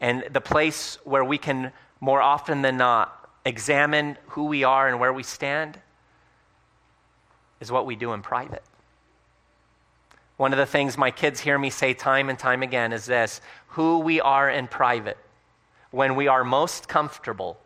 And 0.00 0.24
the 0.32 0.40
place 0.40 0.96
where 1.04 1.24
we 1.26 1.36
can 1.36 1.72
more 2.00 2.22
often 2.22 2.62
than 2.62 2.78
not 2.78 3.30
examine 3.44 4.16
who 4.28 4.46
we 4.46 4.64
are 4.64 4.88
and 4.88 4.98
where 4.98 5.12
we 5.12 5.24
stand 5.24 5.78
is 7.60 7.70
what 7.70 7.84
we 7.84 7.96
do 7.96 8.14
in 8.14 8.22
private. 8.22 8.62
One 10.40 10.54
of 10.54 10.58
the 10.58 10.64
things 10.64 10.96
my 10.96 11.10
kids 11.10 11.38
hear 11.38 11.58
me 11.58 11.68
say 11.68 11.92
time 11.92 12.30
and 12.30 12.38
time 12.38 12.62
again 12.62 12.94
is 12.94 13.04
this 13.04 13.42
who 13.66 13.98
we 13.98 14.22
are 14.22 14.48
in 14.48 14.68
private, 14.68 15.18
when 15.90 16.16
we 16.16 16.28
are 16.28 16.44
most 16.44 16.88
comfortable, 16.88 17.58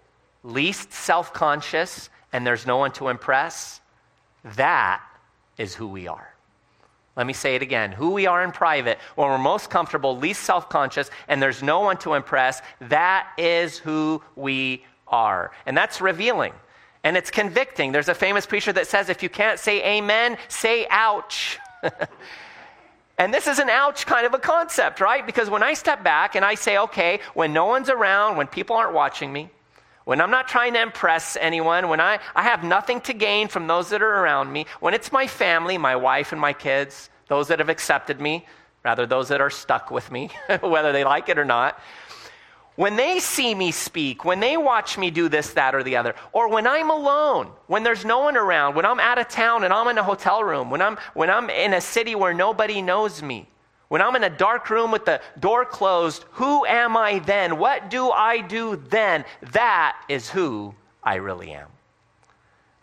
least 0.42 0.92
self 0.92 1.32
conscious, 1.32 2.10
and 2.32 2.44
there's 2.44 2.66
no 2.66 2.78
one 2.78 2.90
to 2.94 3.10
impress, 3.10 3.80
that 4.56 5.00
is 5.56 5.76
who 5.76 5.86
we 5.86 6.08
are. 6.08 6.34
Let 7.14 7.28
me 7.28 7.32
say 7.32 7.54
it 7.54 7.62
again. 7.62 7.92
Who 7.92 8.10
we 8.10 8.26
are 8.26 8.42
in 8.42 8.50
private, 8.50 8.98
when 9.14 9.28
we're 9.28 9.38
most 9.38 9.70
comfortable, 9.70 10.18
least 10.18 10.42
self 10.42 10.68
conscious, 10.68 11.12
and 11.28 11.40
there's 11.40 11.62
no 11.62 11.78
one 11.78 11.98
to 11.98 12.14
impress, 12.14 12.60
that 12.80 13.28
is 13.38 13.78
who 13.78 14.20
we 14.34 14.84
are. 15.06 15.52
And 15.64 15.76
that's 15.76 16.00
revealing 16.00 16.54
and 17.04 17.16
it's 17.16 17.30
convicting. 17.30 17.92
There's 17.92 18.08
a 18.08 18.14
famous 18.16 18.46
preacher 18.46 18.72
that 18.72 18.88
says, 18.88 19.10
if 19.10 19.22
you 19.22 19.28
can't 19.28 19.60
say 19.60 19.98
amen, 19.98 20.38
say 20.48 20.88
ouch. 20.90 21.60
and 23.16 23.32
this 23.32 23.46
is 23.46 23.58
an 23.58 23.68
ouch 23.70 24.06
kind 24.06 24.26
of 24.26 24.34
a 24.34 24.38
concept, 24.38 25.00
right? 25.00 25.24
Because 25.24 25.48
when 25.48 25.62
I 25.62 25.74
step 25.74 26.02
back 26.02 26.34
and 26.34 26.44
I 26.44 26.54
say, 26.54 26.78
okay, 26.78 27.20
when 27.34 27.52
no 27.52 27.66
one's 27.66 27.88
around, 27.88 28.36
when 28.36 28.48
people 28.48 28.76
aren't 28.76 28.94
watching 28.94 29.32
me, 29.32 29.50
when 30.04 30.20
I'm 30.20 30.30
not 30.30 30.48
trying 30.48 30.74
to 30.74 30.82
impress 30.82 31.36
anyone, 31.40 31.88
when 31.88 32.00
I, 32.00 32.18
I 32.34 32.42
have 32.42 32.64
nothing 32.64 33.00
to 33.02 33.14
gain 33.14 33.48
from 33.48 33.66
those 33.66 33.90
that 33.90 34.02
are 34.02 34.22
around 34.22 34.52
me, 34.52 34.66
when 34.80 34.94
it's 34.94 35.12
my 35.12 35.26
family, 35.26 35.78
my 35.78 35.96
wife 35.96 36.32
and 36.32 36.40
my 36.40 36.52
kids, 36.52 37.08
those 37.28 37.48
that 37.48 37.60
have 37.60 37.68
accepted 37.70 38.20
me, 38.20 38.46
rather 38.84 39.06
those 39.06 39.28
that 39.28 39.40
are 39.40 39.50
stuck 39.50 39.90
with 39.90 40.10
me, 40.10 40.30
whether 40.60 40.92
they 40.92 41.04
like 41.04 41.28
it 41.28 41.38
or 41.38 41.44
not, 41.44 41.78
when 42.76 42.96
they 42.96 43.20
see 43.20 43.54
me 43.54 43.70
speak, 43.70 44.24
when 44.24 44.40
they 44.40 44.56
watch 44.56 44.98
me 44.98 45.10
do 45.10 45.28
this, 45.28 45.52
that, 45.52 45.74
or 45.74 45.82
the 45.82 45.96
other, 45.96 46.14
or 46.32 46.48
when 46.48 46.66
I'm 46.66 46.90
alone, 46.90 47.50
when 47.66 47.84
there's 47.84 48.04
no 48.04 48.20
one 48.20 48.36
around, 48.36 48.74
when 48.74 48.84
I'm 48.84 48.98
out 48.98 49.18
of 49.18 49.28
town 49.28 49.64
and 49.64 49.72
I'm 49.72 49.88
in 49.88 49.98
a 49.98 50.02
hotel 50.02 50.42
room, 50.42 50.70
when 50.70 50.82
I'm, 50.82 50.98
when 51.14 51.30
I'm 51.30 51.50
in 51.50 51.74
a 51.74 51.80
city 51.80 52.14
where 52.14 52.34
nobody 52.34 52.82
knows 52.82 53.22
me, 53.22 53.48
when 53.88 54.02
I'm 54.02 54.16
in 54.16 54.24
a 54.24 54.30
dark 54.30 54.70
room 54.70 54.90
with 54.90 55.04
the 55.04 55.20
door 55.38 55.64
closed, 55.64 56.24
who 56.32 56.66
am 56.66 56.96
I 56.96 57.20
then? 57.20 57.58
What 57.58 57.90
do 57.90 58.10
I 58.10 58.40
do 58.40 58.82
then? 58.88 59.24
That 59.52 59.96
is 60.08 60.28
who 60.28 60.74
I 61.02 61.16
really 61.16 61.52
am. 61.52 61.68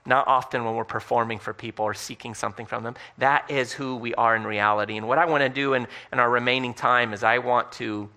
Not 0.06 0.28
often 0.28 0.64
when 0.64 0.76
we're 0.76 0.86
performing 0.86 1.38
for 1.38 1.54
people 1.54 1.86
or 1.86 1.94
seeking 1.94 2.34
something 2.34 2.66
from 2.66 2.84
them. 2.84 2.96
That 3.18 3.52
is 3.52 3.74
who 3.74 3.98
we 3.98 4.16
are 4.16 4.36
in 4.36 4.46
reality. 4.46 4.96
And 4.98 5.08
what 5.08 5.18
I 5.18 5.26
want 5.26 5.42
to 5.42 5.50
do 5.50 5.74
in, 5.74 5.86
in 6.14 6.20
our 6.20 6.30
remaining 6.30 6.74
time 6.74 7.14
is 7.14 7.24
I 7.24 7.40
want 7.40 7.72
to 7.74 8.10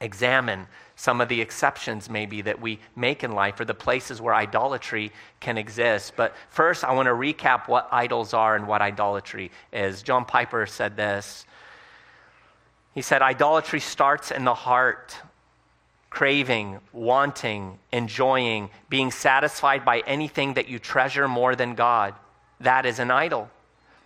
examine 0.00 0.66
some 0.96 1.20
of 1.20 1.28
the 1.28 1.40
exceptions 1.40 2.08
maybe 2.08 2.40
that 2.42 2.60
we 2.60 2.78
make 2.96 3.22
in 3.22 3.32
life 3.32 3.60
or 3.60 3.64
the 3.64 3.74
places 3.74 4.20
where 4.20 4.34
idolatry 4.34 5.12
can 5.40 5.58
exist. 5.58 6.14
But 6.16 6.34
first, 6.48 6.84
I 6.84 6.94
want 6.94 7.06
to 7.06 7.12
recap 7.12 7.68
what 7.68 7.88
idols 7.92 8.32
are 8.32 8.56
and 8.56 8.66
what 8.66 8.80
idolatry 8.80 9.50
is. 9.72 10.02
John 10.02 10.24
Piper 10.24 10.66
said 10.66 10.96
this. 10.96 11.46
He 12.94 13.02
said, 13.02 13.20
Idolatry 13.20 13.80
starts 13.80 14.30
in 14.30 14.44
the 14.44 14.54
heart, 14.54 15.14
craving, 16.08 16.80
wanting, 16.94 17.78
enjoying, 17.92 18.70
being 18.88 19.10
satisfied 19.10 19.84
by 19.84 20.00
anything 20.06 20.54
that 20.54 20.68
you 20.68 20.78
treasure 20.78 21.28
more 21.28 21.54
than 21.54 21.74
God. 21.74 22.14
That 22.60 22.86
is 22.86 22.98
an 22.98 23.10
idol. 23.10 23.50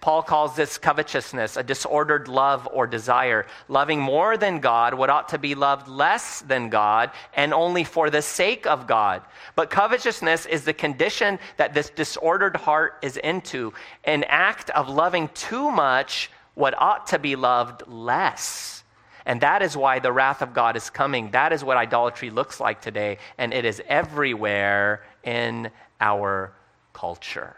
Paul 0.01 0.23
calls 0.23 0.57
this 0.57 0.79
covetousness, 0.79 1.59
a 1.59 1.63
disordered 1.63 2.27
love 2.27 2.67
or 2.73 2.87
desire, 2.87 3.47
loving 3.69 4.01
more 4.01 4.39
than 4.39 4.61
God 4.61 4.95
what 4.95 5.11
ought 5.11 5.29
to 5.31 5.39
be 5.39 5.55
loved 5.55 5.89
less 5.89 6.41
than 6.41 6.71
God 6.71 7.11
and 7.35 7.53
only 7.53 7.85
for 7.85 8.09
the 8.09 8.23
sake 8.23 8.67
of 8.67 8.87
God. 8.87 9.23
But 9.57 9.69
covetousness 9.69 10.47
is 10.47 10.65
the 10.65 10.73
condition 10.73 11.39
that 11.59 11.75
this 11.75 11.91
disordered 11.91 12.57
heart 12.57 12.99
is 13.03 13.19
into, 13.19 13.75
an 14.05 14.25
act 14.25 14.71
of 14.71 14.89
loving 14.89 15.29
too 15.35 15.71
much 15.71 16.31
what 16.55 16.75
ought 16.81 17.09
to 17.09 17.19
be 17.19 17.37
loved 17.37 17.83
less. 17.87 18.83
And 19.27 19.43
that 19.43 19.61
is 19.61 19.77
why 19.77 19.99
the 19.99 20.13
wrath 20.13 20.41
of 20.41 20.55
God 20.55 20.77
is 20.77 20.89
coming. 20.89 21.31
That 21.33 21.53
is 21.53 21.63
what 21.63 21.77
idolatry 21.77 22.31
looks 22.31 22.59
like 22.59 22.81
today, 22.81 23.19
and 23.37 23.53
it 23.53 23.67
is 23.67 23.83
everywhere 23.87 25.05
in 25.23 25.71
our 26.01 26.55
culture. 26.95 27.55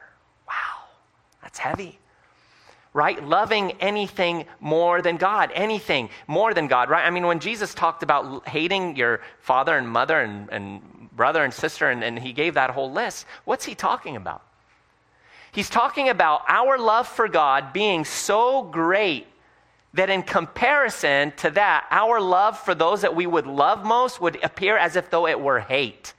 Wow, 0.48 0.88
that's 1.40 1.58
heavy 1.60 2.00
right? 2.94 3.24
Loving 3.26 3.72
anything 3.80 4.44
more 4.60 5.00
than 5.00 5.16
God, 5.16 5.50
anything 5.54 6.10
more 6.26 6.52
than 6.52 6.66
God, 6.68 6.90
right? 6.90 7.06
I 7.06 7.10
mean, 7.10 7.26
when 7.26 7.40
Jesus 7.40 7.72
talked 7.74 8.02
about 8.02 8.46
hating 8.46 8.96
your 8.96 9.20
father 9.40 9.76
and 9.76 9.88
mother 9.88 10.20
and, 10.20 10.48
and 10.50 11.10
brother 11.16 11.42
and 11.42 11.52
sister, 11.52 11.90
and, 11.90 12.04
and 12.04 12.18
he 12.18 12.32
gave 12.32 12.54
that 12.54 12.70
whole 12.70 12.92
list, 12.92 13.26
what's 13.44 13.64
he 13.64 13.74
talking 13.74 14.16
about? 14.16 14.42
He's 15.52 15.70
talking 15.70 16.08
about 16.08 16.42
our 16.48 16.78
love 16.78 17.08
for 17.08 17.28
God 17.28 17.72
being 17.72 18.04
so 18.04 18.62
great 18.62 19.26
that 19.94 20.08
in 20.08 20.22
comparison 20.22 21.32
to 21.36 21.50
that, 21.50 21.86
our 21.90 22.20
love 22.20 22.58
for 22.58 22.74
those 22.74 23.02
that 23.02 23.14
we 23.14 23.26
would 23.26 23.46
love 23.46 23.84
most 23.84 24.20
would 24.20 24.42
appear 24.42 24.76
as 24.76 24.96
if 24.96 25.10
though 25.10 25.26
it 25.26 25.38
were 25.38 25.60
hate, 25.60 26.14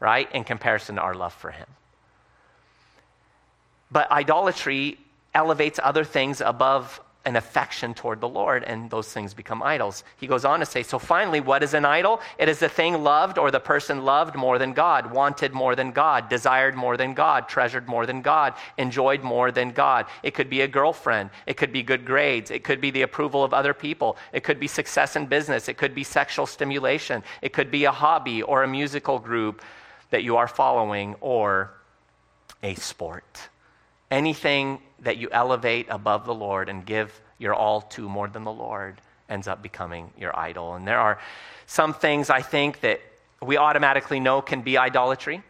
right? 0.00 0.30
In 0.34 0.44
comparison 0.44 0.96
to 0.96 1.02
our 1.02 1.14
love 1.14 1.34
for 1.34 1.50
Him. 1.50 1.66
But 3.90 4.10
idolatry 4.10 4.98
elevates 5.36 5.78
other 5.82 6.02
things 6.02 6.40
above 6.40 7.00
an 7.26 7.36
affection 7.36 7.92
toward 7.92 8.20
the 8.20 8.28
Lord, 8.28 8.62
and 8.62 8.88
those 8.88 9.12
things 9.12 9.34
become 9.34 9.60
idols. 9.60 10.04
He 10.16 10.28
goes 10.28 10.44
on 10.44 10.60
to 10.60 10.66
say, 10.66 10.84
So 10.84 10.98
finally, 10.98 11.40
what 11.40 11.62
is 11.62 11.74
an 11.74 11.84
idol? 11.84 12.20
It 12.38 12.48
is 12.48 12.60
the 12.60 12.68
thing 12.68 13.02
loved 13.02 13.36
or 13.36 13.50
the 13.50 13.60
person 13.60 14.04
loved 14.04 14.36
more 14.36 14.58
than 14.58 14.72
God, 14.72 15.12
wanted 15.12 15.52
more 15.52 15.74
than 15.74 15.90
God, 15.90 16.28
desired 16.28 16.76
more 16.76 16.96
than 16.96 17.14
God, 17.14 17.48
treasured 17.48 17.88
more 17.88 18.06
than 18.06 18.22
God, 18.22 18.54
enjoyed 18.78 19.22
more 19.22 19.50
than 19.50 19.72
God. 19.72 20.06
It 20.22 20.34
could 20.34 20.48
be 20.48 20.60
a 20.60 20.68
girlfriend. 20.68 21.30
It 21.46 21.56
could 21.56 21.72
be 21.72 21.82
good 21.82 22.06
grades. 22.06 22.52
It 22.52 22.62
could 22.62 22.80
be 22.80 22.92
the 22.92 23.02
approval 23.02 23.42
of 23.42 23.52
other 23.52 23.74
people. 23.74 24.16
It 24.32 24.44
could 24.44 24.60
be 24.60 24.68
success 24.68 25.16
in 25.16 25.26
business. 25.26 25.68
It 25.68 25.76
could 25.76 25.96
be 25.96 26.04
sexual 26.04 26.46
stimulation. 26.46 27.24
It 27.42 27.52
could 27.52 27.72
be 27.72 27.84
a 27.84 27.92
hobby 27.92 28.42
or 28.42 28.62
a 28.62 28.68
musical 28.68 29.18
group 29.18 29.62
that 30.10 30.22
you 30.22 30.36
are 30.36 30.48
following 30.48 31.16
or 31.20 31.72
a 32.62 32.76
sport. 32.76 33.48
Anything 34.12 34.78
that 35.00 35.18
you 35.18 35.28
elevate 35.30 35.86
above 35.90 36.24
the 36.26 36.34
Lord 36.34 36.68
and 36.68 36.84
give 36.84 37.20
your 37.38 37.54
all 37.54 37.82
to 37.82 38.08
more 38.08 38.28
than 38.28 38.44
the 38.44 38.52
Lord 38.52 39.00
ends 39.28 39.48
up 39.48 39.62
becoming 39.62 40.10
your 40.18 40.36
idol. 40.38 40.74
And 40.74 40.86
there 40.86 40.98
are 40.98 41.18
some 41.66 41.94
things 41.94 42.30
I 42.30 42.42
think 42.42 42.80
that 42.80 43.00
we 43.42 43.56
automatically 43.56 44.20
know 44.20 44.40
can 44.40 44.62
be 44.62 44.78
idolatry. 44.78 45.42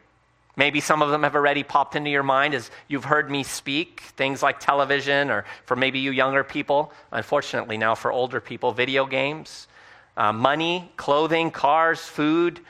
Maybe 0.57 0.81
some 0.81 1.03
of 1.03 1.11
them 1.11 1.23
have 1.23 1.35
already 1.35 1.63
popped 1.63 1.97
into 1.97 2.09
your 2.09 2.23
mind 2.23 2.55
as 2.55 2.71
you've 2.89 3.05
heard 3.05 3.31
me 3.31 3.43
speak, 3.43 4.01
things 4.17 4.43
like 4.43 4.59
television, 4.59 5.31
or 5.31 5.45
for 5.67 5.77
maybe 5.77 5.99
you 5.99 6.11
younger 6.11 6.43
people, 6.43 6.93
unfortunately 7.13 7.77
now 7.77 7.95
for 7.95 8.11
older 8.11 8.41
people, 8.41 8.73
video 8.73 9.05
games, 9.05 9.69
uh, 10.17 10.33
money, 10.33 10.91
clothing, 10.97 11.51
cars, 11.51 12.01
food, 12.01 12.61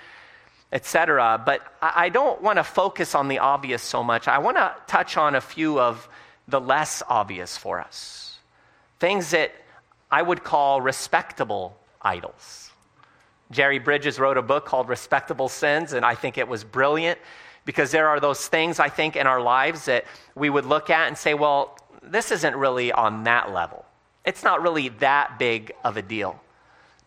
etc. 0.73 1.41
But 1.47 1.63
I 1.81 2.09
don't 2.09 2.43
want 2.43 2.59
to 2.59 2.65
focus 2.65 3.15
on 3.15 3.29
the 3.29 3.39
obvious 3.39 3.83
so 3.83 4.03
much. 4.03 4.27
I 4.27 4.39
want 4.39 4.57
to 4.57 4.75
touch 4.89 5.17
on 5.17 5.37
a 5.37 5.41
few 5.41 5.79
of 5.79 6.09
the 6.49 6.61
less 6.61 7.03
obvious 7.09 7.57
for 7.57 7.81
us. 7.81 8.39
Things 8.99 9.31
that 9.31 9.53
I 10.11 10.23
would 10.23 10.45
call 10.45 10.81
respectable 10.81 11.77
idols. 12.01 12.71
Jerry 13.51 13.79
Bridges 13.79 14.19
wrote 14.19 14.37
a 14.37 14.43
book 14.43 14.65
called 14.65 14.89
Respectable 14.89 15.49
Sins, 15.49 15.93
and 15.93 16.05
I 16.05 16.15
think 16.15 16.39
it 16.39 16.49
was 16.49 16.65
brilliant 16.65 17.19
because 17.65 17.91
there 17.91 18.09
are 18.09 18.21
those 18.21 18.47
things 18.49 18.81
I 18.81 18.89
think 18.89 19.17
in 19.17 19.27
our 19.27 19.41
lives 19.41 19.85
that 19.87 20.05
we 20.35 20.51
would 20.51 20.65
look 20.65 20.91
at 20.91 21.09
and 21.09 21.19
say, 21.19 21.35
well, 21.35 21.79
this 22.03 22.31
isn't 22.31 22.55
really 22.57 22.93
on 22.93 23.25
that 23.25 23.53
level. 23.53 23.85
It's 24.25 24.43
not 24.43 24.63
really 24.63 24.89
that 25.01 25.39
big 25.39 25.73
of 25.85 25.97
a 25.97 26.03
deal. 26.03 26.41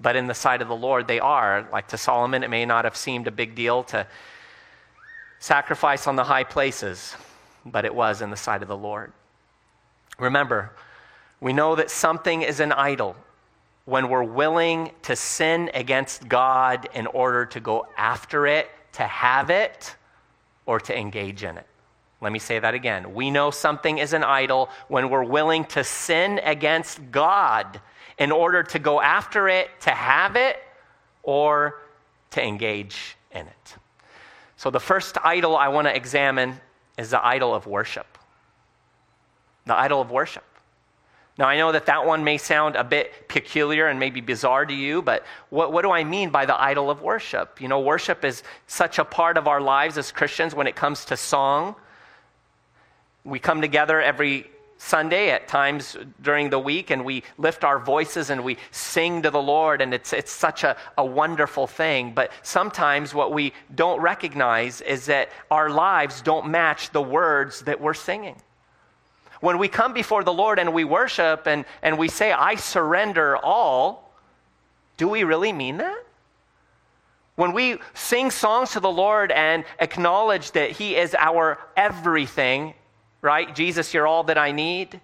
But 0.01 0.15
in 0.15 0.27
the 0.27 0.33
sight 0.33 0.61
of 0.61 0.67
the 0.69 0.75
Lord, 0.75 1.07
they 1.07 1.19
are. 1.19 1.67
Like 1.71 1.87
to 1.89 1.97
Solomon, 1.97 2.43
it 2.43 2.49
may 2.49 2.65
not 2.65 2.85
have 2.85 2.95
seemed 2.95 3.27
a 3.27 3.31
big 3.31 3.55
deal 3.55 3.83
to 3.85 4.07
sacrifice 5.39 6.07
on 6.07 6.15
the 6.15 6.23
high 6.23 6.45
places, 6.45 7.15
but 7.65 7.83
it 7.83 7.93
was 7.93 8.21
in 8.21 8.29
the 8.29 8.37
sight 8.37 8.61
of 8.61 8.67
the 8.69 8.77
Lord. 8.77 9.11
Remember, 10.19 10.71
we 11.39 11.53
know 11.53 11.75
that 11.75 11.89
something 11.89 12.41
is 12.41 12.59
an 12.59 12.71
idol 12.71 13.15
when 13.85 14.09
we're 14.09 14.23
willing 14.23 14.91
to 15.03 15.15
sin 15.15 15.71
against 15.73 16.27
God 16.27 16.89
in 16.93 17.07
order 17.07 17.45
to 17.47 17.59
go 17.59 17.87
after 17.97 18.45
it, 18.45 18.69
to 18.93 19.03
have 19.03 19.49
it, 19.49 19.95
or 20.65 20.79
to 20.79 20.97
engage 20.97 21.43
in 21.43 21.57
it. 21.57 21.65
Let 22.21 22.31
me 22.33 22.39
say 22.39 22.59
that 22.59 22.73
again. 22.73 23.13
We 23.13 23.31
know 23.31 23.49
something 23.49 23.97
is 23.97 24.13
an 24.13 24.23
idol 24.23 24.69
when 24.89 25.09
we're 25.09 25.23
willing 25.23 25.63
to 25.65 25.83
sin 25.83 26.39
against 26.43 26.99
God 27.11 27.79
in 28.17 28.31
order 28.31 28.61
to 28.63 28.79
go 28.79 29.01
after 29.01 29.47
it, 29.47 29.69
to 29.81 29.91
have 29.91 30.35
it, 30.35 30.57
or 31.23 31.79
to 32.31 32.43
engage 32.43 33.15
in 33.31 33.47
it. 33.47 33.75
So, 34.57 34.69
the 34.69 34.79
first 34.81 35.17
idol 35.23 35.55
I 35.55 35.69
want 35.69 35.87
to 35.87 35.95
examine 35.95 36.59
is 36.97 37.11
the 37.11 37.25
idol 37.25 37.55
of 37.55 37.65
worship 37.65 38.18
the 39.69 39.79
idol 39.79 40.01
of 40.01 40.11
worship. 40.11 40.43
Now, 41.39 41.47
I 41.47 41.55
know 41.55 41.71
that 41.71 41.85
that 41.85 42.05
one 42.05 42.25
may 42.25 42.37
sound 42.37 42.75
a 42.75 42.83
bit 42.83 43.29
peculiar 43.29 43.87
and 43.87 43.97
maybe 43.97 44.19
bizarre 44.19 44.65
to 44.65 44.73
you, 44.73 45.01
but 45.01 45.23
what, 45.49 45.71
what 45.71 45.83
do 45.83 45.91
I 45.91 46.03
mean 46.03 46.31
by 46.31 46.45
the 46.45 46.61
idol 46.61 46.91
of 46.91 47.01
worship? 47.01 47.61
You 47.61 47.69
know, 47.69 47.79
worship 47.79 48.25
is 48.25 48.43
such 48.67 48.99
a 48.99 49.05
part 49.05 49.37
of 49.37 49.47
our 49.47 49.61
lives 49.61 49.97
as 49.97 50.11
Christians 50.11 50.53
when 50.53 50.67
it 50.67 50.75
comes 50.75 51.05
to 51.05 51.15
song. 51.15 51.75
We 53.23 53.39
come 53.39 53.61
together 53.61 54.01
every 54.01 54.49
Sunday 54.79 55.29
at 55.29 55.47
times 55.47 55.95
during 56.21 56.49
the 56.49 56.59
week 56.59 56.89
and 56.89 57.05
we 57.05 57.23
lift 57.37 57.63
our 57.63 57.79
voices 57.79 58.29
and 58.29 58.43
we 58.43 58.57
sing 58.71 59.21
to 59.21 59.31
the 59.31 59.41
Lord, 59.41 59.81
and 59.81 59.93
it's, 59.93 60.11
it's 60.11 60.31
such 60.33 60.65
a, 60.65 60.75
a 60.97 61.05
wonderful 61.05 61.67
thing. 61.67 62.11
But 62.13 62.33
sometimes 62.43 63.13
what 63.13 63.31
we 63.31 63.53
don't 63.73 64.01
recognize 64.01 64.81
is 64.81 65.05
that 65.05 65.29
our 65.49 65.69
lives 65.69 66.21
don't 66.21 66.49
match 66.49 66.89
the 66.91 67.01
words 67.01 67.61
that 67.61 67.79
we're 67.79 67.93
singing. 67.93 68.35
When 69.39 69.57
we 69.57 69.67
come 69.67 69.93
before 69.93 70.23
the 70.23 70.33
Lord 70.33 70.59
and 70.59 70.73
we 70.73 70.83
worship 70.83 71.47
and, 71.47 71.65
and 71.81 71.97
we 71.97 72.07
say, 72.09 72.31
I 72.31 72.55
surrender 72.55 73.37
all, 73.37 74.13
do 74.97 75.07
we 75.07 75.23
really 75.23 75.53
mean 75.53 75.77
that? 75.77 76.05
When 77.35 77.53
we 77.53 77.77
sing 77.93 78.31
songs 78.31 78.71
to 78.71 78.81
the 78.81 78.91
Lord 78.91 79.31
and 79.31 79.63
acknowledge 79.79 80.51
that 80.51 80.71
He 80.71 80.97
is 80.97 81.15
our 81.15 81.57
everything, 81.77 82.73
right? 83.21 83.55
Jesus, 83.55 83.93
you're 83.93 84.07
all 84.07 84.25
that 84.25 84.37
I 84.37 84.51
need. 84.51 84.99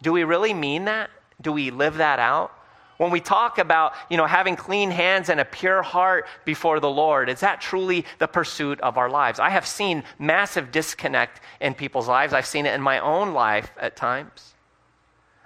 Do 0.00 0.12
we 0.12 0.24
really 0.24 0.54
mean 0.54 0.86
that? 0.86 1.10
Do 1.42 1.52
we 1.52 1.70
live 1.70 1.98
that 1.98 2.18
out? 2.18 2.52
When 3.00 3.10
we 3.10 3.20
talk 3.20 3.56
about, 3.56 3.94
you 4.10 4.18
know, 4.18 4.26
having 4.26 4.56
clean 4.56 4.90
hands 4.90 5.30
and 5.30 5.40
a 5.40 5.44
pure 5.46 5.80
heart 5.80 6.26
before 6.44 6.80
the 6.80 6.90
Lord, 6.90 7.30
is 7.30 7.40
that 7.40 7.58
truly 7.58 8.04
the 8.18 8.28
pursuit 8.28 8.78
of 8.82 8.98
our 8.98 9.08
lives? 9.08 9.40
I 9.40 9.48
have 9.48 9.66
seen 9.66 10.04
massive 10.18 10.70
disconnect 10.70 11.40
in 11.62 11.72
people's 11.72 12.08
lives. 12.08 12.34
I've 12.34 12.44
seen 12.44 12.66
it 12.66 12.74
in 12.74 12.82
my 12.82 12.98
own 12.98 13.32
life 13.32 13.72
at 13.80 13.96
times. 13.96 14.52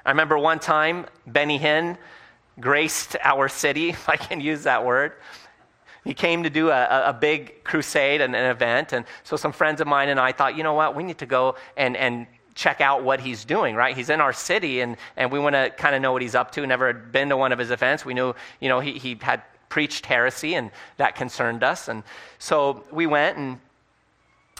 I 0.04 0.10
remember 0.10 0.36
one 0.36 0.58
time 0.58 1.06
Benny 1.28 1.60
Hinn 1.60 1.96
graced 2.58 3.14
our 3.22 3.48
city, 3.48 3.90
if 3.90 4.08
I 4.08 4.16
can 4.16 4.40
use 4.40 4.64
that 4.64 4.84
word. 4.84 5.12
He 6.02 6.12
came 6.12 6.42
to 6.42 6.50
do 6.50 6.70
a, 6.70 7.10
a 7.10 7.12
big 7.12 7.62
crusade 7.62 8.20
and 8.20 8.34
an 8.34 8.50
event. 8.50 8.92
And 8.92 9.06
so 9.22 9.36
some 9.36 9.52
friends 9.52 9.80
of 9.80 9.86
mine 9.86 10.08
and 10.08 10.18
I 10.18 10.32
thought, 10.32 10.56
you 10.56 10.64
know 10.64 10.74
what, 10.74 10.96
we 10.96 11.04
need 11.04 11.18
to 11.18 11.26
go 11.26 11.54
and, 11.76 11.96
and 11.96 12.26
check 12.54 12.80
out 12.80 13.02
what 13.02 13.20
he's 13.20 13.44
doing, 13.44 13.74
right? 13.74 13.96
He's 13.96 14.10
in 14.10 14.20
our 14.20 14.32
city, 14.32 14.80
and, 14.80 14.96
and 15.16 15.30
we 15.32 15.38
want 15.38 15.54
to 15.54 15.70
kind 15.70 15.94
of 15.94 16.02
know 16.02 16.12
what 16.12 16.22
he's 16.22 16.34
up 16.34 16.52
to. 16.52 16.66
Never 16.66 16.86
had 16.86 17.12
been 17.12 17.28
to 17.30 17.36
one 17.36 17.52
of 17.52 17.58
his 17.58 17.70
events. 17.70 18.04
We 18.04 18.14
knew, 18.14 18.34
you 18.60 18.68
know, 18.68 18.80
he, 18.80 18.92
he 18.92 19.18
had 19.20 19.42
preached 19.68 20.06
heresy, 20.06 20.54
and 20.54 20.70
that 20.96 21.16
concerned 21.16 21.64
us. 21.64 21.88
And 21.88 22.04
so 22.38 22.84
we 22.92 23.06
went, 23.06 23.36
and 23.38 23.58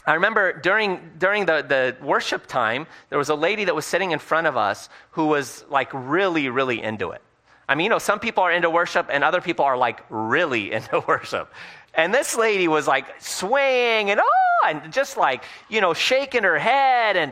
I 0.05 0.15
remember 0.15 0.53
during, 0.59 1.11
during 1.17 1.45
the, 1.45 1.61
the 1.61 2.05
worship 2.05 2.47
time, 2.47 2.85
there 3.09 3.17
was 3.17 3.29
a 3.29 3.35
lady 3.35 3.65
that 3.65 3.75
was 3.75 3.85
sitting 3.85 4.11
in 4.11 4.19
front 4.19 4.45
of 4.45 4.57
us 4.57 4.89
who 5.11 5.27
was 5.27 5.63
like 5.69 5.89
really, 5.93 6.49
really 6.49 6.81
into 6.81 7.11
it. 7.11 7.21
I 7.67 7.75
mean, 7.75 7.85
you 7.85 7.89
know, 7.89 7.97
some 7.97 8.19
people 8.19 8.43
are 8.43 8.51
into 8.51 8.69
worship, 8.69 9.07
and 9.09 9.23
other 9.23 9.41
people 9.41 9.65
are 9.65 9.77
like 9.77 10.03
really 10.09 10.71
into 10.73 11.01
worship. 11.07 11.51
And 11.93 12.13
this 12.13 12.35
lady 12.35 12.67
was 12.67 12.87
like 12.87 13.21
swaying 13.21 14.11
and 14.11 14.19
oh, 14.21 14.67
and 14.67 14.91
just 14.91 15.15
like, 15.15 15.45
you 15.69 15.79
know, 15.79 15.93
shaking 15.93 16.43
her 16.43 16.59
head. 16.59 17.15
And, 17.15 17.31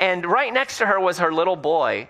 and 0.00 0.24
right 0.24 0.52
next 0.52 0.78
to 0.78 0.86
her 0.86 0.98
was 0.98 1.18
her 1.18 1.32
little 1.32 1.56
boy. 1.56 2.08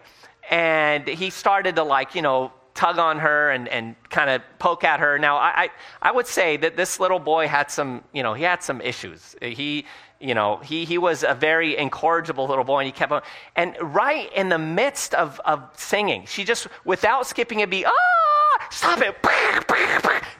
And 0.48 1.06
he 1.06 1.30
started 1.30 1.76
to, 1.76 1.82
like, 1.82 2.14
you 2.14 2.22
know, 2.22 2.52
tug 2.74 2.98
on 2.98 3.18
her 3.18 3.50
and, 3.50 3.68
and 3.68 3.94
kind 4.08 4.30
of 4.30 4.42
poke 4.58 4.84
at 4.84 5.00
her. 5.00 5.18
Now, 5.18 5.36
I, 5.36 5.64
I, 5.64 5.68
I 6.00 6.12
would 6.12 6.26
say 6.26 6.56
that 6.58 6.76
this 6.76 6.98
little 6.98 7.18
boy 7.18 7.46
had 7.48 7.70
some, 7.70 8.02
you 8.12 8.22
know, 8.22 8.32
he 8.32 8.44
had 8.44 8.62
some 8.62 8.80
issues. 8.80 9.36
He, 9.42 9.84
you 10.20 10.34
know, 10.34 10.58
he, 10.58 10.84
he 10.84 10.98
was 10.98 11.24
a 11.24 11.34
very 11.34 11.76
incorrigible 11.76 12.46
little 12.46 12.64
boy, 12.64 12.78
and 12.78 12.86
he 12.86 12.92
kept 12.92 13.12
on. 13.12 13.22
And 13.56 13.76
right 13.80 14.32
in 14.34 14.48
the 14.48 14.58
midst 14.58 15.14
of, 15.14 15.40
of 15.44 15.62
singing, 15.76 16.26
she 16.26 16.44
just, 16.44 16.68
without 16.84 17.26
skipping 17.26 17.62
a 17.62 17.66
beat, 17.66 17.86
ah, 17.86 18.66
stop 18.70 19.00
it, 19.00 19.16
ah, 19.24 20.30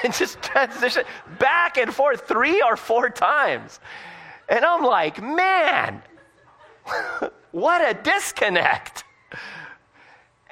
and 0.04 0.12
just 0.12 0.42
transition 0.42 1.04
back 1.38 1.78
and 1.78 1.92
forth 1.94 2.28
three 2.28 2.60
or 2.62 2.76
four 2.76 3.08
times. 3.08 3.80
And 4.48 4.64
I'm 4.64 4.82
like, 4.82 5.22
man, 5.22 6.02
what 7.52 7.88
a 7.88 7.94
disconnect. 7.94 9.04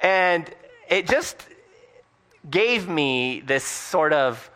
And 0.01 0.49
it 0.89 1.07
just 1.07 1.47
gave 2.49 2.87
me 2.87 3.41
this 3.41 3.63
sort 3.63 4.13
of 4.13 4.49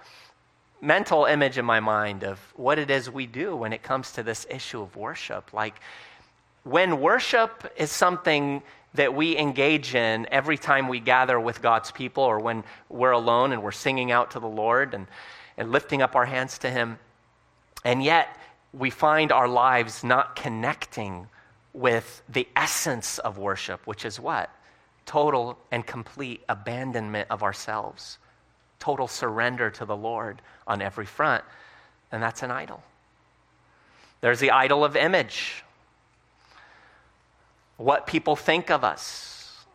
mental 0.81 1.25
image 1.25 1.57
in 1.57 1.65
my 1.65 1.79
mind 1.79 2.23
of 2.23 2.39
what 2.55 2.79
it 2.79 2.89
is 2.89 3.09
we 3.09 3.27
do 3.27 3.55
when 3.55 3.73
it 3.73 3.83
comes 3.83 4.11
to 4.13 4.23
this 4.23 4.47
issue 4.49 4.81
of 4.81 4.95
worship. 4.95 5.53
Like, 5.53 5.75
when 6.63 6.99
worship 6.99 7.71
is 7.75 7.91
something 7.91 8.61
that 8.93 9.13
we 9.13 9.37
engage 9.37 9.95
in 9.95 10.27
every 10.31 10.57
time 10.57 10.87
we 10.87 10.99
gather 10.99 11.39
with 11.39 11.61
God's 11.61 11.91
people 11.91 12.23
or 12.23 12.39
when 12.39 12.63
we're 12.89 13.11
alone 13.11 13.51
and 13.51 13.63
we're 13.63 13.71
singing 13.71 14.11
out 14.11 14.31
to 14.31 14.39
the 14.39 14.47
Lord 14.47 14.93
and, 14.93 15.07
and 15.57 15.71
lifting 15.71 16.01
up 16.01 16.15
our 16.15 16.25
hands 16.25 16.57
to 16.59 16.69
Him, 16.69 16.99
and 17.85 18.03
yet 18.03 18.37
we 18.73 18.89
find 18.89 19.31
our 19.31 19.47
lives 19.47 20.03
not 20.03 20.35
connecting 20.35 21.27
with 21.73 22.21
the 22.27 22.47
essence 22.55 23.17
of 23.19 23.37
worship, 23.37 23.85
which 23.85 24.05
is 24.05 24.19
what? 24.19 24.49
Total 25.05 25.57
and 25.71 25.85
complete 25.85 26.41
abandonment 26.49 27.27
of 27.29 27.43
ourselves, 27.43 28.17
total 28.79 29.07
surrender 29.07 29.69
to 29.71 29.85
the 29.85 29.95
Lord 29.95 30.41
on 30.67 30.81
every 30.81 31.05
front, 31.05 31.43
and 32.11 32.21
that's 32.21 32.43
an 32.43 32.51
idol. 32.51 32.83
There's 34.21 34.39
the 34.39 34.51
idol 34.51 34.83
of 34.83 34.95
image, 34.95 35.63
what 37.77 38.05
people 38.05 38.35
think 38.35 38.69
of 38.69 38.83
us. 38.83 39.65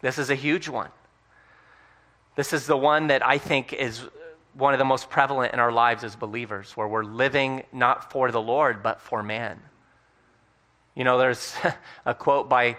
This 0.00 0.18
is 0.18 0.30
a 0.30 0.34
huge 0.34 0.68
one. 0.68 0.90
This 2.36 2.52
is 2.52 2.66
the 2.66 2.76
one 2.76 3.08
that 3.08 3.26
I 3.26 3.38
think 3.38 3.72
is 3.72 4.02
one 4.52 4.72
of 4.72 4.78
the 4.78 4.84
most 4.84 5.10
prevalent 5.10 5.52
in 5.52 5.58
our 5.58 5.72
lives 5.72 6.04
as 6.04 6.16
believers, 6.16 6.76
where 6.76 6.86
we're 6.86 7.04
living 7.04 7.64
not 7.72 8.12
for 8.12 8.30
the 8.30 8.40
Lord, 8.40 8.82
but 8.82 9.00
for 9.00 9.22
man. 9.22 9.60
You 10.96 11.04
know, 11.04 11.18
there's 11.18 11.54
a 12.04 12.14
quote 12.14 12.48
by, 12.48 12.76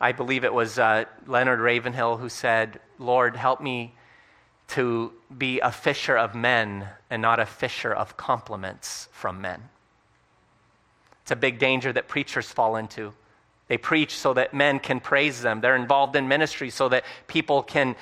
I 0.00 0.12
believe 0.12 0.44
it 0.44 0.54
was 0.54 0.78
uh, 0.78 1.04
Leonard 1.26 1.60
Ravenhill, 1.60 2.16
who 2.16 2.30
said, 2.30 2.80
Lord, 2.98 3.36
help 3.36 3.60
me 3.60 3.94
to 4.68 5.12
be 5.36 5.60
a 5.60 5.70
fisher 5.70 6.16
of 6.16 6.34
men 6.34 6.88
and 7.10 7.20
not 7.20 7.40
a 7.40 7.44
fisher 7.44 7.92
of 7.92 8.16
compliments 8.16 9.08
from 9.12 9.42
men. 9.42 9.60
It's 11.22 11.32
a 11.32 11.36
big 11.36 11.58
danger 11.58 11.92
that 11.92 12.08
preachers 12.08 12.50
fall 12.50 12.76
into. 12.76 13.12
They 13.68 13.76
preach 13.76 14.16
so 14.16 14.34
that 14.34 14.54
men 14.54 14.78
can 14.78 15.00
praise 15.00 15.42
them. 15.42 15.60
They're 15.60 15.76
involved 15.76 16.16
in 16.16 16.28
ministry 16.28 16.70
so 16.70 16.88
that 16.88 17.04
people 17.26 17.62
can 17.62 17.96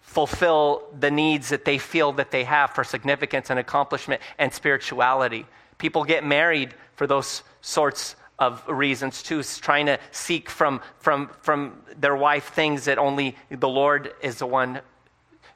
fulfill 0.00 0.82
the 0.98 1.10
needs 1.10 1.48
that 1.50 1.64
they 1.64 1.78
feel 1.78 2.12
that 2.12 2.30
they 2.30 2.44
have 2.44 2.70
for 2.70 2.84
significance 2.84 3.48
and 3.50 3.58
accomplishment 3.58 4.20
and 4.38 4.52
spirituality. 4.52 5.46
People 5.78 6.04
get 6.04 6.24
married 6.24 6.74
for 6.94 7.06
those 7.06 7.42
sorts 7.60 8.16
of 8.38 8.66
reasons 8.68 9.22
too, 9.22 9.42
trying 9.42 9.86
to 9.86 9.98
seek 10.10 10.50
from, 10.50 10.80
from, 10.98 11.30
from 11.40 11.82
their 11.96 12.16
wife 12.16 12.52
things 12.52 12.86
that 12.86 12.98
only 12.98 13.36
the 13.50 13.68
Lord 13.68 14.14
is 14.22 14.38
the 14.38 14.46
one 14.46 14.80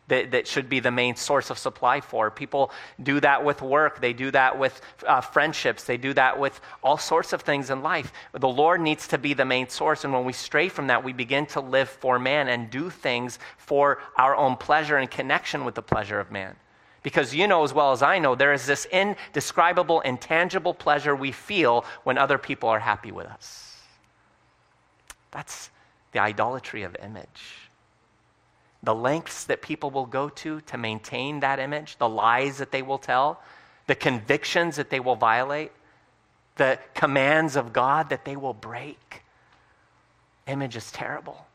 that, 0.09 0.31
that 0.31 0.47
should 0.47 0.68
be 0.68 0.81
the 0.81 0.91
main 0.91 1.16
source 1.16 1.51
of 1.51 1.59
supply 1.59 2.01
for. 2.01 2.31
People 2.31 2.70
do 3.03 3.20
that 3.20 3.45
with 3.45 3.62
work, 3.62 4.01
they 4.01 4.12
do 4.12 4.31
that 4.31 4.59
with 4.59 4.81
uh, 5.07 5.20
friendships, 5.20 5.85
they 5.85 5.97
do 5.97 6.12
that 6.14 6.39
with 6.39 6.61
all 6.83 6.99
sorts 6.99 7.33
of 7.33 7.43
things 7.43 7.70
in 7.70 7.83
life. 7.83 8.12
The 8.33 8.49
Lord 8.49 8.81
needs 8.81 9.09
to 9.09 9.18
be 9.18 9.35
the 9.35 9.45
main 9.45 9.68
source, 9.68 10.05
and 10.05 10.12
when 10.12 10.24
we 10.24 10.33
stray 10.33 10.68
from 10.68 10.87
that, 10.89 11.03
we 11.03 11.12
begin 11.12 11.47
to 11.47 11.61
live 11.61 11.89
for 11.89 12.18
man 12.18 12.49
and 12.49 12.70
do 12.70 12.91
things 12.91 13.39
for 13.57 13.99
our 14.16 14.37
own 14.37 14.57
pleasure 14.57 14.97
and 14.97 15.11
connection 15.11 15.64
with 15.64 15.74
the 15.74 15.83
pleasure 15.83 16.20
of 16.20 16.31
man. 16.31 16.57
Because 17.07 17.33
you 17.33 17.47
know 17.47 17.63
as 17.63 17.73
well 17.73 17.93
as 17.93 18.03
I 18.03 18.19
know, 18.19 18.35
there 18.35 18.53
is 18.53 18.67
this 18.67 18.85
indescribable, 18.87 20.01
intangible 20.01 20.75
pleasure 20.75 21.15
we 21.15 21.31
feel 21.31 21.85
when 22.03 22.19
other 22.19 22.37
people 22.37 22.69
are 22.69 22.81
happy 22.81 23.13
with 23.13 23.29
us. 23.29 23.77
That's 25.31 25.71
the 26.11 26.19
idolatry 26.19 26.83
of 26.83 26.97
image 26.97 27.67
the 28.83 28.95
lengths 28.95 29.45
that 29.45 29.63
people 29.63 29.91
will 29.91 30.07
go 30.07 30.29
to 30.29 30.61
to 30.63 30.77
maintain 30.77 31.41
that 31.41 31.61
image, 31.61 31.97
the 31.99 32.09
lies 32.09 32.59
that 32.59 32.73
they 32.73 32.83
will 32.83 32.99
tell, 32.99 33.41
the 33.87 33.95
convictions 33.95 34.75
that 34.77 34.91
they 34.91 35.01
will 35.01 35.17
violate, 35.17 35.71
the 36.57 36.79
commands 36.95 37.55
of 37.55 37.73
God 37.73 38.11
that 38.11 38.25
they 38.25 38.37
will 38.37 38.55
break. 38.55 39.23
Image 40.47 40.75
is 40.77 40.91
terrible. 40.91 41.47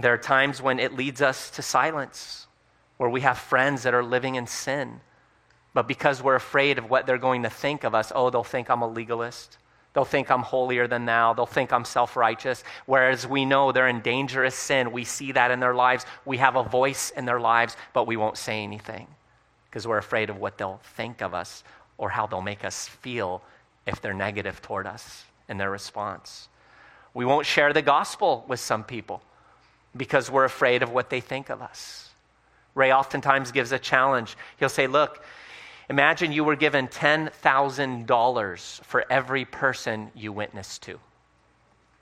There 0.00 0.12
are 0.12 0.18
times 0.18 0.60
when 0.60 0.80
it 0.80 0.94
leads 0.94 1.22
us 1.22 1.50
to 1.50 1.62
silence, 1.62 2.45
where 2.96 3.10
we 3.10 3.20
have 3.22 3.38
friends 3.38 3.82
that 3.82 3.94
are 3.94 4.04
living 4.04 4.34
in 4.34 4.46
sin. 4.46 5.00
But 5.74 5.86
because 5.86 6.22
we're 6.22 6.36
afraid 6.36 6.78
of 6.78 6.88
what 6.88 7.06
they're 7.06 7.18
going 7.18 7.42
to 7.42 7.50
think 7.50 7.84
of 7.84 7.94
us, 7.94 8.10
oh, 8.14 8.30
they'll 8.30 8.44
think 8.44 8.70
I'm 8.70 8.82
a 8.82 8.88
legalist. 8.88 9.58
They'll 9.92 10.04
think 10.04 10.30
I'm 10.30 10.42
holier 10.42 10.86
than 10.86 11.06
thou. 11.06 11.32
They'll 11.32 11.46
think 11.46 11.72
I'm 11.72 11.84
self 11.84 12.16
righteous. 12.16 12.64
Whereas 12.84 13.26
we 13.26 13.44
know 13.44 13.72
they're 13.72 13.88
in 13.88 14.00
dangerous 14.00 14.54
sin. 14.54 14.92
We 14.92 15.04
see 15.04 15.32
that 15.32 15.50
in 15.50 15.60
their 15.60 15.74
lives. 15.74 16.04
We 16.24 16.36
have 16.38 16.56
a 16.56 16.62
voice 16.62 17.10
in 17.10 17.24
their 17.24 17.40
lives, 17.40 17.76
but 17.92 18.06
we 18.06 18.16
won't 18.16 18.36
say 18.36 18.62
anything 18.62 19.06
because 19.70 19.86
we're 19.86 19.98
afraid 19.98 20.30
of 20.30 20.38
what 20.38 20.58
they'll 20.58 20.80
think 20.96 21.22
of 21.22 21.34
us 21.34 21.64
or 21.98 22.10
how 22.10 22.26
they'll 22.26 22.42
make 22.42 22.64
us 22.64 22.88
feel 22.88 23.42
if 23.86 24.00
they're 24.00 24.14
negative 24.14 24.60
toward 24.60 24.86
us 24.86 25.24
in 25.48 25.56
their 25.58 25.70
response. 25.70 26.48
We 27.14 27.24
won't 27.24 27.46
share 27.46 27.72
the 27.72 27.82
gospel 27.82 28.44
with 28.48 28.60
some 28.60 28.84
people 28.84 29.22
because 29.96 30.30
we're 30.30 30.44
afraid 30.44 30.82
of 30.82 30.90
what 30.90 31.08
they 31.08 31.20
think 31.20 31.48
of 31.48 31.62
us. 31.62 32.10
Ray 32.76 32.92
oftentimes 32.92 33.50
gives 33.50 33.72
a 33.72 33.78
challenge. 33.80 34.36
He'll 34.58 34.68
say, 34.68 34.86
Look, 34.86 35.24
Imagine 35.88 36.32
you 36.32 36.42
were 36.42 36.56
given 36.56 36.88
$10,000 36.88 38.84
for 38.84 39.04
every 39.08 39.44
person 39.44 40.10
you 40.14 40.32
witnessed 40.32 40.82
to. 40.82 40.98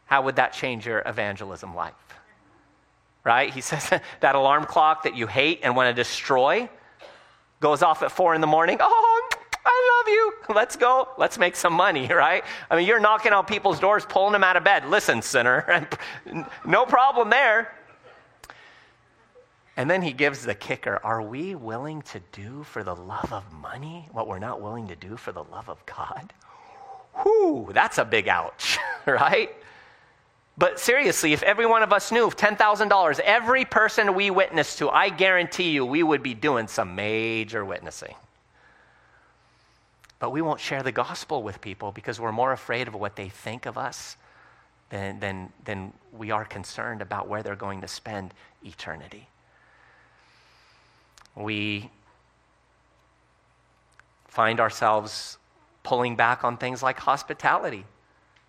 How 0.06 0.22
would 0.22 0.36
that 0.36 0.54
change 0.54 0.86
your 0.86 1.02
evangelism 1.04 1.74
life? 1.74 1.92
Right? 3.24 3.52
He 3.52 3.60
says 3.70 3.90
that 4.20 4.34
alarm 4.34 4.64
clock 4.64 5.02
that 5.02 5.14
you 5.14 5.26
hate 5.26 5.60
and 5.62 5.76
want 5.76 5.94
to 5.94 6.02
destroy 6.02 6.70
goes 7.60 7.82
off 7.82 8.02
at 8.02 8.10
four 8.12 8.34
in 8.34 8.40
the 8.40 8.46
morning. 8.46 8.78
Oh, 8.80 9.30
I 9.66 9.98
love 9.98 10.08
you. 10.08 10.34
Let's 10.54 10.76
go. 10.76 11.08
Let's 11.16 11.38
make 11.38 11.56
some 11.56 11.72
money, 11.72 12.06
right? 12.12 12.44
I 12.70 12.76
mean, 12.76 12.86
you're 12.86 13.00
knocking 13.00 13.32
on 13.32 13.46
people's 13.46 13.80
doors, 13.80 14.04
pulling 14.06 14.32
them 14.32 14.44
out 14.44 14.56
of 14.56 14.64
bed. 14.64 14.86
Listen, 14.86 15.20
sinner. 15.22 15.88
no 16.66 16.86
problem 16.86 17.30
there. 17.30 17.72
And 19.76 19.90
then 19.90 20.02
he 20.02 20.12
gives 20.12 20.44
the 20.44 20.54
kicker 20.54 21.00
Are 21.02 21.22
we 21.22 21.54
willing 21.54 22.02
to 22.02 22.20
do 22.32 22.62
for 22.64 22.84
the 22.84 22.94
love 22.94 23.32
of 23.32 23.52
money 23.52 24.08
what 24.12 24.28
we're 24.28 24.38
not 24.38 24.60
willing 24.60 24.88
to 24.88 24.96
do 24.96 25.16
for 25.16 25.32
the 25.32 25.44
love 25.44 25.68
of 25.68 25.84
God? 25.86 26.32
Whew, 27.22 27.70
that's 27.72 27.98
a 27.98 28.04
big 28.04 28.28
ouch, 28.28 28.78
right? 29.06 29.50
But 30.56 30.78
seriously, 30.78 31.32
if 31.32 31.42
every 31.42 31.66
one 31.66 31.82
of 31.82 31.92
us 31.92 32.12
knew 32.12 32.28
$10,000, 32.28 33.20
every 33.20 33.64
person 33.64 34.14
we 34.14 34.30
witness 34.30 34.76
to, 34.76 34.88
I 34.88 35.08
guarantee 35.08 35.70
you 35.70 35.84
we 35.84 36.04
would 36.04 36.22
be 36.22 36.34
doing 36.34 36.68
some 36.68 36.94
major 36.94 37.64
witnessing. 37.64 38.14
But 40.20 40.30
we 40.30 40.42
won't 40.42 40.60
share 40.60 40.84
the 40.84 40.92
gospel 40.92 41.42
with 41.42 41.60
people 41.60 41.90
because 41.90 42.20
we're 42.20 42.32
more 42.32 42.52
afraid 42.52 42.86
of 42.86 42.94
what 42.94 43.16
they 43.16 43.28
think 43.28 43.66
of 43.66 43.76
us 43.76 44.16
than, 44.90 45.18
than, 45.18 45.52
than 45.64 45.92
we 46.12 46.30
are 46.30 46.44
concerned 46.44 47.02
about 47.02 47.28
where 47.28 47.42
they're 47.42 47.56
going 47.56 47.80
to 47.80 47.88
spend 47.88 48.32
eternity 48.64 49.28
we 51.36 51.90
find 54.28 54.60
ourselves 54.60 55.38
pulling 55.82 56.16
back 56.16 56.44
on 56.44 56.56
things 56.56 56.82
like 56.82 56.98
hospitality 56.98 57.84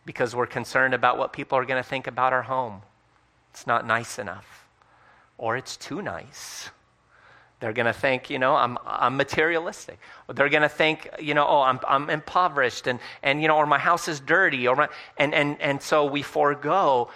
because 0.05 0.35
we're 0.35 0.47
concerned 0.47 0.93
about 0.93 1.17
what 1.17 1.33
people 1.33 1.57
are 1.57 1.65
going 1.65 1.81
to 1.81 1.87
think 1.87 2.07
about 2.07 2.33
our 2.33 2.43
home. 2.43 2.81
It's 3.51 3.67
not 3.67 3.85
nice 3.85 4.19
enough, 4.19 4.67
or 5.37 5.57
it's 5.57 5.77
too 5.77 6.01
nice. 6.01 6.69
They're 7.59 7.73
going 7.73 7.85
to 7.85 7.93
think, 7.93 8.29
you 8.29 8.37
know, 8.37 8.55
I'm, 8.55 8.77
I'm 8.85 9.15
materialistic. 9.15 9.97
They're 10.33 10.49
going 10.49 10.61
to 10.61 10.69
think, 10.69 11.09
you 11.19 11.33
know, 11.33 11.47
oh, 11.47 11.61
I'm, 11.61 11.79
I'm 11.87 12.09
impoverished 12.09 12.85
and, 12.87 12.99
and, 13.23 13.41
you 13.41 13.47
know, 13.47 13.55
or 13.55 13.65
my 13.65 13.79
house 13.79 14.07
is 14.07 14.19
dirty. 14.19 14.67
Or 14.67 14.75
my, 14.75 14.89
and, 15.17 15.33
and, 15.33 15.59
and 15.61 15.81
so 15.81 16.05
we 16.05 16.21
forego 16.21 17.09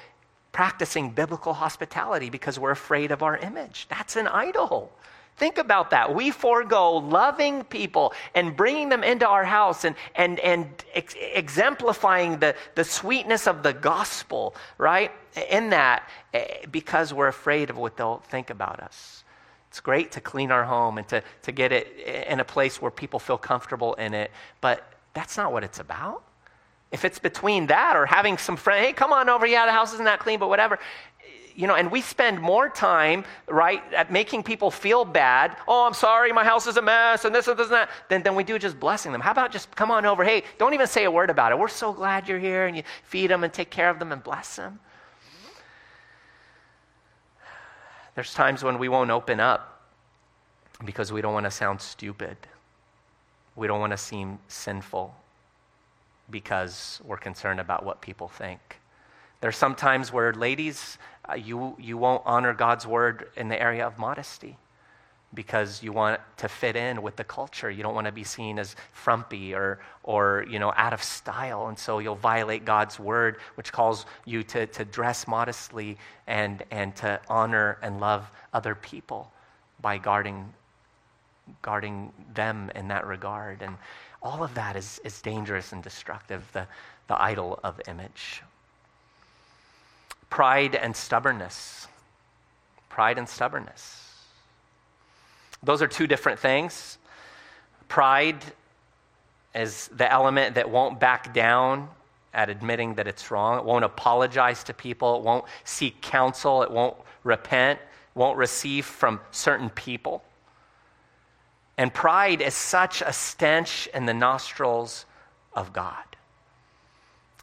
practicing 0.52 1.12
biblical 1.12 1.54
hospitality 1.54 2.30
because 2.30 2.58
we're 2.58 2.72
afraid 2.72 3.12
of 3.12 3.22
our 3.22 3.38
image. 3.38 3.86
That's 3.90 4.16
an 4.16 4.28
idol. 4.28 4.92
Think 5.40 5.58
about 5.58 5.92
that. 5.92 6.14
We 6.14 6.32
forego 6.32 6.98
loving 6.98 7.64
people 7.64 8.14
and 8.36 8.58
bringing 8.58 8.90
them 8.90 9.06
into 9.06 9.26
our 9.26 9.46
house 9.46 9.86
and, 9.86 9.96
and, 10.16 10.38
and 10.42 10.68
ex- 10.94 11.16
exemplifying 11.18 12.40
the, 12.40 12.56
the 12.76 12.84
sweetness 12.84 13.48
of 13.48 13.64
the 13.64 13.72
gospel, 13.72 14.54
right? 14.78 15.12
In 15.50 15.70
that, 15.70 16.10
eh, 16.34 16.66
because 16.70 17.14
we're 17.14 17.30
afraid 17.30 17.70
of 17.70 17.78
what 17.78 17.96
they'll 17.96 18.18
think 18.28 18.50
about 18.50 18.82
us. 18.82 19.24
It's 19.70 19.80
great 19.80 20.12
to 20.12 20.20
clean 20.20 20.52
our 20.52 20.66
home 20.66 20.98
and 20.98 21.08
to, 21.08 21.24
to 21.44 21.52
get 21.54 21.72
it 21.72 21.88
in 22.28 22.42
a 22.42 22.46
place 22.46 22.82
where 22.82 22.92
people 22.92 23.18
feel 23.18 23.38
comfortable 23.38 23.94
in 23.94 24.14
it, 24.14 24.32
but 24.60 24.92
that's 25.14 25.38
not 25.38 25.54
what 25.54 25.64
it's 25.64 25.80
about. 25.80 26.22
If 26.92 27.06
it's 27.06 27.20
between 27.20 27.68
that 27.68 27.96
or 27.96 28.06
having 28.08 28.38
some 28.38 28.58
friend, 28.58 28.84
hey, 28.84 28.92
come 28.92 29.14
on 29.14 29.30
over, 29.30 29.46
yeah, 29.46 29.66
the 29.68 29.72
house 29.72 29.94
isn't 29.94 30.06
that 30.06 30.20
clean, 30.20 30.40
but 30.40 30.50
whatever 30.50 30.80
you 31.60 31.68
know, 31.68 31.76
and 31.76 31.92
we 31.92 32.00
spend 32.00 32.40
more 32.40 32.70
time, 32.70 33.26
right, 33.50 33.84
at 33.94 34.10
making 34.14 34.44
people 34.44 34.72
feel 34.72 35.04
bad. 35.04 35.58
Oh, 35.68 35.86
I'm 35.86 35.94
sorry, 35.94 36.32
my 36.32 36.46
house 36.46 36.68
is 36.68 36.78
a 36.78 36.82
mess, 36.82 37.26
and 37.26 37.36
this 37.36 37.50
and 37.50 37.60
this 37.60 37.66
and 37.66 37.74
that, 37.74 37.90
than, 38.08 38.24
than 38.24 38.34
we 38.34 38.46
do 38.46 38.58
just 38.58 38.80
blessing 38.80 39.12
them. 39.12 39.20
How 39.20 39.32
about 39.32 39.52
just 39.52 39.76
come 39.76 39.92
on 39.92 40.06
over? 40.06 40.24
Hey, 40.24 40.44
don't 40.58 40.74
even 40.74 40.88
say 40.88 41.04
a 41.04 41.12
word 41.12 41.30
about 41.30 41.52
it. 41.52 41.60
We're 41.60 41.68
so 41.68 41.92
glad 41.92 42.30
you're 42.30 42.40
here, 42.40 42.68
and 42.68 42.78
you 42.78 42.84
feed 43.04 43.30
them 43.30 43.44
and 43.44 43.52
take 43.52 43.70
care 43.72 43.90
of 43.90 44.00
them 44.00 44.14
and 44.14 44.24
bless 44.24 44.56
them. 44.56 44.80
There's 48.16 48.34
times 48.34 48.64
when 48.64 48.80
we 48.80 48.88
won't 48.88 49.12
open 49.12 49.42
up 49.42 49.82
because 50.86 51.12
we 51.12 51.20
don't 51.20 51.34
want 51.34 51.46
to 51.46 51.52
sound 51.52 51.82
stupid. 51.82 52.38
We 53.58 53.68
don't 53.68 53.82
want 53.82 53.92
to 53.92 53.98
seem 53.98 54.40
sinful 54.48 55.14
because 56.32 57.02
we're 57.04 57.18
concerned 57.18 57.60
about 57.60 57.84
what 57.84 58.00
people 58.00 58.30
think. 58.30 58.80
There's 59.42 59.56
some 59.56 59.76
times 59.76 60.12
where, 60.12 60.34
ladies, 60.34 60.98
uh, 61.30 61.36
you, 61.36 61.76
you 61.80 61.98
won't 61.98 62.24
honor 62.26 62.54
God's 62.54 62.88
word 62.88 63.30
in 63.36 63.50
the 63.50 63.62
area 63.62 63.86
of 63.86 63.98
modesty 63.98 64.58
because 65.34 65.84
you 65.84 65.92
want 65.92 66.20
to 66.38 66.48
fit 66.48 66.76
in 66.76 67.02
with 67.02 67.16
the 67.16 67.24
culture. 67.24 67.70
You 67.70 67.84
don't 67.84 67.94
want 67.94 68.08
to 68.08 68.12
be 68.12 68.24
seen 68.24 68.58
as 68.58 68.76
frumpy 68.94 69.54
or, 69.54 69.80
or 70.04 70.46
you 70.50 70.58
know, 70.58 70.74
out 70.76 70.92
of 70.92 71.04
style. 71.04 71.68
And 71.68 71.78
so 71.78 72.00
you'll 72.00 72.16
violate 72.16 72.66
God's 72.66 73.00
word, 73.00 73.38
which 73.56 73.72
calls 73.72 74.06
you 74.26 74.42
to, 74.44 74.66
to 74.68 74.86
dress 74.86 75.28
modestly 75.28 75.98
and, 76.26 76.64
and 76.72 76.96
to 76.98 77.20
honor 77.30 77.78
and 77.84 78.00
love 78.00 78.30
other 78.54 78.74
people 78.74 79.32
by 79.82 80.00
guarding, 80.00 80.52
guarding 81.62 82.12
them 82.34 82.72
in 82.74 82.88
that 82.88 83.06
regard. 83.06 83.62
And 83.62 83.78
all 84.24 84.44
of 84.44 84.56
that 84.56 84.76
is, 84.76 85.00
is 85.04 85.22
dangerous 85.22 85.74
and 85.74 85.84
destructive, 85.84 86.44
the, 86.54 86.66
the 87.08 87.22
idol 87.22 87.60
of 87.64 87.80
image. 87.88 88.42
Pride 90.30 90.76
and 90.76 90.96
stubbornness. 90.96 91.88
Pride 92.90 93.18
and 93.18 93.28
stubbornness. 93.28 94.06
Those 95.64 95.82
are 95.82 95.88
two 95.88 96.08
different 96.08 96.40
things. 96.40 96.98
Pride 97.88 98.38
is 99.56 99.90
the 99.90 100.12
element 100.12 100.56
that 100.56 100.70
won't 100.70 101.00
back 101.00 101.34
down 101.34 101.90
at 102.34 102.50
admitting 102.50 102.96
that 102.96 103.08
it's 103.08 103.32
wrong. 103.32 103.58
It 103.58 103.66
won't 103.66 103.84
apologize 103.84 104.64
to 104.66 104.74
people. 104.74 105.18
It 105.18 105.24
won't 105.24 105.46
seek 105.64 106.00
counsel. 106.02 106.62
It 106.62 106.72
won't 106.72 106.96
repent. 107.24 107.80
It 107.80 108.20
won't 108.20 108.38
receive 108.38 108.86
from 108.86 109.20
certain 109.32 109.70
people. 109.72 110.24
And 111.78 111.94
pride 111.94 112.42
is 112.42 112.54
such 112.54 113.02
a 113.02 113.14
stench 113.14 113.88
in 113.94 114.06
the 114.06 114.14
nostrils 114.14 115.06
of 115.54 115.74
God. 115.74 116.04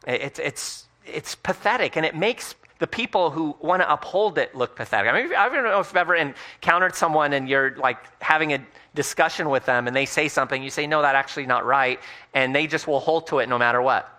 It's, 0.07 0.39
it's, 0.39 0.87
it's 1.05 1.35
pathetic, 1.35 1.97
and 1.97 2.07
it 2.07 2.15
makes 2.15 2.55
the 2.79 2.87
people 2.87 3.31
who 3.31 3.57
want 3.61 3.81
to 3.83 3.91
uphold 3.91 4.39
it 4.39 4.55
look 4.55 4.77
pathetic. 4.77 5.11
I 5.11 5.23
mean, 5.23 5.35
I 5.35 5.49
don't 5.49 5.65
know 5.65 5.81
if 5.81 5.89
you've 5.89 5.97
ever 5.97 6.15
encountered 6.15 6.95
someone 6.95 7.33
and 7.33 7.49
you're 7.49 7.77
like 7.77 7.99
having 8.23 8.53
a 8.53 8.65
discussion 8.95 9.49
with 9.49 9.65
them 9.65 9.87
and 9.87 9.97
they 9.97 10.07
say 10.07 10.29
something, 10.29 10.63
you 10.63 10.71
say, 10.71 10.87
no, 10.87 11.03
that's 11.03 11.17
actually 11.17 11.47
not 11.47 11.65
right, 11.65 12.01
and 12.35 12.55
they 12.55 12.67
just 12.67 12.87
will 12.87 13.01
hold 13.01 13.27
to 13.29 13.39
it 13.39 13.49
no 13.49 13.59
matter 13.59 13.81
what. 13.81 14.13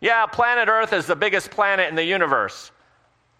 Yeah, 0.00 0.26
planet 0.26 0.68
Earth 0.68 0.92
is 0.92 1.06
the 1.06 1.16
biggest 1.16 1.50
planet 1.50 1.88
in 1.88 1.94
the 1.94 2.04
universe. 2.04 2.72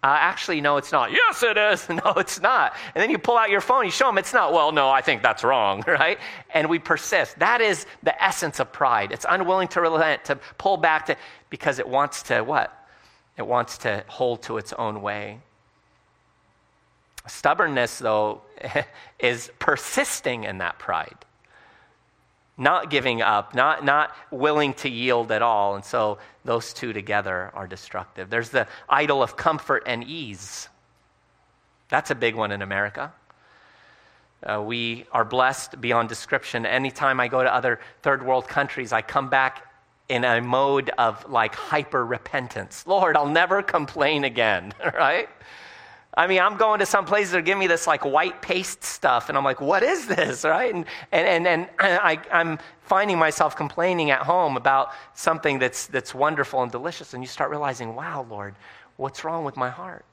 Uh, 0.03 0.17
actually, 0.19 0.61
no, 0.61 0.77
it's 0.77 0.91
not. 0.91 1.11
Yes, 1.11 1.43
it 1.43 1.57
is. 1.57 1.87
No, 2.03 2.13
it's 2.17 2.41
not. 2.41 2.73
And 2.95 3.01
then 3.01 3.11
you 3.11 3.19
pull 3.19 3.37
out 3.37 3.51
your 3.51 3.61
phone, 3.61 3.85
you 3.85 3.91
show 3.91 4.07
them 4.07 4.17
it's 4.17 4.33
not. 4.33 4.51
Well, 4.51 4.71
no, 4.71 4.89
I 4.89 5.01
think 5.01 5.21
that's 5.21 5.43
wrong, 5.43 5.83
right? 5.87 6.17
And 6.53 6.69
we 6.69 6.79
persist. 6.79 7.37
That 7.39 7.61
is 7.61 7.85
the 8.01 8.23
essence 8.23 8.59
of 8.59 8.71
pride. 8.71 9.11
It's 9.11 9.25
unwilling 9.29 9.67
to 9.69 9.81
relent, 9.81 10.25
to 10.25 10.37
pull 10.57 10.77
back 10.77 11.05
to, 11.07 11.17
because 11.49 11.77
it 11.77 11.87
wants 11.87 12.23
to 12.23 12.41
what? 12.41 12.80
It 13.41 13.47
wants 13.47 13.79
to 13.79 14.03
hold 14.07 14.43
to 14.43 14.57
its 14.59 14.71
own 14.71 15.01
way. 15.01 15.39
Stubbornness, 17.25 17.97
though, 17.97 18.43
is 19.19 19.49
persisting 19.57 20.43
in 20.43 20.59
that 20.59 20.77
pride, 20.77 21.17
not 22.55 22.91
giving 22.91 23.23
up, 23.23 23.55
not, 23.55 23.83
not 23.83 24.15
willing 24.29 24.75
to 24.75 24.89
yield 24.89 25.31
at 25.31 25.41
all. 25.41 25.73
And 25.73 25.83
so 25.83 26.19
those 26.45 26.71
two 26.71 26.93
together 26.93 27.49
are 27.55 27.65
destructive. 27.65 28.29
There's 28.29 28.51
the 28.51 28.67
idol 28.87 29.23
of 29.23 29.35
comfort 29.35 29.81
and 29.87 30.03
ease. 30.03 30.69
That's 31.89 32.11
a 32.11 32.15
big 32.15 32.35
one 32.35 32.51
in 32.51 32.61
America. 32.61 33.11
Uh, 34.43 34.61
we 34.61 35.07
are 35.11 35.25
blessed 35.25 35.81
beyond 35.81 36.09
description. 36.09 36.67
Anytime 36.67 37.19
I 37.19 37.27
go 37.27 37.41
to 37.41 37.51
other 37.51 37.79
third 38.03 38.23
world 38.23 38.47
countries, 38.47 38.93
I 38.93 39.01
come 39.01 39.29
back 39.29 39.65
in 40.11 40.25
a 40.25 40.41
mode 40.41 40.91
of 40.97 41.27
like 41.31 41.55
hyper 41.55 42.05
repentance. 42.05 42.85
Lord, 42.85 43.15
I'll 43.15 43.29
never 43.29 43.63
complain 43.63 44.25
again, 44.25 44.73
right? 44.93 45.29
I 46.13 46.27
mean, 46.27 46.41
I'm 46.41 46.57
going 46.57 46.79
to 46.79 46.85
some 46.85 47.05
places 47.05 47.31
that 47.31 47.45
give 47.45 47.57
me 47.57 47.67
this 47.67 47.87
like 47.87 48.03
white 48.03 48.41
paste 48.41 48.83
stuff, 48.83 49.29
and 49.29 49.37
I'm 49.37 49.45
like, 49.45 49.61
what 49.61 49.83
is 49.83 50.07
this, 50.07 50.43
right? 50.57 50.75
And, 50.75 50.85
and, 51.13 51.47
and, 51.47 51.47
and 51.47 51.69
I, 51.79 52.19
I'm 52.29 52.59
finding 52.81 53.17
myself 53.17 53.55
complaining 53.55 54.11
at 54.11 54.23
home 54.23 54.57
about 54.57 54.91
something 55.13 55.59
that's, 55.59 55.87
that's 55.87 56.13
wonderful 56.13 56.61
and 56.61 56.69
delicious, 56.69 57.13
and 57.13 57.23
you 57.23 57.27
start 57.27 57.49
realizing, 57.49 57.95
wow, 57.95 58.27
Lord, 58.29 58.53
what's 58.97 59.23
wrong 59.23 59.45
with 59.45 59.55
my 59.55 59.69
heart? 59.69 60.03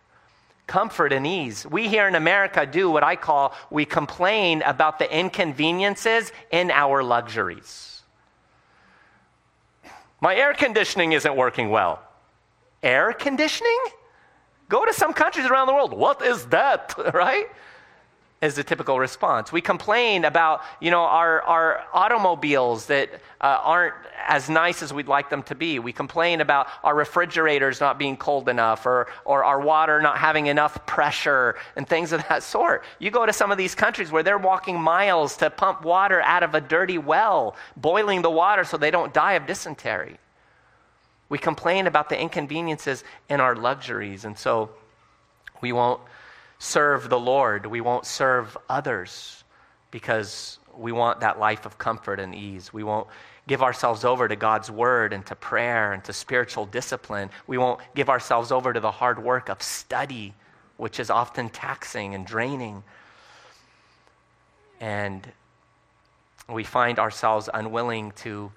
Comfort 0.68 1.12
and 1.12 1.26
ease. 1.26 1.66
We 1.66 1.88
here 1.88 2.06
in 2.06 2.14
America 2.14 2.64
do 2.66 2.88
what 2.88 3.02
I 3.02 3.16
call 3.16 3.52
we 3.68 3.84
complain 3.84 4.62
about 4.62 5.00
the 5.00 5.12
inconveniences 5.12 6.30
in 6.52 6.70
our 6.70 7.02
luxuries. 7.02 7.87
My 10.20 10.34
air 10.34 10.52
conditioning 10.54 11.12
isn't 11.12 11.36
working 11.36 11.70
well. 11.70 12.00
Air 12.82 13.12
conditioning? 13.12 13.78
Go 14.68 14.84
to 14.84 14.92
some 14.92 15.12
countries 15.12 15.46
around 15.46 15.66
the 15.66 15.74
world. 15.74 15.92
What 15.92 16.22
is 16.22 16.46
that? 16.46 16.94
Right? 17.14 17.46
Is 18.40 18.54
the 18.54 18.62
typical 18.62 19.00
response. 19.00 19.50
We 19.50 19.60
complain 19.60 20.24
about, 20.24 20.62
you 20.80 20.92
know, 20.92 21.00
our, 21.00 21.42
our 21.42 21.84
automobiles 21.92 22.86
that 22.86 23.10
uh, 23.40 23.58
aren't 23.64 23.94
as 24.28 24.48
nice 24.48 24.80
as 24.80 24.92
we'd 24.92 25.08
like 25.08 25.28
them 25.28 25.42
to 25.44 25.56
be. 25.56 25.80
We 25.80 25.92
complain 25.92 26.40
about 26.40 26.68
our 26.84 26.94
refrigerators 26.94 27.80
not 27.80 27.98
being 27.98 28.16
cold 28.16 28.48
enough 28.48 28.86
or, 28.86 29.08
or 29.24 29.42
our 29.42 29.60
water 29.60 30.00
not 30.00 30.18
having 30.18 30.46
enough 30.46 30.86
pressure 30.86 31.56
and 31.74 31.88
things 31.88 32.12
of 32.12 32.22
that 32.28 32.44
sort. 32.44 32.84
You 33.00 33.10
go 33.10 33.26
to 33.26 33.32
some 33.32 33.50
of 33.50 33.58
these 33.58 33.74
countries 33.74 34.12
where 34.12 34.22
they're 34.22 34.38
walking 34.38 34.80
miles 34.80 35.36
to 35.38 35.50
pump 35.50 35.82
water 35.82 36.20
out 36.20 36.44
of 36.44 36.54
a 36.54 36.60
dirty 36.60 36.98
well, 36.98 37.56
boiling 37.76 38.22
the 38.22 38.30
water 38.30 38.62
so 38.62 38.76
they 38.76 38.92
don't 38.92 39.12
die 39.12 39.32
of 39.32 39.48
dysentery. 39.48 40.16
We 41.28 41.38
complain 41.38 41.88
about 41.88 42.08
the 42.08 42.20
inconveniences 42.20 43.02
in 43.28 43.40
our 43.40 43.56
luxuries, 43.56 44.24
and 44.24 44.38
so 44.38 44.70
we 45.60 45.72
won't 45.72 46.00
serve 46.58 47.08
the 47.08 47.18
Lord. 47.18 47.66
We 47.66 47.80
won't 47.80 48.06
serve 48.06 48.56
others 48.68 49.44
because 49.90 50.58
we 50.76 50.92
want 50.92 51.20
that 51.20 51.38
life 51.38 51.66
of 51.66 51.78
comfort 51.78 52.20
and 52.20 52.34
ease. 52.34 52.72
We 52.72 52.84
won't 52.84 53.08
give 53.46 53.62
ourselves 53.62 54.04
over 54.04 54.28
to 54.28 54.36
God's 54.36 54.70
word 54.70 55.12
and 55.12 55.24
to 55.26 55.34
prayer 55.34 55.92
and 55.92 56.04
to 56.04 56.12
spiritual 56.12 56.66
discipline. 56.66 57.30
We 57.46 57.58
won't 57.58 57.80
give 57.94 58.10
ourselves 58.10 58.52
over 58.52 58.72
to 58.72 58.80
the 58.80 58.90
hard 58.90 59.22
work 59.22 59.48
of 59.48 59.62
study, 59.62 60.34
which 60.76 61.00
is 61.00 61.10
often 61.10 61.48
taxing 61.48 62.14
and 62.14 62.26
draining. 62.26 62.82
And 64.80 65.26
we 66.48 66.64
find 66.64 66.98
ourselves 66.98 67.48
unwilling 67.52 68.12
to 68.16 68.52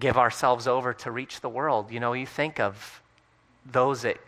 give 0.00 0.16
ourselves 0.16 0.66
over 0.66 0.94
to 0.94 1.10
reach 1.10 1.40
the 1.40 1.48
world. 1.48 1.90
You 1.90 2.00
know, 2.00 2.12
you 2.12 2.26
think 2.26 2.60
of 2.60 3.02
those 3.66 4.02
that 4.02 4.18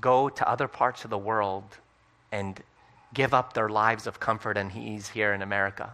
go 0.00 0.28
to 0.28 0.48
other 0.48 0.68
parts 0.68 1.04
of 1.04 1.10
the 1.10 1.18
world 1.18 1.64
and 2.32 2.62
give 3.12 3.34
up 3.34 3.52
their 3.52 3.68
lives 3.68 4.06
of 4.06 4.20
comfort 4.20 4.56
and 4.56 4.74
ease 4.76 5.08
here 5.08 5.32
in 5.32 5.42
America 5.42 5.90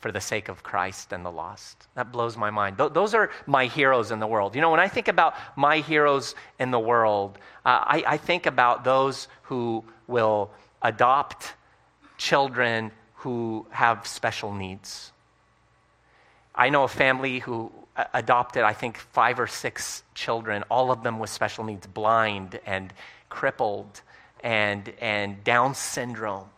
for 0.00 0.10
the 0.10 0.20
sake 0.20 0.48
of 0.48 0.62
Christ 0.62 1.12
and 1.12 1.24
the 1.24 1.30
lost. 1.30 1.86
That 1.94 2.10
blows 2.10 2.36
my 2.36 2.50
mind. 2.50 2.78
Th- 2.78 2.92
those 2.92 3.14
are 3.14 3.30
my 3.46 3.66
heroes 3.66 4.10
in 4.10 4.18
the 4.18 4.26
world. 4.26 4.54
You 4.54 4.62
know, 4.62 4.70
when 4.70 4.80
I 4.80 4.88
think 4.88 5.08
about 5.08 5.34
my 5.56 5.78
heroes 5.78 6.34
in 6.58 6.70
the 6.70 6.78
world, 6.78 7.38
uh, 7.66 7.84
I-, 7.84 8.04
I 8.06 8.16
think 8.16 8.46
about 8.46 8.82
those 8.82 9.28
who 9.42 9.84
will 10.06 10.50
adopt 10.82 11.54
children 12.16 12.90
who 13.16 13.66
have 13.70 14.06
special 14.06 14.52
needs. 14.52 15.12
I 16.54 16.70
know 16.70 16.84
a 16.84 16.88
family 16.88 17.38
who 17.38 17.70
adopted, 18.14 18.62
I 18.62 18.72
think, 18.72 18.98
five 18.98 19.40
or 19.40 19.46
six 19.46 20.02
children, 20.14 20.64
all 20.70 20.90
of 20.90 21.02
them 21.02 21.18
with 21.18 21.30
special 21.30 21.64
needs, 21.64 21.86
blind 21.86 22.60
and 22.66 22.92
crippled 23.28 24.02
and, 24.42 24.92
and 25.00 25.42
Down 25.44 25.74
syndrome. 25.74 26.48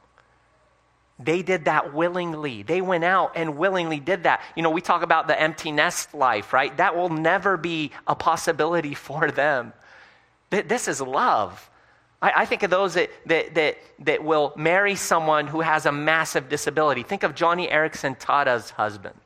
They 1.18 1.42
did 1.42 1.66
that 1.66 1.94
willingly. 1.94 2.62
They 2.62 2.80
went 2.80 3.04
out 3.04 3.32
and 3.36 3.56
willingly 3.56 4.00
did 4.00 4.24
that. 4.24 4.42
You 4.56 4.62
know, 4.62 4.70
we 4.70 4.80
talk 4.80 5.02
about 5.02 5.28
the 5.28 5.40
empty 5.40 5.70
nest 5.70 6.14
life, 6.14 6.52
right? 6.52 6.76
That 6.76 6.96
will 6.96 7.10
never 7.10 7.56
be 7.56 7.92
a 8.06 8.14
possibility 8.14 8.94
for 9.08 9.30
them. 9.30 9.72
This 10.50 10.88
is 10.88 11.00
love. 11.00 11.70
I, 12.24 12.44
think 12.44 12.62
of 12.62 12.70
those 12.70 12.94
that, 12.94 13.10
that, 13.26 13.54
that, 13.56 13.78
that 14.00 14.22
will 14.22 14.52
marry 14.54 14.94
someone 14.94 15.48
who 15.48 15.60
has 15.60 15.86
a 15.86 15.92
massive 15.92 16.48
disability. 16.48 17.02
Think 17.02 17.24
of 17.24 17.34
Joni 17.34 17.68
Eareckson 17.68 18.16
Tada's 18.16 18.70
husband. 18.70 19.18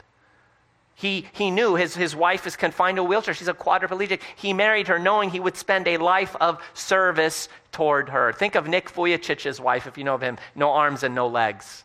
He, 0.99 1.26
he 1.32 1.51
knew 1.51 1.74
his, 1.74 1.94
his 1.94 2.16
wife 2.16 2.47
is 2.47 2.57
confined 2.57 2.97
to 2.97 3.03
a 3.03 3.05
wheelchair. 3.05 3.34
She's 3.34 3.49
a 3.49 3.55
quadriplegic. 3.55 4.22
He 4.34 4.55
married 4.55 4.88
her 4.88 4.99
knowing 4.99 5.28
he 5.28 5.38
would 5.38 5.57
spend 5.57 5.86
a 5.86 5.99
life 5.99 6.34
of 6.40 6.59
service 6.72 7.51
toward 7.70 8.09
her. 8.09 8.32
Think 8.32 8.55
of 8.55 8.66
Nick 8.66 8.90
Vujicic's 8.90 9.61
wife, 9.61 9.86
if 9.86 9.99
you 9.99 10.05
know 10.05 10.14
of 10.14 10.22
him. 10.22 10.38
No 10.55 10.70
arms 10.70 11.03
and 11.03 11.14
no 11.14 11.28
legs. 11.28 11.84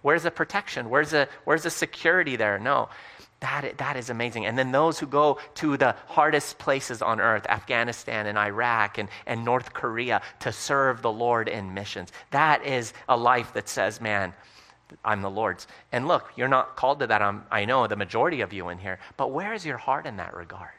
Where's 0.00 0.22
the 0.22 0.30
protection? 0.30 0.88
Where's 0.88 1.10
the, 1.10 1.28
where's 1.44 1.64
the 1.64 1.70
security 1.70 2.36
there? 2.36 2.58
No. 2.58 2.88
That, 3.40 3.76
that 3.76 3.96
is 3.98 4.08
amazing. 4.08 4.46
And 4.46 4.56
then 4.56 4.72
those 4.72 4.98
who 4.98 5.06
go 5.06 5.38
to 5.56 5.76
the 5.76 5.94
hardest 6.06 6.56
places 6.56 7.02
on 7.02 7.20
earth, 7.20 7.44
Afghanistan 7.50 8.26
and 8.26 8.38
Iraq 8.38 8.96
and, 8.96 9.10
and 9.26 9.44
North 9.44 9.74
Korea, 9.74 10.22
to 10.40 10.52
serve 10.52 11.02
the 11.02 11.12
Lord 11.12 11.48
in 11.48 11.74
missions. 11.74 12.12
That 12.30 12.64
is 12.64 12.94
a 13.10 13.16
life 13.16 13.52
that 13.52 13.68
says, 13.68 14.00
man, 14.00 14.32
I'm 15.04 15.22
the 15.22 15.30
Lord's. 15.30 15.66
And 15.92 16.06
look, 16.06 16.32
you're 16.36 16.48
not 16.48 16.76
called 16.76 17.00
to 17.00 17.06
that. 17.08 17.22
I'm, 17.22 17.44
I 17.50 17.64
know 17.64 17.86
the 17.86 17.96
majority 17.96 18.40
of 18.40 18.52
you 18.52 18.68
in 18.68 18.78
here, 18.78 18.98
but 19.16 19.32
where 19.32 19.52
is 19.52 19.66
your 19.66 19.78
heart 19.78 20.06
in 20.06 20.16
that 20.16 20.34
regard? 20.34 20.70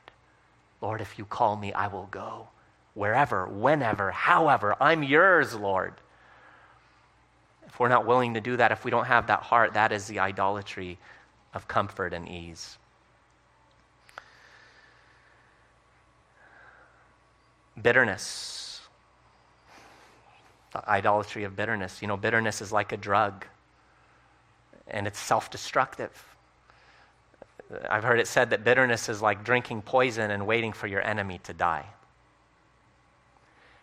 Lord, 0.81 1.01
if 1.01 1.17
you 1.17 1.25
call 1.25 1.55
me, 1.57 1.73
I 1.73 1.87
will 1.87 2.07
go. 2.11 2.47
Wherever, 2.93 3.47
whenever, 3.47 4.11
however, 4.11 4.75
I'm 4.79 5.03
yours, 5.03 5.53
Lord. 5.53 5.93
If 7.67 7.79
we're 7.79 7.89
not 7.89 8.05
willing 8.05 8.33
to 8.35 8.41
do 8.41 8.57
that, 8.57 8.71
if 8.71 8.85
we 8.85 8.91
don't 8.91 9.05
have 9.05 9.27
that 9.27 9.41
heart, 9.43 9.73
that 9.73 9.91
is 9.91 10.07
the 10.07 10.19
idolatry 10.19 10.97
of 11.53 11.67
comfort 11.67 12.13
and 12.13 12.27
ease. 12.27 12.77
Bitterness. 17.79 18.81
The 20.73 20.89
idolatry 20.89 21.43
of 21.43 21.55
bitterness. 21.55 22.01
You 22.01 22.07
know, 22.07 22.17
bitterness 22.17 22.61
is 22.61 22.71
like 22.71 22.91
a 22.91 22.97
drug, 22.97 23.45
and 24.89 25.07
it's 25.07 25.19
self 25.19 25.49
destructive. 25.49 26.11
I've 27.89 28.03
heard 28.03 28.19
it 28.19 28.27
said 28.27 28.51
that 28.51 28.63
bitterness 28.63 29.09
is 29.09 29.21
like 29.21 29.43
drinking 29.43 29.81
poison 29.81 30.31
and 30.31 30.47
waiting 30.47 30.71
for 30.71 30.88
your 30.88 31.01
enemy 31.01 31.39
to 31.43 31.53
die. 31.53 31.85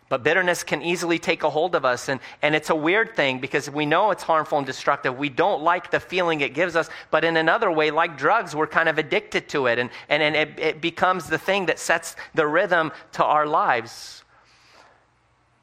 But 0.07 0.23
bitterness 0.23 0.63
can 0.63 0.83
easily 0.83 1.17
take 1.17 1.43
a 1.43 1.49
hold 1.49 1.73
of 1.73 1.83
us. 1.83 2.09
And, 2.09 2.19
and 2.43 2.53
it's 2.53 2.69
a 2.69 2.75
weird 2.75 3.15
thing 3.15 3.39
because 3.39 3.69
we 3.69 3.87
know 3.87 4.11
it's 4.11 4.21
harmful 4.21 4.59
and 4.59 4.67
destructive. 4.67 5.17
We 5.17 5.29
don't 5.29 5.63
like 5.63 5.89
the 5.89 5.99
feeling 5.99 6.41
it 6.41 6.53
gives 6.53 6.75
us. 6.75 6.89
But 7.09 7.23
in 7.23 7.37
another 7.37 7.71
way, 7.71 7.89
like 7.89 8.17
drugs, 8.17 8.55
we're 8.55 8.67
kind 8.67 8.87
of 8.87 8.99
addicted 8.99 9.49
to 9.49 9.65
it. 9.65 9.79
And, 9.79 9.89
and, 10.07 10.21
and 10.21 10.35
it, 10.35 10.59
it 10.59 10.81
becomes 10.81 11.27
the 11.27 11.39
thing 11.39 11.65
that 11.67 11.79
sets 11.79 12.15
the 12.35 12.45
rhythm 12.45 12.91
to 13.13 13.25
our 13.25 13.47
lives. 13.47 14.23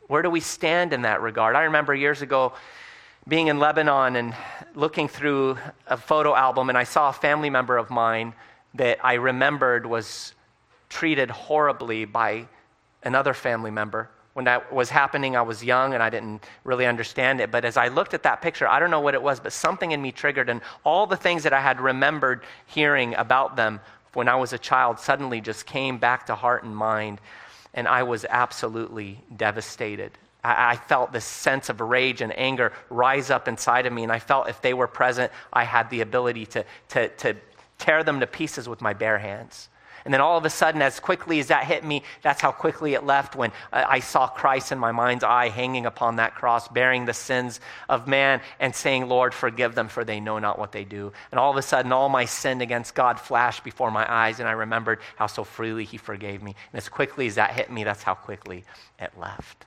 Where 0.09 0.23
do 0.23 0.31
we 0.31 0.41
stand 0.41 0.93
in 0.93 1.03
that 1.03 1.23
regard? 1.23 1.55
I 1.55 1.63
remember 1.63 1.95
years 1.95 2.21
ago 2.21 2.53
being 3.29 3.49
in 3.49 3.59
Lebanon 3.59 4.17
and 4.17 4.35
looking 4.75 5.09
through 5.09 5.59
a 5.87 5.97
photo 5.97 6.35
album, 6.35 6.69
and 6.69 6.79
I 6.79 6.85
saw 6.85 7.09
a 7.09 7.13
family 7.13 7.51
member 7.51 7.77
of 7.77 7.91
mine 7.91 8.35
that 8.75 9.05
I 9.05 9.15
remembered 9.15 9.87
was 9.87 10.35
treated 10.89 11.31
horribly 11.31 12.05
by 12.05 12.47
another 13.03 13.35
family 13.35 13.71
member 13.71 14.11
when 14.35 14.47
that 14.47 14.73
was 14.73 14.89
happening, 14.89 15.37
I 15.37 15.43
was 15.43 15.63
young 15.63 15.95
and 15.95 16.03
I 16.03 16.09
didn't 16.09 16.45
really 16.65 16.87
understand 16.87 17.41
it. 17.41 17.51
But 17.51 17.65
as 17.65 17.77
I 17.77 17.89
looked 17.89 18.15
at 18.15 18.23
that 18.23 18.41
picture, 18.41 18.67
I 18.67 18.81
don't 18.81 18.91
know 18.91 19.01
what 19.01 19.15
it 19.15 19.23
was, 19.23 19.41
but 19.41 19.53
something 19.53 19.93
in 19.93 20.01
me 20.01 20.13
triggered, 20.13 20.49
and 20.49 20.63
all 20.85 21.07
the 21.07 21.17
things 21.17 21.43
that 21.43 21.53
I 21.53 21.61
had 21.61 21.81
remembered 21.81 22.43
hearing 22.67 23.15
about 23.15 23.57
them 23.57 23.81
when 24.15 24.29
I 24.29 24.37
was 24.37 24.53
a 24.53 24.59
child 24.59 24.99
suddenly 24.99 25.41
just 25.41 25.67
came 25.67 25.99
back 25.99 26.27
to 26.27 26.35
heart 26.35 26.65
and 26.65 26.75
mind, 26.75 27.21
and 27.75 27.87
I 27.87 28.03
was 28.05 28.25
absolutely 28.29 29.23
devastated. 29.37 30.13
I, 30.45 30.77
felt 30.77 31.13
this 31.13 31.25
sense 31.25 31.69
of 31.69 31.81
rage 31.81 32.21
and 32.21 32.37
anger 32.37 32.73
rise 32.91 33.31
up 33.31 33.47
inside 33.47 33.87
of 33.87 33.93
me, 33.93 34.03
and 34.03 34.11
I 34.11 34.19
felt 34.19 34.49
if 34.49 34.61
they 34.61 34.75
were 34.75 34.89
present, 34.89 35.31
I 35.53 35.65
had 35.65 35.89
the 35.91 36.01
ability 36.01 36.47
to, 36.47 36.65
to, 36.91 37.09
to 37.09 37.37
tear 37.79 38.03
them 38.03 38.21
to 38.21 38.27
pieces 38.27 38.69
with 38.69 38.81
my 38.81 38.93
bare 38.93 39.19
hands. 39.19 39.69
And 40.05 40.13
then 40.13 40.21
all 40.21 40.37
of 40.37 40.45
a 40.45 40.51
sudden, 40.51 40.83
as 40.83 40.99
quickly 40.99 41.39
as 41.39 41.49
that 41.49 41.65
hit 41.65 41.85
me, 41.85 42.03
that's 42.23 42.41
how 42.41 42.51
quickly 42.51 42.95
it 42.95 43.05
left 43.05 43.37
when 43.37 43.53
I 43.73 44.01
saw 44.01 44.27
Christ 44.27 44.73
in 44.73 44.79
my 44.79 44.91
mind's 44.91 45.23
eye 45.23 45.49
hanging 45.49 45.87
upon 45.87 46.17
that 46.17 46.35
cross, 46.35 46.67
bearing 46.67 47.05
the 47.05 47.15
sins 47.15 47.61
of 47.89 48.09
man 48.09 48.41
and 48.59 48.75
saying, 48.75 49.09
Lord, 49.09 49.33
forgive 49.33 49.75
them, 49.77 49.89
for 49.89 50.05
they 50.05 50.19
know 50.19 50.41
not 50.41 50.59
what 50.59 50.73
they 50.73 50.85
do. 50.85 51.13
And 51.31 51.39
all 51.39 51.53
of 51.53 51.57
a 51.57 51.63
sudden, 51.63 51.93
all 51.93 52.09
my 52.09 52.25
sin 52.25 52.61
against 52.63 52.97
God 52.97 53.21
flashed 53.21 53.63
before 53.63 53.93
my 53.93 54.11
eyes, 54.13 54.41
and 54.41 54.49
I 54.49 54.53
remembered 54.53 54.99
how 55.17 55.29
so 55.29 55.45
freely 55.45 55.85
He 55.85 55.99
forgave 55.99 56.43
me. 56.43 56.57
And 56.73 56.79
as 56.79 56.89
quickly 56.89 57.29
as 57.29 57.37
that 57.37 57.53
hit 57.53 57.71
me, 57.71 57.85
that's 57.85 58.03
how 58.03 58.15
quickly 58.15 58.65
it 58.99 59.13
left. 59.17 59.67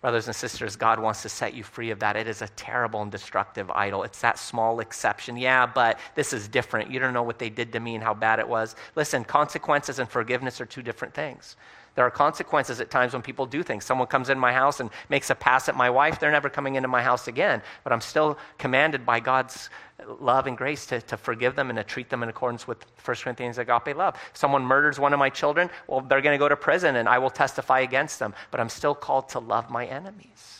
Brothers 0.00 0.28
and 0.28 0.36
sisters, 0.36 0.76
God 0.76 1.00
wants 1.00 1.22
to 1.22 1.28
set 1.28 1.54
you 1.54 1.64
free 1.64 1.90
of 1.90 1.98
that. 1.98 2.16
It 2.16 2.28
is 2.28 2.40
a 2.40 2.48
terrible 2.48 3.02
and 3.02 3.10
destructive 3.10 3.68
idol. 3.72 4.04
It's 4.04 4.20
that 4.20 4.38
small 4.38 4.78
exception. 4.78 5.36
Yeah, 5.36 5.66
but 5.66 5.98
this 6.14 6.32
is 6.32 6.46
different. 6.46 6.90
You 6.90 7.00
don't 7.00 7.12
know 7.12 7.24
what 7.24 7.40
they 7.40 7.50
did 7.50 7.72
to 7.72 7.80
me 7.80 7.96
and 7.96 8.04
how 8.04 8.14
bad 8.14 8.38
it 8.38 8.48
was. 8.48 8.76
Listen, 8.94 9.24
consequences 9.24 9.98
and 9.98 10.08
forgiveness 10.08 10.60
are 10.60 10.66
two 10.66 10.82
different 10.82 11.14
things. 11.14 11.56
There 11.96 12.06
are 12.06 12.12
consequences 12.12 12.80
at 12.80 12.92
times 12.92 13.12
when 13.12 13.22
people 13.22 13.44
do 13.44 13.64
things. 13.64 13.84
Someone 13.84 14.06
comes 14.06 14.30
in 14.30 14.38
my 14.38 14.52
house 14.52 14.78
and 14.78 14.88
makes 15.08 15.30
a 15.30 15.34
pass 15.34 15.68
at 15.68 15.74
my 15.74 15.90
wife, 15.90 16.20
they're 16.20 16.30
never 16.30 16.48
coming 16.48 16.76
into 16.76 16.86
my 16.86 17.02
house 17.02 17.26
again. 17.26 17.60
But 17.82 17.92
I'm 17.92 18.00
still 18.00 18.38
commanded 18.56 19.04
by 19.04 19.18
God's 19.18 19.68
love 20.06 20.46
and 20.46 20.56
grace 20.56 20.86
to, 20.86 21.00
to 21.02 21.16
forgive 21.16 21.56
them 21.56 21.70
and 21.70 21.76
to 21.76 21.84
treat 21.84 22.08
them 22.08 22.22
in 22.22 22.28
accordance 22.28 22.66
with 22.66 22.84
1 23.04 23.16
Corinthians 23.16 23.58
agape 23.58 23.96
love. 23.96 24.16
Someone 24.32 24.62
murders 24.62 24.98
one 25.00 25.12
of 25.12 25.18
my 25.18 25.30
children, 25.30 25.68
well, 25.86 26.00
they're 26.00 26.20
going 26.20 26.34
to 26.34 26.38
go 26.38 26.48
to 26.48 26.56
prison 26.56 26.96
and 26.96 27.08
I 27.08 27.18
will 27.18 27.30
testify 27.30 27.80
against 27.80 28.18
them. 28.18 28.34
But 28.50 28.60
I'm 28.60 28.68
still 28.68 28.94
called 28.94 29.28
to 29.30 29.38
love 29.40 29.70
my 29.70 29.86
enemies. 29.86 30.58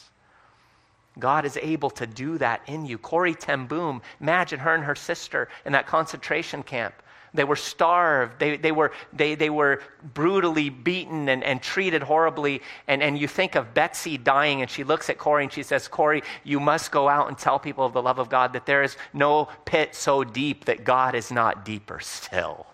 God 1.18 1.45
is 1.45 1.57
able 1.57 1.91
to 1.91 2.07
do 2.07 2.39
that 2.39 2.62
in 2.66 2.86
you. 2.86 2.99
Corrie 2.99 3.34
ten 3.34 3.66
Boom, 3.66 4.03
imagine 4.20 4.61
her 4.61 4.74
and 4.74 4.84
her 4.84 4.95
sister 4.95 5.49
in 5.64 5.72
that 5.72 5.86
concentration 5.86 6.62
camp. 6.62 6.95
They 7.35 7.45
were 7.45 7.57
starved. 7.57 8.39
They, 8.39 8.57
they, 8.57 8.72
were, 8.72 8.93
they, 9.12 9.35
they 9.35 9.51
were 9.51 9.83
brutally 10.14 10.70
beaten 10.70 11.29
and, 11.29 11.45
and 11.45 11.62
treated 11.62 12.03
horribly. 12.03 12.62
And, 12.87 13.03
and 13.03 13.18
you 13.18 13.29
think 13.29 13.55
of 13.55 13.74
Betsy 13.74 14.16
dying, 14.16 14.62
and 14.62 14.70
she 14.70 14.85
looks 14.85 15.11
at 15.11 15.18
Corrie 15.18 15.45
and 15.45 15.53
she 15.53 15.62
says, 15.62 15.89
Corrie, 15.89 16.22
you 16.45 16.59
must 16.61 16.91
go 16.91 17.09
out 17.09 17.29
and 17.29 17.37
tell 17.37 17.59
people 17.59 17.85
of 17.85 17.93
the 17.93 18.03
love 18.03 18.18
of 18.18 18.29
God 18.29 18.53
that 18.55 18.66
there 18.66 18.83
is 18.83 18.97
no 19.12 19.49
pit 19.64 19.95
so 19.95 20.24
deep 20.24 20.64
that 20.66 20.85
God 20.85 21.14
is 21.14 21.31
not 21.31 21.64
deeper 21.64 22.01
still. 22.01 22.66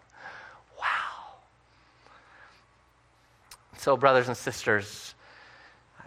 Wow. 0.78 1.34
So, 3.78 3.96
brothers 3.96 4.28
and 4.28 4.36
sisters, 4.36 5.14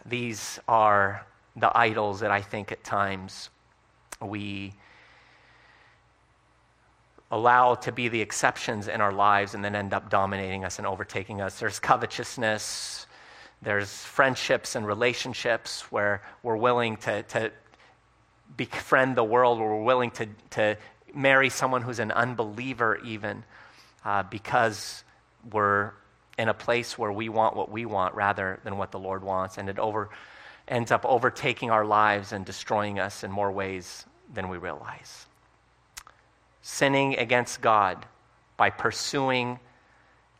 these 0.06 0.60
are 0.68 1.26
the 1.56 1.76
idols 1.78 2.22
that 2.22 2.32
I 2.32 2.41
think 2.41 2.72
at 2.72 2.84
times 2.84 3.50
we 4.22 4.74
allow 7.32 7.75
to 7.75 7.91
be 7.91 8.07
the 8.07 8.21
exceptions 8.21 8.88
in 8.88 9.01
our 9.01 9.11
lives 9.11 9.53
and 9.53 9.63
then 9.63 9.75
end 9.75 9.93
up 9.93 10.09
dominating 10.09 10.63
us 10.63 10.78
and 10.78 10.88
overtaking 10.88 11.41
us. 11.41 11.59
There's 11.59 11.80
covetousness, 11.80 13.05
there's 13.61 13.91
friendships 13.91 14.75
and 14.75 14.88
relationships 14.88 15.82
where 15.91 16.21
we're 16.43 16.57
willing 16.57 16.97
to, 16.97 17.23
to 17.23 17.51
befriend 18.55 19.17
the 19.17 19.23
world, 19.23 19.59
where 19.59 19.67
we're 19.67 19.84
willing 19.84 20.11
to, 20.11 20.28
to 20.51 20.78
marry 21.13 21.49
someone 21.49 21.82
who's 21.82 21.99
an 21.99 22.11
unbeliever, 22.11 22.97
even 23.03 23.43
uh, 24.05 24.23
because 24.23 25.03
we're 25.51 25.91
in 26.38 26.47
a 26.47 26.53
place 26.53 26.97
where 26.97 27.11
we 27.11 27.30
want 27.30 27.55
what 27.55 27.69
we 27.69 27.86
want 27.86 28.15
rather 28.15 28.59
than 28.63 28.78
what 28.78 28.91
the 28.91 28.99
Lord 28.99 29.23
wants. 29.23 29.57
And 29.57 29.67
it 29.69 29.80
over, 29.80 30.09
ends 30.67 30.91
up 30.91 31.03
overtaking 31.05 31.71
our 31.71 31.84
lives 31.84 32.32
and 32.32 32.45
destroying 32.45 32.99
us 32.99 33.23
in 33.23 33.32
more 33.32 33.51
ways 33.51 34.05
than 34.34 34.47
we 34.47 34.57
realize 34.57 35.26
sinning 36.68 37.18
against 37.18 37.61
God 37.61 38.05
by 38.57 38.70
pursuing 38.70 39.57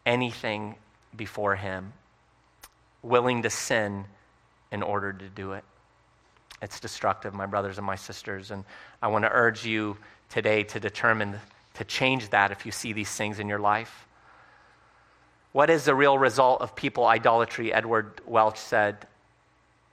anything 0.06 0.76
before 1.16 1.56
Him, 1.56 1.94
willing 3.02 3.44
to 3.44 3.50
sin 3.50 4.04
in 4.70 4.84
order 4.84 5.14
to 5.14 5.30
do 5.30 5.54
it. 5.54 5.64
It's 6.62 6.82
destructive, 6.82 7.34
my 7.34 7.46
brothers 7.46 7.78
and 7.78 7.88
my 7.88 7.96
sisters. 7.96 8.52
And 8.52 8.66
I 9.02 9.08
want 9.08 9.24
to 9.24 9.32
urge 9.32 9.66
you 9.66 9.96
today 10.28 10.64
to 10.64 10.82
determine 10.82 11.40
to 11.76 11.86
change 11.86 12.30
that 12.32 12.52
if 12.52 12.66
you 12.66 12.74
see 12.74 12.92
these 12.92 13.10
things 13.10 13.40
in 13.40 13.48
your 13.48 13.60
life. 13.60 14.06
What 15.54 15.70
is 15.70 15.86
the 15.86 15.96
real 15.96 16.18
result 16.18 16.60
of 16.60 16.76
people 16.76 17.06
idolatry? 17.06 17.72
Edward 17.72 18.20
Welch 18.26 18.58
said 18.58 19.08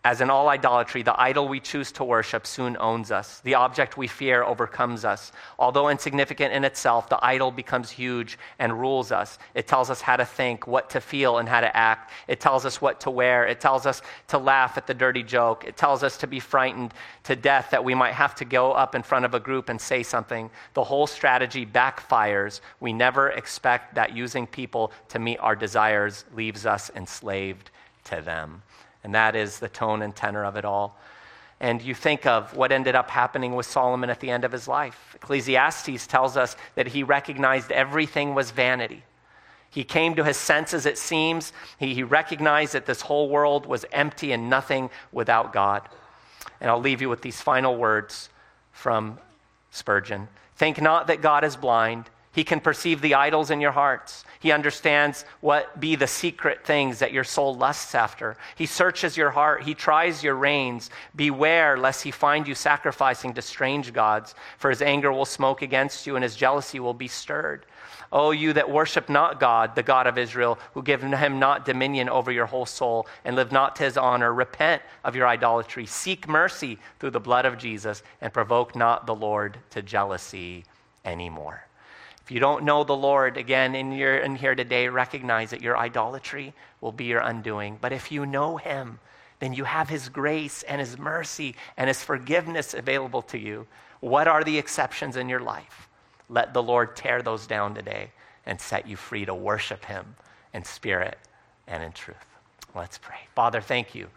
as 0.05 0.21
in 0.21 0.29
all 0.29 0.51
idolatry, 0.51 1.03
the 1.03 1.19
idol 1.19 1.49
we 1.49 1.59
choose 1.59 1.91
to 1.93 2.05
worship 2.05 2.47
soon 2.47 2.77
owns 2.79 3.11
us. 3.11 3.41
The 3.41 3.55
object 3.55 3.97
we 3.97 4.07
fear 4.07 4.45
overcomes 4.45 5.03
us. 5.03 5.33
Although 5.59 5.89
insignificant 5.89 6.53
in 6.53 6.63
itself, 6.63 7.09
the 7.09 7.19
idol 7.25 7.51
becomes 7.51 7.91
huge 7.91 8.39
and 8.59 8.79
rules 8.79 9.11
us. 9.11 9.39
It 9.55 9.67
tells 9.67 9.89
us 9.89 10.03
how 10.03 10.17
to 10.17 10.27
think, 10.27 10.67
what 10.67 10.91
to 10.91 11.01
feel, 11.01 11.39
and 11.39 11.49
how 11.49 11.63
to 11.63 11.75
act. 11.75 12.11
It 12.29 12.39
tells 12.39 12.67
us 12.67 12.83
what 12.83 13.01
to 13.01 13.11
wear. 13.11 13.47
It 13.47 13.61
tells 13.61 13.87
us 13.87 14.03
to 14.29 14.37
laugh 14.37 14.77
at 14.77 14.87
the 14.87 14.93
dirty 14.93 15.23
joke. 15.23 15.65
It 15.65 15.79
tells 15.79 16.03
us 16.03 16.19
to 16.19 16.27
be 16.27 16.39
frightened 16.39 16.93
to 17.23 17.35
death 17.35 17.71
that 17.71 17.83
we 17.83 17.95
might 17.95 18.13
have 18.13 18.35
to 18.35 18.45
go 18.45 18.73
up 18.73 18.95
in 18.95 19.03
front 19.03 19.25
of 19.25 19.33
a 19.33 19.41
group 19.41 19.71
and 19.71 19.81
say 19.81 20.03
something. 20.03 20.51
The 20.75 20.85
whole 20.85 21.07
strategy 21.07 21.65
backfires. 21.65 22.61
We 22.79 22.93
never 22.93 23.31
expect 23.31 23.95
that 23.95 24.15
using 24.15 24.47
people 24.47 24.93
to 25.09 25.19
meet 25.19 25.39
our 25.39 25.57
desires 25.57 26.27
leaves 26.35 26.67
us 26.67 26.91
enslaved 26.95 27.71
to 28.05 28.21
them. 28.21 28.63
And 29.05 29.15
that 29.15 29.37
is 29.37 29.59
the 29.59 29.69
tone 29.69 30.03
and 30.03 30.17
tenor 30.17 30.45
of 30.45 30.57
it 30.57 30.65
all. 30.65 30.99
And 31.61 31.81
you 31.81 31.95
think 31.95 32.27
of 32.27 32.57
what 32.57 32.73
ended 32.73 32.95
up 32.95 33.11
happening 33.11 33.55
with 33.55 33.67
Solomon 33.67 34.11
at 34.11 34.21
the 34.21 34.31
end 34.31 34.45
of 34.45 34.53
his 34.53 34.67
life. 34.67 35.15
Ecclesiastes 35.15 36.07
tells 36.07 36.37
us 36.37 36.57
that 36.75 36.89
he 36.89 37.03
recognized 37.03 37.71
everything 37.71 38.35
was 38.35 38.51
vanity. 38.51 39.05
He 39.71 39.85
came 39.85 40.15
to 40.15 40.25
his 40.25 40.37
senses, 40.37 40.87
it 40.87 40.99
seems. 40.99 41.53
He, 41.79 41.95
he 41.95 42.03
recognized 42.03 42.75
that 42.75 42.87
this 42.87 43.03
whole 43.03 43.29
world 43.29 43.67
was 43.67 43.85
empty 43.93 44.33
and 44.33 44.49
nothing 44.49 44.91
without 45.13 45.53
God. 45.53 45.89
And 46.61 46.71
I'll 46.71 46.81
leave 46.81 47.01
you 47.01 47.09
with 47.09 47.23
these 47.23 47.41
final 47.41 47.77
words 47.77 48.31
from 48.73 49.19
Spurgeon 49.71 50.29
Think 50.57 50.81
not 50.81 51.09
that 51.09 51.21
God 51.21 51.43
is 51.43 51.57
blind, 51.57 52.09
He 52.35 52.45
can 52.45 52.61
perceive 52.61 53.01
the 53.01 53.15
idols 53.15 53.51
in 53.51 53.61
your 53.61 53.73
hearts. 53.73 54.25
He 54.41 54.51
understands 54.51 55.25
what 55.41 55.81
be 55.81 55.95
the 55.95 56.07
secret 56.07 56.67
things 56.67 56.99
that 56.99 57.13
your 57.13 57.25
soul 57.25 57.55
lusts 57.55 57.95
after. 57.95 58.37
He 58.57 58.67
searches 58.67 59.17
your 59.17 59.31
heart. 59.31 59.63
He 59.63 59.75
tries 59.75 60.23
your 60.23 60.35
reins. 60.35 60.91
Beware 61.15 61.79
lest 61.79 62.03
he 62.03 62.11
find 62.11 62.47
you 62.47 62.55
sacrificing 62.55 63.35
to 63.35 63.43
strange 63.43 63.93
gods, 63.93 64.35
for 64.59 64.69
his 64.69 64.83
anger 64.83 65.13
will 65.13 65.25
smoke 65.25 65.63
against 65.63 66.07
you 66.07 66.17
and 66.17 66.23
his 66.23 66.37
jealousy 66.37 66.81
will 66.81 66.93
be 66.93 67.09
stirred. 67.09 67.67
O 68.13 68.33
you 68.33 68.53
that 68.53 68.71
worship 68.71 69.09
not 69.09 69.41
God, 69.41 69.75
the 69.75 69.83
God 69.83 70.07
of 70.07 70.19
Israel, 70.19 70.59
who 70.73 70.83
give 70.83 71.03
him 71.03 71.39
not 71.39 71.65
dominion 71.65 72.09
over 72.09 72.31
your 72.31 72.47
whole 72.47 72.67
soul, 72.67 73.07
and 73.25 73.35
live 73.35 73.51
not 73.51 73.77
to 73.77 73.85
his 73.85 73.97
honor, 73.97 74.33
repent 74.33 74.83
of 75.05 75.17
your 75.17 75.27
idolatry. 75.27 75.87
Seek 75.87 76.29
mercy 76.29 76.79
through 76.99 77.11
the 77.11 77.21
blood 77.21 77.45
of 77.45 77.59
Jesus, 77.59 78.03
and 78.21 78.33
provoke 78.33 78.77
not 78.77 79.07
the 79.07 79.15
Lord 79.15 79.59
to 79.71 79.83
jealousy 79.83 80.65
anymore. 81.05 81.64
If 82.25 82.31
you 82.31 82.41
don't 82.41 82.65
know 82.65 82.85
the 82.85 82.97
Lord, 82.97 83.37
again, 83.37 83.75
in, 83.75 83.93
in 83.93 84.37
here 84.37 84.55
today, 84.55 84.89
recognize 84.89 85.51
that 85.51 85.61
your 85.61 85.77
idolatry 85.77 86.55
will 86.81 86.91
be 86.91 87.05
your 87.05 87.21
undoing. 87.21 87.77
But 87.79 87.93
if 87.93 88.11
you 88.11 88.25
know 88.25 88.57
Him, 88.57 88.99
then 89.41 89.53
you 89.53 89.65
have 89.65 89.91
His 89.91 90.09
grace 90.09 90.63
and 90.63 90.81
His 90.81 90.97
mercy 90.97 91.55
and 91.77 91.87
His 91.87 92.03
forgiveness 92.03 92.73
available 92.73 93.21
to 93.23 93.39
you. 93.39 93.67
What 94.01 94.27
are 94.27 94.43
the 94.43 94.57
exceptions 94.57 95.19
in 95.19 95.29
your 95.29 95.41
life? 95.41 95.87
Let 96.31 96.55
the 96.55 96.63
Lord 96.63 96.97
tear 96.97 97.21
those 97.21 97.47
down 97.47 97.75
today 97.75 98.11
and 98.47 98.59
set 98.59 98.89
you 98.89 98.97
free 98.97 99.27
to 99.27 99.35
worship 99.35 99.85
Him 99.85 100.17
in 100.55 100.65
spirit 100.65 101.19
and 101.67 101.83
in 101.83 101.93
truth. 101.93 102.17
Let's 102.75 102.97
pray. 102.97 103.19
Father, 103.35 103.61
thank 103.61 103.95
you. 103.95 104.09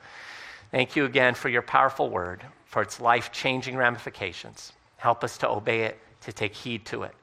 Thank 0.72 0.96
you 0.96 1.04
again 1.04 1.34
for 1.34 1.50
your 1.50 1.62
powerful 1.62 2.10
word, 2.10 2.42
for 2.68 2.82
its 2.82 3.02
life 3.02 3.34
changing 3.34 3.76
ramifications. 3.76 4.72
Help 4.96 5.26
us 5.26 5.38
to 5.40 5.50
obey 5.50 5.82
it, 5.82 6.00
to 6.22 6.32
take 6.32 6.56
heed 6.56 6.86
to 6.86 7.04
it 7.04 7.14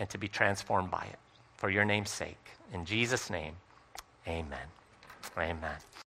and 0.00 0.08
to 0.08 0.18
be 0.18 0.26
transformed 0.26 0.90
by 0.90 1.06
it. 1.12 1.18
For 1.58 1.68
your 1.68 1.84
name's 1.84 2.10
sake. 2.10 2.38
In 2.72 2.86
Jesus' 2.86 3.28
name, 3.28 3.52
amen. 4.26 4.66
Amen. 5.38 5.76